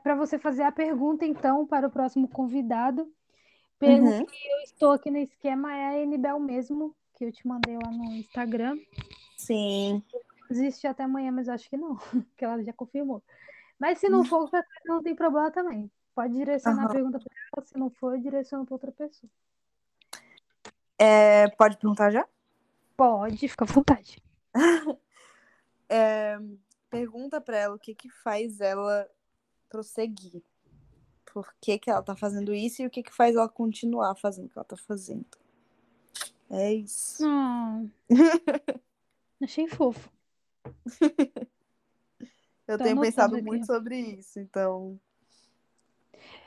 [0.04, 3.12] para você fazer a pergunta, então, para o próximo convidado.
[3.80, 4.26] Pergunta Uhum.
[4.26, 7.91] que eu estou aqui no esquema é a Enibel mesmo, que eu te mandei lá
[7.91, 8.78] no Instagram.
[9.38, 10.04] Sim.
[10.49, 11.95] Existe até amanhã, mas eu acho que não,
[12.38, 13.24] que ela já confirmou.
[13.80, 14.49] Mas se não for,
[14.86, 15.90] não tem problema também.
[16.18, 16.94] Pode direcionar a Aham.
[16.94, 19.30] pergunta para ela, se não for, direciona para outra pessoa.
[20.98, 22.27] É, pode perguntar já?
[22.95, 24.19] Pode, fica à vontade.
[25.89, 26.38] É,
[26.89, 29.10] pergunta pra ela o que que faz ela
[29.69, 30.44] prosseguir.
[31.31, 34.48] Por que que ela tá fazendo isso e o que que faz ela continuar fazendo
[34.48, 35.26] o que ela tá fazendo.
[36.49, 37.26] É isso.
[37.26, 37.89] Hum.
[39.41, 40.11] Achei fofo.
[42.68, 44.99] Eu Tô tenho pensado muito sobre isso, então.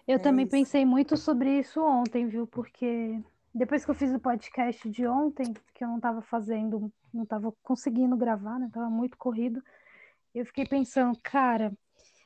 [0.07, 0.51] Eu É também isso.
[0.51, 2.47] pensei muito sobre isso ontem, viu?
[2.47, 3.21] Porque
[3.55, 7.53] depois que eu fiz o podcast de ontem, que eu não estava fazendo, não estava
[7.63, 8.69] conseguindo gravar, né?
[8.73, 9.63] Tava muito corrido.
[10.35, 11.73] Eu fiquei pensando, cara,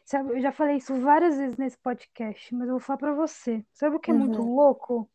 [0.05, 3.65] sabe, eu já falei isso várias vezes nesse podcast, mas eu vou falar pra você.
[3.73, 4.55] Sabe o que é muito Uhum.
[4.55, 5.11] louco?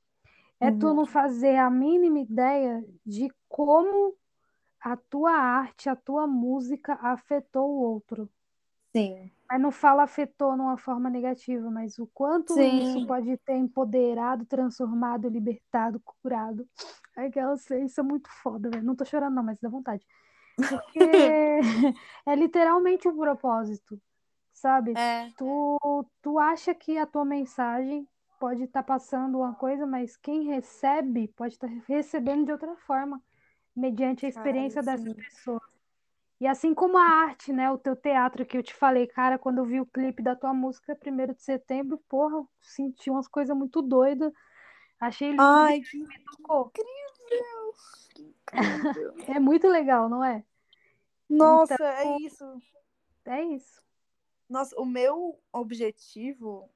[0.60, 0.96] É tu Uhum.
[0.96, 4.16] não fazer a mínima ideia de como
[4.82, 8.30] a tua arte, a tua música afetou o outro.
[8.94, 9.32] Sim.
[9.50, 13.06] Mas não fala afetou numa forma negativa, mas o quanto isso Sim.
[13.08, 16.68] pode ter empoderado, transformado, libertado, curado.
[17.18, 18.84] Ai, que eu sei, isso é muito foda, velho.
[18.84, 20.06] Não tô chorando, não, mas dá vontade.
[20.56, 21.00] Porque
[22.26, 24.00] é literalmente um propósito,
[24.54, 24.94] sabe?
[24.96, 25.32] É.
[25.38, 28.08] Tu, tu acha que a tua mensagem
[28.40, 33.22] pode estar passando uma coisa, mas quem recebe pode estar recebendo de outra forma,
[33.76, 35.60] mediante a experiência Cara, dessa sim.
[36.40, 37.70] E assim como a arte, né?
[37.70, 40.54] O teu teatro que eu te falei, cara, quando eu vi o clipe da tua
[40.54, 44.32] música, 1 de setembro, porra, senti umas coisas muito doidas.
[45.00, 46.72] Achei lindo, Ai, que me tocou.
[46.76, 47.74] incrível!
[48.16, 49.36] Que incrível.
[49.36, 50.44] É muito legal, não é?
[51.30, 52.62] Nossa, Então- é isso.
[53.26, 53.82] É isso.
[54.50, 56.70] Nossa, o meu objetivo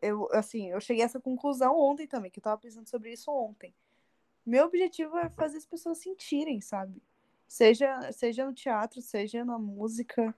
[0.00, 3.30] eu, assim, eu cheguei a essa conclusão ontem também, que eu tava pensando sobre isso
[3.30, 3.74] ontem.
[4.46, 7.02] Meu objetivo é fazer as pessoas sentirem, sabe?
[7.50, 10.32] Seja, seja no teatro, seja na música.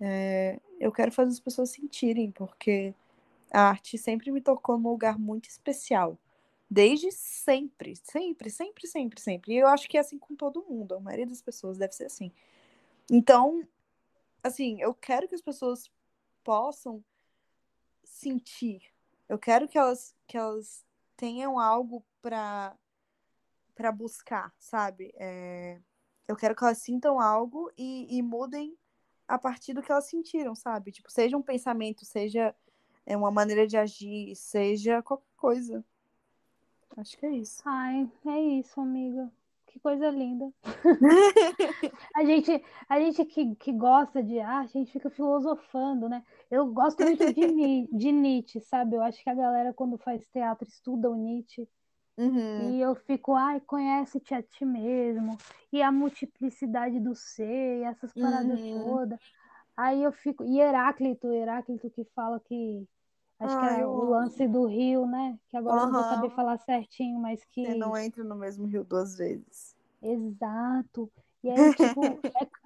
[0.00, 2.94] É, eu quero fazer as pessoas sentirem, porque
[3.52, 6.18] a arte sempre me tocou num lugar muito especial.
[6.70, 9.52] Desde sempre, sempre, sempre, sempre, sempre.
[9.52, 10.94] E eu acho que é assim com todo mundo.
[10.94, 12.32] A maioria das pessoas deve ser assim.
[13.10, 13.62] Então,
[14.42, 15.90] assim, eu quero que as pessoas
[16.42, 17.04] possam
[18.04, 18.80] sentir.
[19.28, 20.82] Eu quero que elas, que elas
[21.14, 22.74] tenham algo para
[23.74, 25.12] para buscar, sabe?
[25.16, 25.78] É...
[26.26, 28.76] Eu quero que elas sintam algo e, e, mudem
[29.26, 30.92] a partir do que elas sentiram, sabe?
[30.92, 32.54] Tipo, seja um pensamento, seja
[33.04, 35.84] é, uma maneira de agir, seja qualquer coisa.
[36.96, 37.62] Acho que é isso.
[37.64, 39.30] Ai, é isso, amiga.
[39.66, 40.52] Que coisa linda.
[42.14, 46.22] a gente, a gente que, que gosta de arte, a gente fica filosofando, né?
[46.50, 48.96] Eu gosto muito de, de Nietzsche, sabe?
[48.96, 51.66] Eu acho que a galera, quando faz teatro, estuda o Nietzsche.
[52.16, 52.70] Uhum.
[52.70, 55.36] E eu fico, ai, conhece-te a ti mesmo,
[55.72, 58.84] e a multiplicidade do ser, e essas paradas uhum.
[58.84, 59.20] todas.
[59.76, 60.44] Aí eu fico.
[60.44, 62.86] E Heráclito, Heráclito que fala que
[63.42, 65.36] Acho que é o lance do rio, né?
[65.48, 65.86] Que agora uhum.
[65.86, 67.66] não vou saber falar certinho, mas que.
[67.66, 69.74] Você não entra no mesmo rio duas vezes.
[70.00, 71.10] Exato.
[71.42, 72.02] E aí, tipo,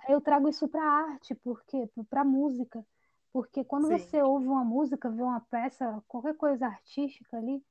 [0.07, 2.85] é, eu trago isso pra arte, porque pra música.
[3.33, 3.99] Porque quando Sim.
[3.99, 7.63] você ouve uma música, vê uma peça, qualquer coisa artística ali,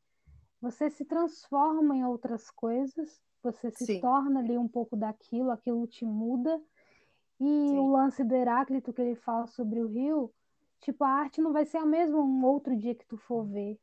[0.72, 4.02] você se transforma em outras coisas, você se Sim.
[4.02, 6.62] torna ali um pouco daquilo, aquilo te muda.
[7.40, 7.78] E Sim.
[7.78, 10.34] o lance do Heráclito que ele fala sobre o rio
[10.86, 13.80] Tipo, a arte não vai ser a mesma um outro dia que tu for ver,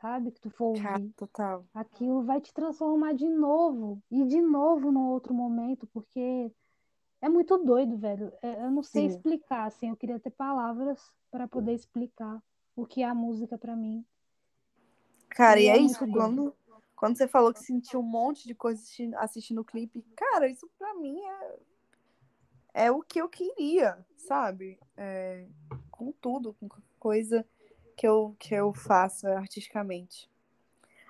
[0.00, 0.30] sabe?
[0.30, 1.12] Que tu for ouvir.
[1.14, 1.62] Total.
[1.74, 4.02] Aquilo vai te transformar de novo.
[4.10, 6.50] E de novo no outro momento, porque
[7.20, 8.32] é muito doido, velho.
[8.40, 9.08] É, eu não sei Sim.
[9.08, 9.90] explicar, assim.
[9.90, 10.98] Eu queria ter palavras
[11.30, 12.42] para poder explicar
[12.74, 14.02] o que é a música para mim.
[15.30, 16.06] Cara, e, é, isso.
[16.08, 16.54] Quando,
[16.96, 20.68] quando você falou que sentiu um monte de coisa assistindo, assistindo o clipe, cara, isso
[20.78, 21.56] para mim é
[22.78, 24.78] é o que eu queria, sabe?
[24.96, 25.44] É,
[25.90, 26.68] com tudo, com
[26.98, 27.44] coisa
[27.96, 30.30] que eu, que eu faça artisticamente.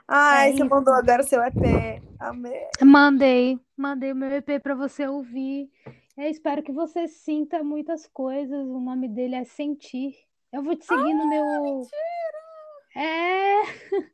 [0.06, 2.02] Ai, é você mandou agora o seu EP.
[2.18, 2.66] Amei.
[2.82, 5.70] Mandei, mandei o meu EP para você ouvir.
[6.16, 8.66] Eu espero que você sinta muitas coisas.
[8.66, 10.16] O nome dele é Sentir.
[10.50, 11.44] Eu vou te seguir no meu.
[11.62, 12.17] Mentira!
[12.98, 13.62] É!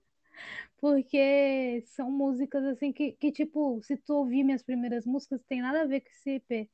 [0.79, 5.83] Porque são músicas assim que, que, tipo, se tu ouvir minhas primeiras músicas, tem nada
[5.83, 6.69] a ver com esse EP.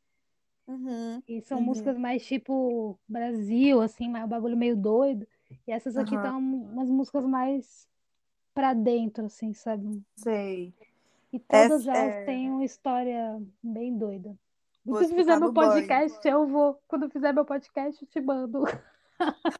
[0.67, 1.65] Uhum, e são uhum.
[1.65, 5.27] músicas mais tipo Brasil, assim, mais um bagulho meio doido.
[5.67, 6.73] E essas aqui estão uhum.
[6.73, 7.89] umas músicas mais
[8.53, 10.03] pra dentro, assim, sabe?
[10.17, 10.75] Sei.
[11.33, 12.25] E todas Essa, elas é...
[12.25, 14.37] têm uma história bem doida.
[14.85, 16.35] Vou Se fizer meu podcast, banho.
[16.35, 16.81] eu vou.
[16.89, 18.65] Quando fizer meu podcast, eu te mando.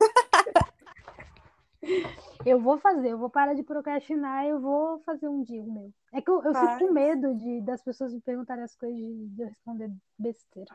[2.45, 5.93] eu vou fazer, eu vou parar de procrastinar, eu vou fazer um dia o meu.
[6.13, 9.29] É que eu, eu fico com medo de, das pessoas me perguntarem as coisas de,
[9.29, 10.75] de eu responder besteira.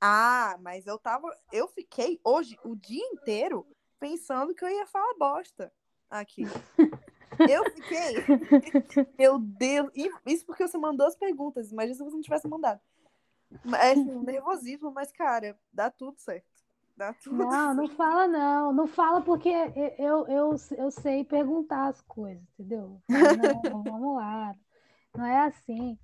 [0.00, 1.28] Ah, mas eu tava.
[1.52, 3.66] Eu fiquei hoje o dia inteiro
[3.98, 5.72] pensando que eu ia falar bosta
[6.10, 6.44] aqui.
[7.38, 9.04] Eu fiquei.
[9.18, 9.90] Meu Deus.
[10.24, 11.70] Isso porque você mandou as perguntas.
[11.70, 12.80] Imagina se você não tivesse mandado.
[13.78, 16.46] É assim, um nervosismo, mas, cara, dá tudo certo.
[16.96, 18.72] Dá tudo não, não fala, não.
[18.72, 19.50] Não fala porque
[19.98, 23.00] eu, eu, eu sei perguntar as coisas, entendeu?
[23.08, 24.54] Não, vamos lá.
[25.14, 25.98] Não é assim.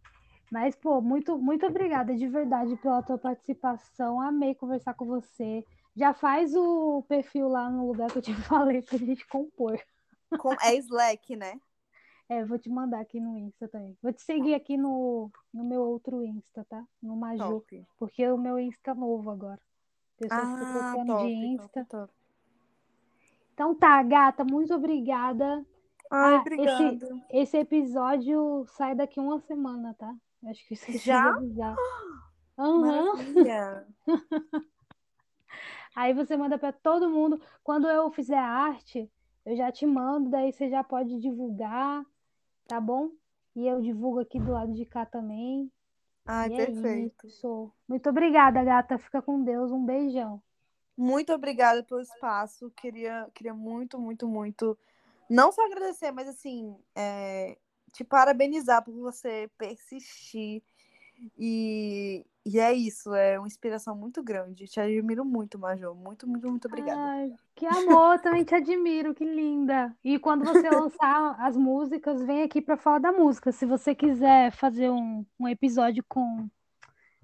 [0.51, 4.21] Mas, pô, muito, muito obrigada de verdade pela tua participação.
[4.21, 5.65] Amei conversar com você.
[5.97, 9.81] Já faz o perfil lá no lugar que eu te falei pra gente compor.
[10.39, 11.59] Com, é Slack, né?
[12.29, 13.97] É, vou te mandar aqui no Insta também.
[14.03, 16.85] Vou te seguir aqui no, no meu outro Insta, tá?
[17.03, 17.45] No Maju.
[17.45, 17.87] Top.
[17.99, 19.61] Porque o meu Insta é novo agora.
[20.23, 21.85] Pessoas ah, top, de Insta.
[21.91, 22.13] Top.
[23.53, 25.67] Então tá, gata, muito obrigada.
[26.11, 26.95] Ai, ah, obrigada.
[26.95, 30.15] Esse, esse episódio sai daqui uma semana, tá?
[30.47, 31.33] Acho que esqueci Já?
[31.33, 31.77] de avisar.
[32.57, 33.13] Uhum.
[35.95, 37.41] Aí você manda para todo mundo.
[37.65, 39.11] Quando eu fizer arte,
[39.45, 42.05] eu já te mando, daí você já pode divulgar,
[42.67, 43.11] tá bom?
[43.57, 45.71] E eu divulgo aqui do lado de cá também.
[46.25, 47.27] Ai, e é perfeito.
[47.27, 47.31] É
[47.89, 48.99] Muito obrigada, gata.
[48.99, 49.71] Fica com Deus.
[49.71, 50.43] Um beijão.
[50.97, 52.71] Muito obrigada pelo espaço.
[52.77, 54.79] Queria, queria muito, muito, muito.
[55.29, 57.57] Não só agradecer, mas assim, é,
[57.93, 60.63] te parabenizar por você persistir.
[61.39, 64.67] E, e é isso, é uma inspiração muito grande.
[64.67, 65.95] Te admiro muito, Major.
[65.95, 67.01] Muito, muito, muito obrigada.
[67.01, 69.97] Ai, que amor, também te admiro, que linda.
[70.03, 73.53] E quando você lançar as músicas, vem aqui para falar da música.
[73.53, 76.49] Se você quiser fazer um, um episódio com,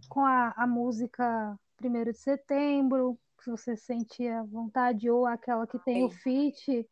[0.09, 5.81] com a, a música 1 de setembro, se você sentir a vontade, ou aquela que
[5.81, 6.89] tem o feat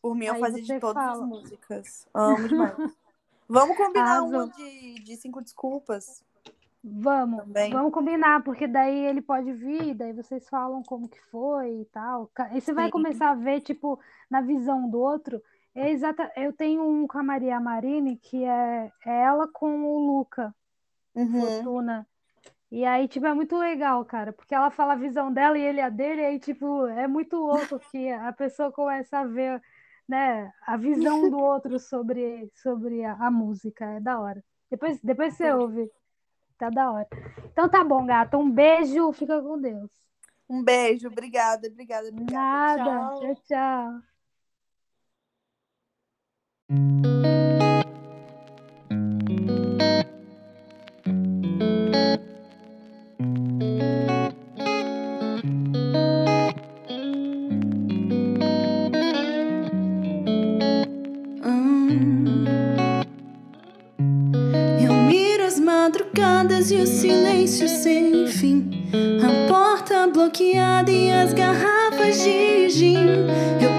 [0.00, 1.24] Por mim, eu fazia de todas fala.
[1.24, 2.06] as músicas.
[2.14, 2.76] Amo demais.
[3.48, 4.44] Vamos combinar Arrasou.
[4.44, 6.24] uma de, de cinco desculpas
[6.84, 7.72] Vamos, também.
[7.72, 12.30] vamos combinar, porque daí ele pode vir, daí vocês falam como que foi e tal.
[12.52, 12.90] E você vai Sim.
[12.90, 13.98] começar a ver, tipo,
[14.30, 15.42] na visão do outro.
[15.74, 16.30] É exata...
[16.36, 20.54] Eu tenho um com a Maria Marini, que é, é ela com o Luca
[21.14, 21.40] Uhum.
[21.40, 22.06] Fortuna.
[22.70, 25.80] E aí, tipo, é muito legal, cara, porque ela fala a visão dela e ele
[25.80, 29.62] a dele, e aí, tipo, é muito louco que a pessoa começa a ver,
[30.08, 33.84] né, a visão do outro sobre, sobre a, a música.
[33.84, 34.42] É da hora.
[34.68, 35.88] Depois, depois você ouve.
[36.58, 37.08] Tá da hora.
[37.52, 38.38] Então tá bom, gata.
[38.38, 39.90] Um beijo, fica com Deus.
[40.48, 42.76] Um beijo, obrigada, obrigada, obrigada.
[42.76, 42.84] Nada.
[42.84, 43.34] Tchau.
[43.48, 44.02] Tchau,
[46.68, 47.33] tchau.
[67.04, 68.70] Silêncio sem fim.
[69.22, 72.96] A porta bloqueada e as garrafas de gin.
[73.60, 73.73] Eu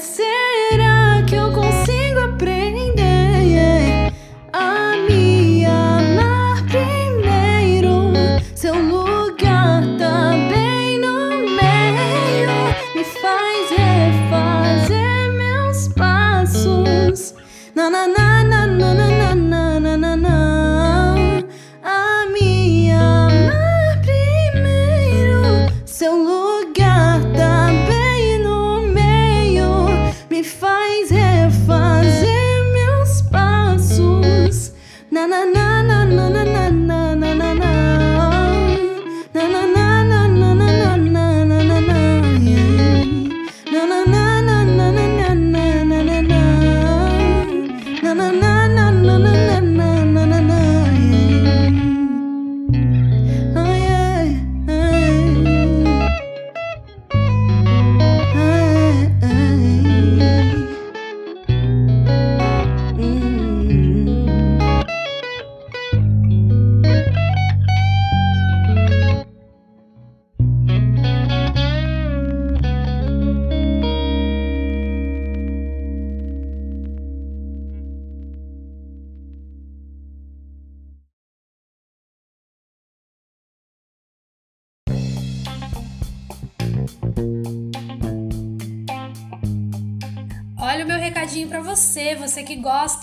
[0.00, 0.29] você.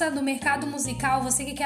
[0.10, 1.66] Do mercado musical, você que quer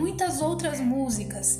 [0.01, 1.59] muitas outras músicas.